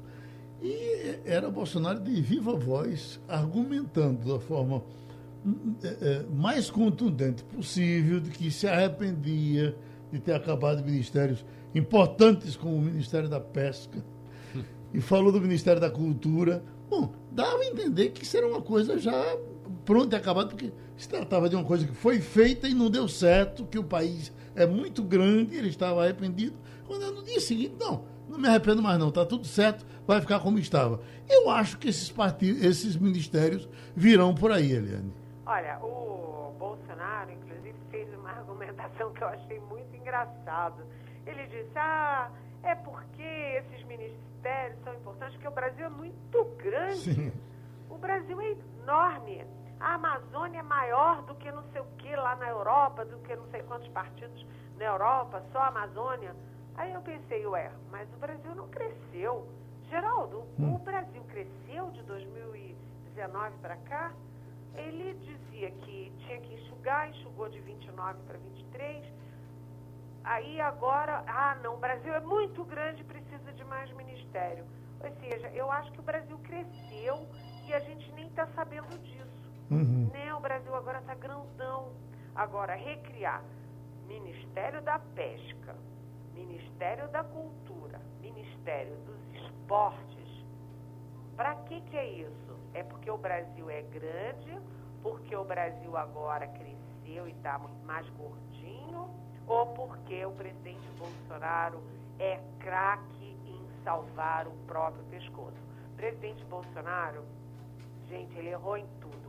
e 0.62 1.18
era 1.24 1.50
Bolsonaro 1.50 2.00
de 2.00 2.20
viva 2.20 2.54
voz, 2.54 3.18
argumentando 3.26 4.34
da 4.34 4.38
forma 4.38 4.82
é, 5.82 5.88
é, 5.88 6.26
mais 6.34 6.70
contundente 6.70 7.42
possível 7.44 8.20
de 8.20 8.30
que 8.30 8.50
se 8.50 8.66
arrependia 8.66 9.76
de 10.12 10.18
ter 10.18 10.32
acabado 10.32 10.84
ministérios 10.84 11.44
importantes 11.74 12.56
como 12.56 12.76
o 12.76 12.80
Ministério 12.80 13.28
da 13.28 13.40
Pesca 13.40 14.04
e 14.92 15.00
falou 15.00 15.32
do 15.32 15.40
Ministério 15.40 15.80
da 15.80 15.90
Cultura. 15.90 16.62
Bom, 16.90 17.12
dava 17.32 17.58
a 17.58 17.66
entender 17.66 18.10
que 18.10 18.22
isso 18.22 18.36
era 18.36 18.46
uma 18.46 18.60
coisa 18.60 18.98
já 18.98 19.36
pronta 19.84 20.16
e 20.16 20.18
acabada, 20.18 20.48
porque 20.48 20.72
se 20.96 21.08
tratava 21.08 21.48
de 21.48 21.56
uma 21.56 21.64
coisa 21.64 21.86
que 21.86 21.94
foi 21.94 22.20
feita 22.20 22.68
e 22.68 22.74
não 22.74 22.90
deu 22.90 23.06
certo, 23.08 23.66
que 23.66 23.78
o 23.78 23.84
país 23.84 24.32
é 24.54 24.66
muito 24.66 25.02
grande, 25.02 25.56
ele 25.56 25.68
estava 25.68 26.02
arrependido. 26.02 26.56
Quando 26.86 27.10
no 27.12 27.22
dia 27.22 27.40
seguinte, 27.40 27.74
não, 27.78 28.04
não 28.28 28.38
me 28.38 28.48
arrependo 28.48 28.82
mais 28.82 28.98
não, 28.98 29.08
está 29.08 29.24
tudo 29.24 29.46
certo, 29.46 29.84
vai 30.06 30.20
ficar 30.20 30.40
como 30.40 30.58
estava. 30.58 31.00
Eu 31.28 31.50
acho 31.50 31.78
que 31.78 31.88
esses 31.88 32.10
partidos, 32.10 32.62
esses 32.62 32.96
ministérios 32.96 33.68
virão 33.94 34.34
por 34.34 34.52
aí, 34.52 34.72
Eliane. 34.72 35.12
Olha, 35.46 35.78
o 35.82 36.54
Bolsonaro, 36.58 37.30
inclusive, 37.32 37.74
fez 37.90 38.08
uma 38.14 38.30
argumentação 38.38 39.12
que 39.12 39.22
eu 39.22 39.28
achei 39.28 39.60
muito 39.60 39.94
engraçado. 39.96 40.82
Ele 41.26 41.46
disse, 41.46 41.76
ah, 41.76 42.30
é 42.62 42.74
porque 42.74 43.22
esses 43.22 43.86
ministérios 43.86 44.78
são 44.84 44.94
importantes, 44.94 45.34
porque 45.34 45.48
o 45.48 45.52
Brasil 45.52 45.86
é 45.86 45.90
muito 45.90 46.44
grande. 46.62 47.14
Sim. 47.14 47.32
O 47.90 47.96
Brasil 47.98 48.40
é 48.40 48.56
enorme 48.82 49.44
a 49.80 49.94
Amazônia 49.94 50.60
é 50.60 50.62
maior 50.62 51.22
do 51.22 51.34
que 51.34 51.50
não 51.50 51.62
sei 51.72 51.80
o 51.80 51.86
que 51.98 52.14
lá 52.16 52.36
na 52.36 52.48
Europa, 52.48 53.04
do 53.04 53.18
que 53.18 53.34
não 53.36 53.46
sei 53.50 53.62
quantos 53.62 53.88
partidos 53.88 54.46
na 54.76 54.84
Europa, 54.84 55.42
só 55.52 55.58
a 55.58 55.68
Amazônia. 55.68 56.34
Aí 56.76 56.92
eu 56.92 57.00
pensei, 57.02 57.46
ué, 57.46 57.70
mas 57.90 58.08
o 58.14 58.16
Brasil 58.16 58.54
não 58.54 58.68
cresceu. 58.68 59.48
Geraldo, 59.88 60.44
hum. 60.58 60.74
o 60.74 60.78
Brasil 60.78 61.22
cresceu 61.24 61.90
de 61.90 62.02
2019 62.02 63.56
para 63.58 63.76
cá? 63.76 64.12
Ele 64.74 65.14
dizia 65.14 65.70
que 65.70 66.12
tinha 66.18 66.40
que 66.40 66.54
enxugar, 66.54 67.08
enxugou 67.10 67.48
de 67.48 67.60
29 67.60 68.18
para 68.26 68.38
23. 68.38 69.04
Aí 70.24 70.60
agora, 70.60 71.22
ah 71.26 71.56
não, 71.62 71.74
o 71.74 71.78
Brasil 71.78 72.12
é 72.12 72.20
muito 72.20 72.64
grande, 72.64 73.04
precisa 73.04 73.52
de 73.52 73.64
mais 73.64 73.92
ministério. 73.92 74.64
Ou 75.00 75.10
seja, 75.20 75.48
eu 75.48 75.70
acho 75.70 75.92
que 75.92 76.00
o 76.00 76.02
Brasil 76.02 76.38
cresceu 76.38 77.28
e 77.66 77.74
a 77.74 77.80
gente 77.80 78.10
nem 78.12 78.26
está 78.26 78.46
sabendo 78.48 78.98
disso. 79.02 79.23
Uhum. 79.70 80.10
Né? 80.12 80.34
O 80.34 80.40
Brasil 80.40 80.74
agora 80.74 80.98
está 80.98 81.14
grandão. 81.14 81.92
Agora, 82.34 82.74
recriar 82.74 83.42
Ministério 84.06 84.82
da 84.82 84.98
Pesca, 84.98 85.76
Ministério 86.34 87.08
da 87.08 87.24
Cultura, 87.24 88.00
Ministério 88.20 88.96
dos 89.06 89.42
Esportes, 89.42 90.44
para 91.36 91.54
que, 91.66 91.80
que 91.82 91.96
é 91.96 92.06
isso? 92.06 92.58
É 92.74 92.82
porque 92.82 93.10
o 93.10 93.16
Brasil 93.16 93.70
é 93.70 93.82
grande, 93.82 94.58
porque 95.02 95.34
o 95.34 95.44
Brasil 95.44 95.96
agora 95.96 96.46
cresceu 96.48 97.26
e 97.28 97.30
está 97.30 97.58
mais 97.84 98.08
gordinho, 98.10 99.08
ou 99.46 99.66
porque 99.74 100.24
o 100.24 100.32
presidente 100.32 100.88
Bolsonaro 100.98 101.82
é 102.18 102.40
craque 102.58 103.36
em 103.46 103.84
salvar 103.84 104.46
o 104.46 104.52
próprio 104.66 105.04
pescoço. 105.04 105.56
Presidente 105.96 106.44
Bolsonaro, 106.46 107.24
gente, 108.08 108.36
ele 108.36 108.48
errou 108.48 108.76
em 108.76 108.86
tudo. 109.00 109.23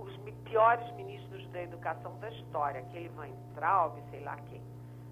Os 0.00 0.16
piores 0.44 0.90
ministros 0.96 1.46
da 1.50 1.62
educação 1.62 2.18
da 2.18 2.28
história, 2.30 2.80
aquele 2.80 3.08
Van 3.10 3.28
Straub, 3.28 3.96
sei 4.10 4.20
lá 4.24 4.36
quem. 4.48 4.60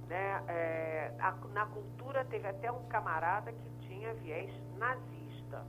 Né? 0.08 0.42
É, 0.48 1.12
a, 1.20 1.32
na 1.52 1.66
cultura 1.66 2.24
teve 2.24 2.48
até 2.48 2.72
um 2.72 2.82
camarada 2.88 3.52
que 3.52 3.70
tinha 3.86 4.14
viés 4.14 4.50
nazista. 4.76 5.64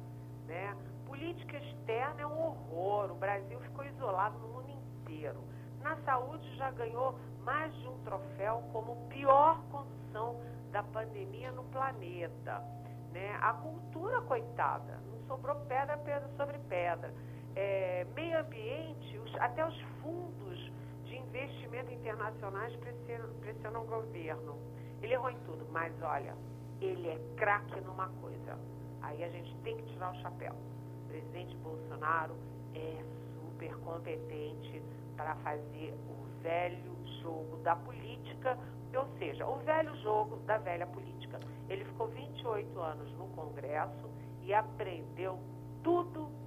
Né? 0.47 0.75
Política 1.05 1.57
externa 1.57 2.21
é 2.21 2.25
um 2.25 2.39
horror. 2.39 3.11
O 3.11 3.15
Brasil 3.15 3.59
ficou 3.59 3.85
isolado 3.85 4.39
no 4.39 4.47
mundo 4.47 4.69
inteiro. 4.69 5.43
Na 5.81 5.95
saúde 5.97 6.55
já 6.55 6.71
ganhou 6.71 7.15
mais 7.43 7.73
de 7.75 7.87
um 7.87 7.97
troféu 8.03 8.63
como 8.71 9.07
pior 9.09 9.61
condição 9.71 10.39
da 10.71 10.83
pandemia 10.83 11.51
no 11.51 11.63
planeta. 11.65 12.63
Né? 13.11 13.37
A 13.41 13.53
cultura, 13.53 14.21
coitada, 14.21 14.99
não 15.11 15.19
sobrou 15.27 15.55
pedra, 15.67 15.97
pedra 15.97 16.27
sobre 16.37 16.57
pedra. 16.59 17.13
É, 17.61 18.07
meio 18.15 18.39
ambiente, 18.39 19.17
os, 19.17 19.35
até 19.35 19.67
os 19.67 19.77
fundos 20.01 20.71
de 21.03 21.17
investimento 21.17 21.91
internacionais 21.91 22.73
pressionam, 22.77 23.33
pressionam 23.41 23.83
o 23.83 23.85
governo. 23.85 24.57
Ele 25.01 25.13
errou 25.13 25.29
em 25.29 25.37
tudo, 25.39 25.67
mas 25.69 25.93
olha, 26.01 26.33
ele 26.79 27.09
é 27.09 27.19
craque 27.35 27.81
numa 27.81 28.07
coisa. 28.21 28.57
Aí 29.01 29.21
a 29.21 29.27
gente 29.27 29.53
tem 29.57 29.75
que 29.75 29.83
tirar 29.91 30.13
o 30.13 30.21
chapéu. 30.21 30.53
O 30.53 31.07
presidente 31.09 31.53
Bolsonaro 31.57 32.33
é 32.73 33.03
super 33.35 33.75
competente 33.79 34.81
para 35.17 35.35
fazer 35.35 35.93
o 36.07 36.41
velho 36.41 36.95
jogo 37.21 37.57
da 37.57 37.75
política, 37.75 38.57
ou 38.95 39.05
seja, 39.17 39.45
o 39.45 39.57
velho 39.57 39.93
jogo 39.97 40.37
da 40.45 40.57
velha 40.59 40.87
política. 40.87 41.37
Ele 41.67 41.83
ficou 41.83 42.07
28 42.07 42.79
anos 42.79 43.11
no 43.17 43.27
Congresso 43.35 44.09
e 44.43 44.53
aprendeu 44.53 45.37
tudo 45.83 46.39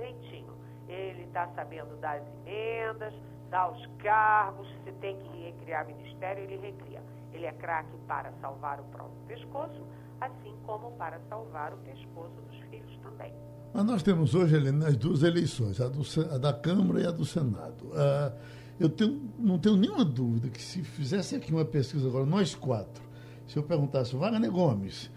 direitinho. 0.00 0.54
Ele 0.88 1.22
está 1.24 1.46
sabendo 1.54 1.96
das 2.00 2.22
emendas, 2.46 3.14
dar 3.50 3.70
os 3.70 3.86
cargos, 3.98 4.66
se 4.84 4.92
tem 4.92 5.16
que 5.16 5.44
recriar 5.44 5.86
ministério, 5.86 6.42
ele 6.42 6.56
recria. 6.56 7.02
Ele 7.32 7.46
é 7.46 7.52
craque 7.52 7.96
para 8.08 8.32
salvar 8.40 8.80
o 8.80 8.84
próprio 8.84 9.20
pescoço, 9.28 9.86
assim 10.20 10.54
como 10.64 10.90
para 10.92 11.20
salvar 11.28 11.72
o 11.72 11.76
pescoço 11.78 12.34
dos 12.48 12.58
filhos 12.68 12.96
também. 13.02 13.32
Mas 13.72 13.84
nós 13.84 14.02
temos 14.02 14.34
hoje, 14.34 14.56
Helena, 14.56 14.88
as 14.88 14.96
duas 14.96 15.22
eleições, 15.22 15.80
a, 15.80 15.88
do, 15.88 16.02
a 16.34 16.38
da 16.38 16.52
Câmara 16.52 17.00
e 17.00 17.06
a 17.06 17.10
do 17.12 17.24
Senado. 17.24 17.86
Uh, 17.86 18.36
eu 18.80 18.88
tenho, 18.88 19.30
não 19.38 19.58
tenho 19.58 19.76
nenhuma 19.76 20.04
dúvida 20.04 20.48
que 20.48 20.60
se 20.60 20.82
fizesse 20.82 21.36
aqui 21.36 21.52
uma 21.52 21.64
pesquisa 21.64 22.08
agora, 22.08 22.26
nós 22.26 22.54
quatro, 22.54 23.04
se 23.46 23.56
eu 23.56 23.62
perguntasse, 23.62 24.16
Wagner 24.16 24.50
Gomes, 24.50 25.10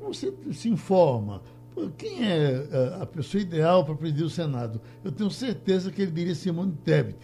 você 0.00 0.32
se 0.52 0.68
informa, 0.68 1.42
quem 1.96 2.24
é 2.24 2.66
eh, 2.70 2.98
a 3.02 3.06
pessoa 3.06 3.40
ideal 3.40 3.84
para 3.84 3.94
presidir 3.94 4.24
o 4.24 4.30
Senado? 4.30 4.80
Eu 5.04 5.12
tenho 5.12 5.30
certeza 5.30 5.90
que 5.90 6.02
ele 6.02 6.10
diria 6.10 6.34
Simone 6.34 6.72
Tebet. 6.84 7.18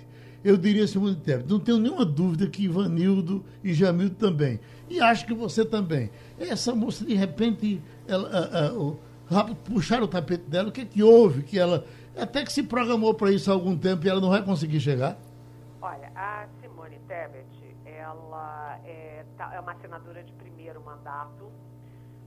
Eu 0.44 0.56
diria 0.56 0.86
Simone 0.86 1.16
Tebet. 1.16 1.48
Não 1.48 1.58
tenho 1.58 1.78
nenhuma 1.78 2.04
dúvida 2.04 2.46
que 2.46 2.64
Ivanildo 2.64 3.44
e 3.64 3.72
Jamildo 3.72 4.16
também. 4.16 4.60
E 4.90 5.00
acho 5.00 5.24
que 5.26 5.32
você 5.32 5.64
também. 5.64 6.10
Essa 6.38 6.74
moça, 6.74 7.04
de 7.04 7.14
repente, 7.14 7.80
ela, 8.06 8.28
a, 8.28 8.72
o, 8.74 8.98
puxaram 9.64 10.04
o 10.04 10.08
tapete 10.08 10.44
dela. 10.48 10.68
O 10.68 10.72
que, 10.72 10.82
é 10.82 10.84
que 10.84 11.02
houve? 11.02 11.42
Que 11.42 11.58
ela 11.58 11.84
até 12.16 12.44
que 12.44 12.52
se 12.52 12.62
programou 12.62 13.14
para 13.14 13.30
isso 13.30 13.50
há 13.50 13.54
algum 13.54 13.76
tempo 13.76 14.04
e 14.04 14.08
ela 14.08 14.20
não 14.20 14.28
vai 14.28 14.44
conseguir 14.44 14.80
chegar? 14.80 15.16
Olha, 15.80 16.12
a 16.14 16.46
Simone 16.60 16.98
Tebet, 17.08 17.76
ela 17.86 18.78
é, 18.84 19.24
tá, 19.36 19.52
é 19.54 19.60
uma 19.60 19.74
senadora 19.76 20.22
de 20.22 20.32
primeiro 20.34 20.82
mandato, 20.84 21.50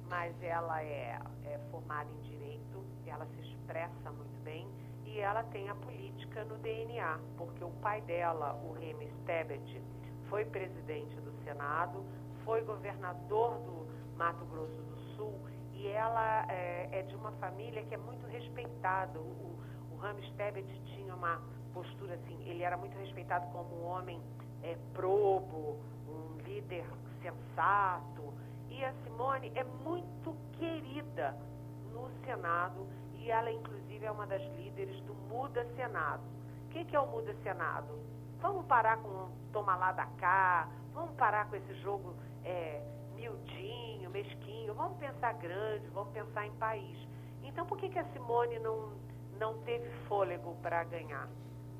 mas 0.09 0.35
ela 0.41 0.81
é, 0.81 1.19
é 1.45 1.59
formada 1.71 2.09
em 2.11 2.21
direito, 2.21 2.83
ela 3.05 3.25
se 3.25 3.41
expressa 3.41 4.11
muito 4.11 4.43
bem 4.43 4.67
e 5.05 5.19
ela 5.19 5.43
tem 5.43 5.69
a 5.69 5.75
política 5.75 6.43
no 6.45 6.57
DNA, 6.57 7.19
porque 7.37 7.63
o 7.63 7.69
pai 7.81 8.01
dela, 8.01 8.53
o 8.63 8.73
Remes 8.73 9.13
Tebet, 9.25 9.81
foi 10.29 10.43
presidente 10.45 11.15
do 11.21 11.31
Senado, 11.43 12.03
foi 12.43 12.61
governador 12.61 13.59
do 13.59 13.87
Mato 14.17 14.43
Grosso 14.45 14.81
do 14.81 14.97
Sul 15.15 15.33
e 15.73 15.87
ela 15.87 16.45
é, 16.51 16.89
é 16.91 17.01
de 17.03 17.15
uma 17.15 17.31
família 17.33 17.83
que 17.83 17.93
é 17.93 17.97
muito 17.97 18.25
respeitada. 18.27 19.19
O, 19.19 19.59
o 19.91 19.97
Rames 19.97 20.29
Tebet 20.33 20.67
tinha 20.95 21.13
uma 21.13 21.41
postura 21.73 22.15
assim, 22.15 22.37
ele 22.47 22.63
era 22.63 22.77
muito 22.77 22.97
respeitado 22.97 23.45
como 23.51 23.81
um 23.81 23.85
homem 23.85 24.21
é, 24.63 24.77
probo, 24.93 25.77
um 26.07 26.37
líder 26.43 26.85
sensato. 27.21 28.33
E 28.69 28.83
a 28.83 28.93
Simone 29.03 29.51
é 29.55 29.63
muito 29.63 30.35
querida 30.53 31.35
no 31.91 32.09
Senado 32.25 32.87
e 33.13 33.31
ela, 33.31 33.51
inclusive, 33.51 34.05
é 34.05 34.11
uma 34.11 34.27
das 34.27 34.41
líderes 34.55 34.99
do 35.01 35.13
Muda 35.13 35.65
Senado. 35.75 36.23
O 36.65 36.69
que, 36.69 36.95
é 36.95 36.99
o 36.99 37.07
Muda 37.07 37.33
Senado? 37.43 37.99
Vamos 38.41 38.65
parar 38.65 38.97
com 38.97 39.29
tomar 39.53 39.77
lá 39.77 39.91
da 39.91 40.05
cá, 40.17 40.69
vamos 40.93 41.15
parar 41.15 41.49
com 41.49 41.55
esse 41.55 41.73
jogo 41.75 42.13
é, 42.43 42.81
miudinho, 43.15 44.09
mesquinho, 44.09 44.73
vamos 44.73 44.97
pensar 44.97 45.33
grande, 45.33 45.87
vamos 45.87 46.11
pensar 46.11 46.45
em 46.45 46.51
país. 46.53 47.07
Então, 47.43 47.65
por 47.65 47.77
que, 47.77 47.89
que 47.89 47.99
a 47.99 48.05
Simone 48.11 48.59
não, 48.59 48.91
não 49.39 49.57
teve 49.63 49.89
fôlego 50.07 50.55
para 50.61 50.83
ganhar? 50.83 51.29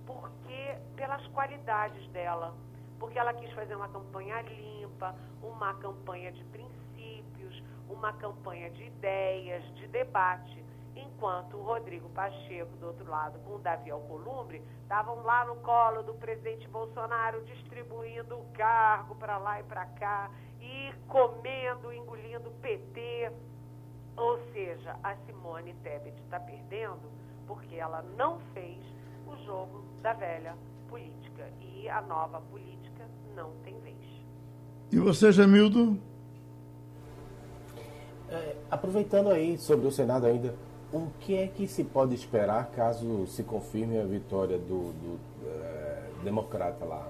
porque 0.06 0.78
pelas 0.96 1.26
qualidades 1.28 2.08
dela, 2.10 2.54
porque 3.00 3.20
ela 3.20 3.34
quis 3.34 3.52
fazer 3.54 3.76
uma 3.76 3.90
campanha 3.90 4.42
limpa, 4.42 5.16
uma 5.42 5.74
campanha 5.76 6.32
de 6.32 6.44
princípios, 6.46 7.64
uma 7.90 8.14
campanha 8.14 8.70
de 8.72 8.84
ideias, 8.86 9.64
de 9.76 9.88
debate, 9.88 10.64
enquanto 10.96 11.58
o 11.58 11.64
Rodrigo 11.64 12.10
Pacheco, 12.10 12.76
do 12.78 12.88
outro 12.88 13.10
lado, 13.10 13.38
com 13.40 13.56
o 13.56 13.60
Davi 13.60 13.92
Alcolumbre, 13.92 14.62
estavam 14.82 15.22
lá 15.24 15.46
no 15.46 15.58
colo 15.58 16.04
do 16.04 16.14
presidente 16.14 16.68
Bolsonaro, 16.70 17.44
distribuindo 17.44 18.38
o 18.38 18.46
cargo 18.54 19.16
para 19.16 19.38
lá 19.38 19.60
e 19.60 19.64
para 19.64 19.86
cá, 19.86 20.32
e 20.62 20.94
comendo, 21.08 21.94
engolindo 21.94 22.50
PT. 22.62 23.32
Ou 24.16 24.40
seja, 24.54 24.98
a 25.04 25.16
Simone 25.26 25.74
Tebet 25.84 26.18
está 26.22 26.40
perdendo 26.40 27.12
porque 27.46 27.76
ela 27.76 28.02
não 28.18 28.40
fez 28.54 28.82
o 29.28 29.36
jogo 29.46 29.84
da 30.02 30.14
velha 30.14 30.56
política. 30.88 31.50
E 31.60 31.90
a 31.90 32.02
nova 32.02 32.40
política 32.42 32.85
não 33.36 33.52
tem 33.64 33.80
vez. 33.80 33.96
E 34.92 34.98
você, 34.98 35.32
Jamildo? 35.32 36.00
É, 38.30 38.56
aproveitando 38.72 39.30
aí 39.30 39.58
sobre 39.58 39.88
o 39.88 39.92
Senado 39.92 40.26
ainda, 40.26 40.56
o 40.92 41.08
que 41.20 41.36
é 41.38 41.48
que 41.48 41.68
se 41.68 41.84
pode 41.84 42.16
esperar 42.16 42.68
caso 42.72 43.28
se 43.28 43.44
confirme 43.44 44.00
a 44.00 44.06
vitória 44.06 44.58
do, 44.58 44.94
do 44.94 45.20
é, 45.46 46.04
democrata 46.24 46.86
lá? 46.86 47.08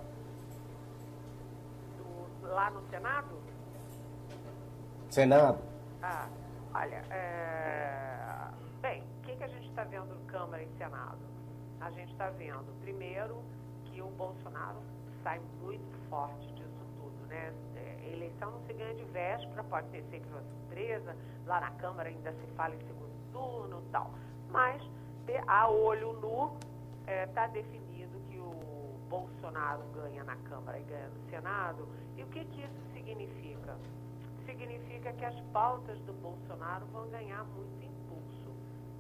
Do, 2.42 2.48
lá 2.48 2.72
no 2.72 2.82
Senado? 2.90 3.36
Senado. 5.10 5.60
Ah, 6.02 6.28
olha, 6.74 7.04
é... 7.10 8.48
bem, 8.82 9.02
o 9.02 9.26
que, 9.26 9.36
que 9.36 9.44
a 9.44 9.48
gente 9.48 9.70
está 9.70 9.84
vendo 9.84 10.08
no 10.08 10.20
Câmara 10.26 10.62
e 10.62 10.68
Senado? 10.78 11.36
a 11.86 11.92
gente 11.92 12.12
está 12.12 12.30
vendo, 12.32 12.66
primeiro, 12.82 13.44
que 13.86 14.02
o 14.02 14.08
Bolsonaro 14.08 14.82
sai 15.26 15.42
muito 15.60 15.98
forte 16.08 16.46
disso 16.54 16.86
tudo, 16.98 17.28
né? 17.28 17.52
É, 17.76 18.14
eleição 18.14 18.52
não 18.52 18.62
se 18.68 18.74
ganha 18.74 18.94
de 18.94 19.04
véspera, 19.06 19.64
pode 19.64 19.88
ter 19.90 20.04
sempre 20.12 20.30
uma 20.30 20.44
surpresa, 20.44 21.16
lá 21.48 21.60
na 21.60 21.72
Câmara 21.72 22.10
ainda 22.10 22.32
se 22.32 22.48
fala 22.56 22.76
em 22.76 22.80
segundo 22.86 23.32
turno 23.32 23.82
e 23.88 23.92
tal. 23.92 24.12
Mas, 24.52 24.80
a 25.48 25.68
olho 25.68 26.14
nu, 26.22 26.56
está 27.00 27.12
é, 27.12 27.26
tá 27.26 27.48
definido 27.48 28.20
que 28.30 28.38
o 28.38 29.00
Bolsonaro 29.10 29.82
ganha 29.96 30.24
na 30.24 30.36
Câmara 30.48 30.80
e 30.80 30.84
ganha 30.84 31.08
no 31.08 31.30
Senado. 31.32 31.88
E 32.16 32.22
o 32.22 32.28
que, 32.28 32.46
que 32.46 32.62
isso 32.62 32.94
significa? 32.94 33.76
Significa 34.46 35.12
que 35.14 35.26
as 35.26 35.40
pautas 35.52 35.98
do 36.02 36.14
Bolsonaro 36.14 36.86
vão 36.94 37.10
ganhar 37.10 37.44
muito 37.46 37.76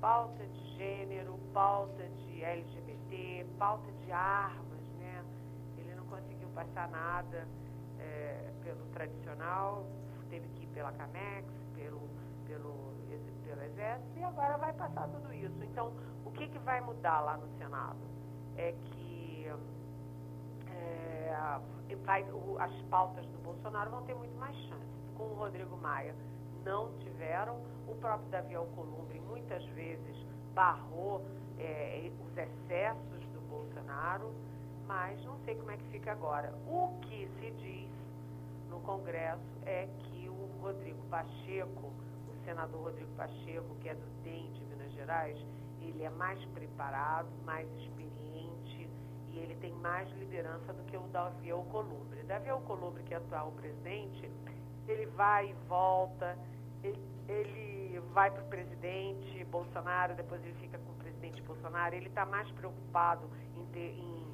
pauta 0.05 0.45
de 0.45 0.77
gênero, 0.77 1.39
pauta 1.51 2.03
de 2.03 2.43
LGBT, 2.43 3.45
pauta 3.57 3.91
de 4.05 4.11
armas, 4.11 4.74
passar 6.55 6.89
nada 6.89 7.47
é, 7.99 8.51
pelo 8.63 8.85
tradicional, 8.93 9.85
teve 10.29 10.47
que 10.49 10.63
ir 10.63 10.67
pela 10.67 10.91
CAMEX, 10.93 11.47
pelo 11.75 12.09
pelo, 12.45 12.93
pelo 13.43 13.61
Exército 13.63 14.19
e 14.19 14.23
agora 14.23 14.57
vai 14.57 14.73
passar 14.73 15.07
tudo 15.09 15.33
isso. 15.33 15.63
Então, 15.63 15.93
o 16.23 16.31
que, 16.31 16.47
que 16.47 16.59
vai 16.59 16.81
mudar 16.81 17.21
lá 17.21 17.37
no 17.37 17.47
Senado? 17.57 17.99
É 18.55 18.71
que 18.71 19.47
é, 20.69 21.95
vai, 22.03 22.23
o, 22.23 22.57
as 22.59 22.73
pautas 22.83 23.25
do 23.27 23.37
Bolsonaro 23.39 23.91
vão 23.91 24.03
ter 24.03 24.15
muito 24.15 24.35
mais 24.37 24.55
chance. 24.55 24.85
Com 25.15 25.23
o 25.23 25.35
Rodrigo 25.35 25.77
Maia 25.77 26.15
não 26.63 26.91
tiveram, 26.99 27.61
o 27.87 27.95
próprio 27.95 28.29
Davi 28.29 28.55
Alcolumbre 28.55 29.19
muitas 29.21 29.63
vezes 29.67 30.25
barrou 30.53 31.21
é, 31.57 32.11
os 32.19 32.37
excessos 32.37 33.25
do 33.33 33.41
Bolsonaro, 33.41 34.33
mas 34.87 35.23
não 35.23 35.37
sei 35.45 35.55
como 35.55 35.71
é 35.71 35.77
que 35.77 35.85
fica 35.85 36.11
agora. 36.11 36.53
O 36.67 36.99
que 37.01 37.27
se 37.39 37.51
diz 37.51 37.89
no 38.69 38.79
Congresso 38.81 39.41
é 39.65 39.87
que 39.99 40.29
o 40.29 40.61
Rodrigo 40.61 41.03
Pacheco, 41.09 41.91
o 42.27 42.45
senador 42.45 42.83
Rodrigo 42.83 43.11
Pacheco, 43.15 43.75
que 43.81 43.89
é 43.89 43.95
do 43.95 44.23
DEM 44.23 44.51
de 44.51 44.65
Minas 44.65 44.91
Gerais, 44.93 45.37
ele 45.81 46.03
é 46.03 46.09
mais 46.09 46.43
preparado, 46.45 47.29
mais 47.45 47.67
experiente 47.77 48.89
e 49.29 49.39
ele 49.39 49.55
tem 49.55 49.73
mais 49.73 50.09
liderança 50.13 50.73
do 50.73 50.83
que 50.83 50.97
o 50.97 51.07
Davi 51.07 51.51
Alcolumbre. 51.51 52.23
Davi 52.23 52.49
Alcolumbre, 52.49 53.03
que 53.03 53.13
é 53.13 53.17
atual 53.17 53.51
presidente, 53.51 54.31
ele 54.87 55.05
vai 55.07 55.49
e 55.49 55.53
volta, 55.67 56.37
ele, 56.83 56.99
ele 57.27 57.99
vai 58.13 58.31
para 58.31 58.43
o 58.43 58.47
presidente 58.47 59.43
Bolsonaro, 59.45 60.15
depois 60.15 60.43
ele 60.43 60.53
fica 60.55 60.77
com 60.79 60.91
o 60.91 60.95
presidente 60.95 61.41
Bolsonaro, 61.41 61.95
ele 61.95 62.07
está 62.07 62.25
mais 62.25 62.49
preocupado 62.51 63.29
em, 63.55 63.65
ter, 63.67 63.91
em, 63.97 64.25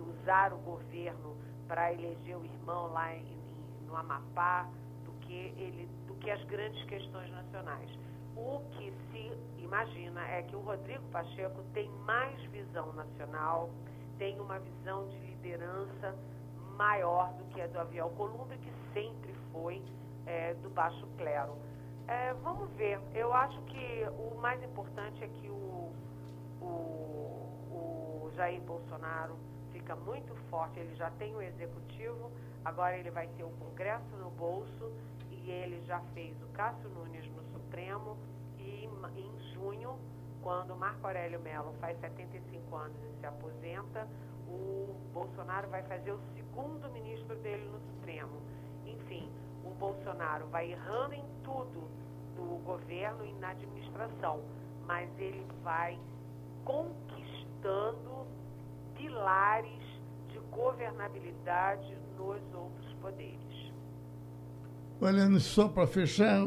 em, 0.00 0.10
usar 0.20 0.52
o 0.52 0.58
governo 0.58 1.36
para 1.66 1.92
eleger 1.92 2.36
o 2.36 2.44
irmão 2.44 2.92
lá 2.92 3.14
em, 3.14 3.20
em, 3.20 3.86
no 3.86 3.96
Amapá 3.96 4.68
do 5.04 5.12
que, 5.20 5.34
ele, 5.56 5.88
do 6.06 6.14
que 6.14 6.30
as 6.30 6.42
grandes 6.44 6.82
questões 6.84 7.30
nacionais. 7.30 7.90
O 8.36 8.60
que 8.72 8.92
se 9.10 9.32
imagina 9.62 10.20
é 10.28 10.42
que 10.42 10.56
o 10.56 10.60
Rodrigo 10.60 11.04
Pacheco 11.10 11.62
tem 11.72 11.90
mais 12.06 12.40
visão 12.46 12.92
nacional, 12.92 13.70
tem 14.18 14.38
uma 14.40 14.58
visão 14.58 15.08
de 15.08 15.16
liderança 15.18 16.14
maior 16.76 17.32
do 17.34 17.44
que 17.46 17.60
a 17.60 17.66
do 17.66 17.78
Avião 17.78 18.10
Columbre, 18.10 18.56
que 18.58 18.72
sempre 18.94 19.34
foi 19.52 19.82
é, 20.26 20.54
do 20.54 20.70
baixo 20.70 21.06
clero. 21.18 21.56
É, 22.06 22.32
vamos 22.34 22.70
ver. 22.72 23.00
Eu 23.14 23.32
acho 23.32 23.60
que 23.62 24.06
o 24.18 24.36
mais 24.40 24.62
importante 24.62 25.22
é 25.22 25.28
que 25.28 25.48
o, 25.48 25.92
o, 26.60 26.64
o 26.64 28.30
Jair 28.34 28.60
Bolsonaro 28.62 29.36
muito 29.94 30.34
forte. 30.50 30.78
Ele 30.78 30.94
já 30.96 31.10
tem 31.12 31.34
o 31.34 31.42
executivo, 31.42 32.30
agora 32.64 32.96
ele 32.96 33.10
vai 33.10 33.26
ter 33.28 33.44
o 33.44 33.50
Congresso 33.50 34.16
no 34.16 34.30
bolso 34.30 34.92
e 35.30 35.50
ele 35.50 35.82
já 35.86 36.00
fez 36.14 36.40
o 36.42 36.46
Cássio 36.48 36.88
Nunes 36.90 37.26
no 37.32 37.42
Supremo 37.52 38.16
e 38.58 38.88
em 39.16 39.54
junho, 39.54 39.98
quando 40.42 40.76
Marco 40.76 41.06
Aurélio 41.06 41.40
Mello 41.40 41.72
faz 41.80 41.98
75 42.00 42.76
anos 42.76 42.96
e 43.04 43.20
se 43.20 43.26
aposenta, 43.26 44.06
o 44.48 44.94
Bolsonaro 45.12 45.68
vai 45.68 45.82
fazer 45.84 46.12
o 46.12 46.20
segundo 46.34 46.88
ministro 46.90 47.36
dele 47.36 47.64
no 47.68 47.80
Supremo. 47.80 48.40
Enfim, 48.86 49.30
o 49.64 49.70
Bolsonaro 49.70 50.46
vai 50.48 50.72
errando 50.72 51.14
em 51.14 51.24
tudo 51.44 51.88
do 52.34 52.62
governo 52.64 53.24
e 53.24 53.32
na 53.34 53.50
administração, 53.50 54.40
mas 54.86 55.08
ele 55.18 55.46
vai 55.62 55.98
conquistando 56.64 58.26
pilares 58.96 59.79
governabilidade 60.50 61.96
nos 62.18 62.54
outros 62.54 62.92
poderes. 63.00 63.40
Mariana, 65.00 65.40
só 65.40 65.66
para 65.66 65.86
fechar 65.86 66.42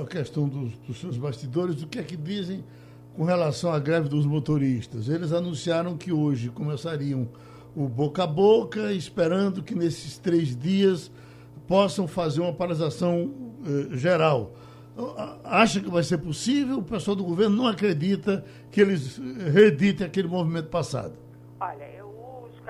a 0.00 0.04
questão 0.06 0.48
dos, 0.48 0.76
dos, 0.78 0.98
seus 0.98 1.16
bastidores, 1.16 1.82
o 1.82 1.86
que 1.86 2.00
é 2.00 2.02
que 2.02 2.16
dizem 2.16 2.64
com 3.16 3.24
relação 3.24 3.72
à 3.72 3.78
greve 3.78 4.08
dos 4.08 4.26
motoristas? 4.26 5.08
Eles 5.08 5.32
anunciaram 5.32 5.96
que 5.96 6.12
hoje 6.12 6.48
começariam 6.48 7.28
o 7.76 7.88
boca 7.88 8.24
a 8.24 8.26
boca, 8.26 8.92
esperando 8.92 9.62
que 9.62 9.74
nesses 9.74 10.18
três 10.18 10.56
dias 10.56 11.12
possam 11.68 12.08
fazer 12.08 12.40
uma 12.40 12.52
paralisação 12.52 13.32
eh, 13.64 13.96
geral. 13.96 14.52
Acha 15.44 15.80
que 15.80 15.88
vai 15.88 16.02
ser 16.02 16.18
possível? 16.18 16.78
O 16.78 16.82
pessoal 16.82 17.16
do 17.16 17.24
governo 17.24 17.56
não 17.56 17.66
acredita 17.66 18.44
que 18.70 18.80
eles 18.80 19.18
reeditem 19.52 20.06
aquele 20.06 20.28
movimento 20.28 20.68
passado. 20.68 21.14
Olha, 21.58 21.84
eu, 21.96 22.01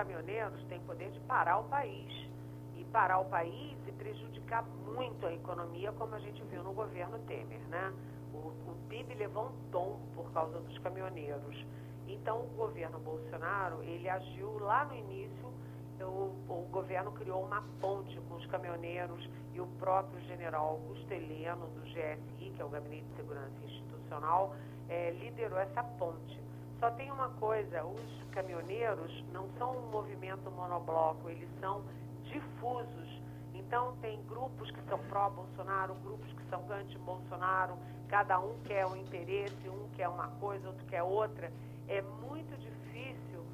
caminhoneiros 0.03 0.65
têm 0.65 0.81
poder 0.81 1.11
de 1.11 1.21
parar 1.21 1.59
o 1.59 1.65
país. 1.65 2.29
E 2.77 2.85
parar 2.87 3.21
o 3.21 3.25
país 3.27 3.77
e 3.87 3.93
prejudicar 3.93 4.65
muito 4.65 5.25
a 5.27 5.33
economia, 5.33 5.93
como 5.93 6.15
a 6.15 6.19
gente 6.19 6.43
viu 6.45 6.63
no 6.65 6.73
governo 6.73 7.19
Temer, 7.21 7.61
né? 7.69 7.93
O, 8.35 8.39
o 8.39 8.77
PIB 8.89 9.15
levou 9.15 9.47
um 9.47 9.97
por 10.15 10.33
causa 10.33 10.59
dos 10.59 10.79
caminhoneiros. 10.79 11.67
Então, 12.09 12.41
o 12.41 12.47
governo 12.57 12.99
Bolsonaro, 12.99 13.83
ele 13.83 14.09
agiu 14.09 14.59
lá 14.59 14.85
no 14.85 14.95
início 14.95 15.53
o, 16.01 16.35
o, 16.49 16.69
governo 16.73 17.13
criou 17.13 17.45
uma 17.45 17.63
ponte 17.81 18.19
com 18.29 18.35
os 18.35 18.47
caminhoneiros 18.47 19.29
e 19.55 19.61
o 19.61 19.67
próprio 19.79 20.21
general 20.23 20.71
Augusto 20.71 21.13
Heleno, 21.13 21.67
do 21.67 21.81
GSI, 21.83 22.51
que 22.57 22.61
é 22.61 22.65
o 22.65 22.69
Gabinete 22.69 23.05
de 23.05 23.17
Segurança 23.17 23.53
Institucional, 23.65 24.57
é, 24.89 25.11
liderou 25.13 25.59
essa 25.61 25.85
ponte. 25.85 26.41
Só 26.83 26.91
tem 26.91 27.13
uma 27.13 27.29
coisa, 27.29 27.85
os 27.85 28.25
caminhoneiros 28.33 29.25
não 29.33 29.49
são 29.57 29.71
um 29.71 29.89
movimento 29.93 30.51
monobloco, 30.51 31.31
eles 31.31 31.49
são 31.61 31.85
difusos. 32.25 33.23
Então 33.55 33.95
tem 34.01 34.21
grupos 34.25 34.69
que 34.73 34.83
são 34.89 34.99
pró-Bolsonaro, 34.99 35.95
grupos 36.03 36.33
que 36.33 36.43
são 36.51 36.61
anti-Bolsonaro, 36.73 37.79
cada 38.09 38.41
um 38.41 38.59
quer 38.65 38.85
um 38.85 38.97
interesse, 38.97 39.69
um 39.69 39.89
quer 39.95 40.09
uma 40.09 40.27
coisa, 40.41 40.67
outro 40.67 40.85
quer 40.87 41.05
outra. 41.05 41.53
É 41.87 42.03
muito 42.03 42.59
difícil 42.59 43.45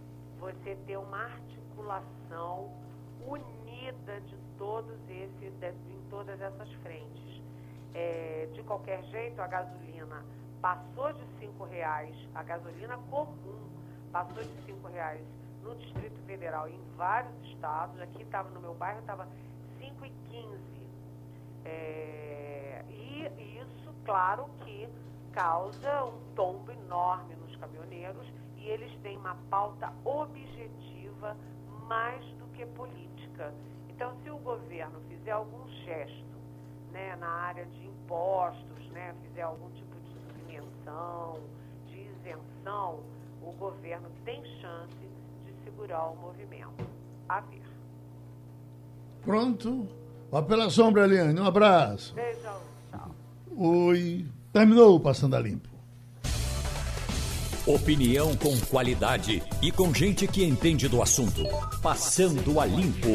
você 0.41 0.75
ter 0.87 0.97
uma 0.97 1.19
arte 1.19 1.59
população 1.77 2.73
unida 3.27 4.23
de 4.23 4.39
todos 4.57 4.99
esses, 5.07 5.53
de, 5.61 5.69
em 5.69 6.01
todas 6.09 6.41
essas 6.41 6.73
frentes. 6.83 7.43
É, 7.93 8.49
de 8.55 8.63
qualquer 8.63 9.03
jeito, 9.05 9.39
a 9.43 9.47
gasolina 9.47 10.25
passou 10.61 11.13
de 11.13 11.25
cinco 11.39 11.65
reais, 11.65 12.15
a 12.35 12.43
gasolina 12.43 12.99
comum 13.11 13.69
passou 14.13 14.43
de 14.43 14.65
cinco 14.65 14.89
reais 14.89 15.25
no 15.63 15.75
Distrito 15.77 16.19
Federal 16.27 16.69
em 16.69 16.81
vários 16.97 17.35
estados. 17.45 18.01
Aqui 18.01 18.23
estava 18.23 18.49
no 18.51 18.61
meu 18.61 18.75
bairro, 18.75 19.01
estava 19.01 19.29
5,15. 19.81 20.59
É, 21.65 22.85
e 22.89 23.61
isso, 23.61 23.95
claro, 24.05 24.49
que 24.65 24.89
causa 25.33 26.05
um 26.05 26.35
tombo 26.35 26.73
enorme 26.73 27.35
nos 27.37 27.55
caminhoneiros 27.57 28.27
e 28.57 28.67
eles 28.69 28.93
têm 29.03 29.17
uma 29.19 29.37
pauta 29.51 29.93
objetiva 30.05 31.37
mais 31.87 32.25
do 32.39 32.47
que 32.55 32.65
política. 32.67 33.53
Então, 33.89 34.17
se 34.23 34.31
o 34.31 34.39
governo 34.39 35.01
fizer 35.09 35.33
algum 35.33 35.69
gesto 35.85 36.39
né, 36.93 37.17
na 37.17 37.29
área 37.29 37.67
de 37.67 37.87
impostos, 37.87 38.89
né, 38.91 39.15
fizer 39.23 39.43
algum 39.43 39.71
tipo 39.71 39.88
de 41.87 42.01
isenção, 42.01 43.01
o 43.43 43.53
governo 43.53 44.09
tem 44.25 44.43
chance 44.61 44.97
de 45.45 45.53
segurar 45.65 46.11
o 46.11 46.17
movimento. 46.17 46.87
A 47.29 47.41
ver. 47.41 47.63
Pronto. 49.23 49.87
Apelação, 50.33 50.97
Eliane. 50.97 51.39
Um 51.41 51.47
abraço. 51.47 52.15
Beijão. 52.15 52.61
Tchau. 52.91 53.11
Oi. 53.57 54.27
Terminou 54.53 54.97
o 54.97 55.01
Passando 55.01 55.37
a 55.37 55.41
Limpo. 55.41 55.69
Opinião 57.67 58.35
com 58.37 58.59
qualidade 58.71 59.43
e 59.61 59.71
com 59.71 59.93
gente 59.93 60.27
que 60.27 60.43
entende 60.43 60.89
do 60.89 61.03
assunto. 61.03 61.43
Passando 61.83 62.59
a 62.59 62.65
limpo. 62.65 63.09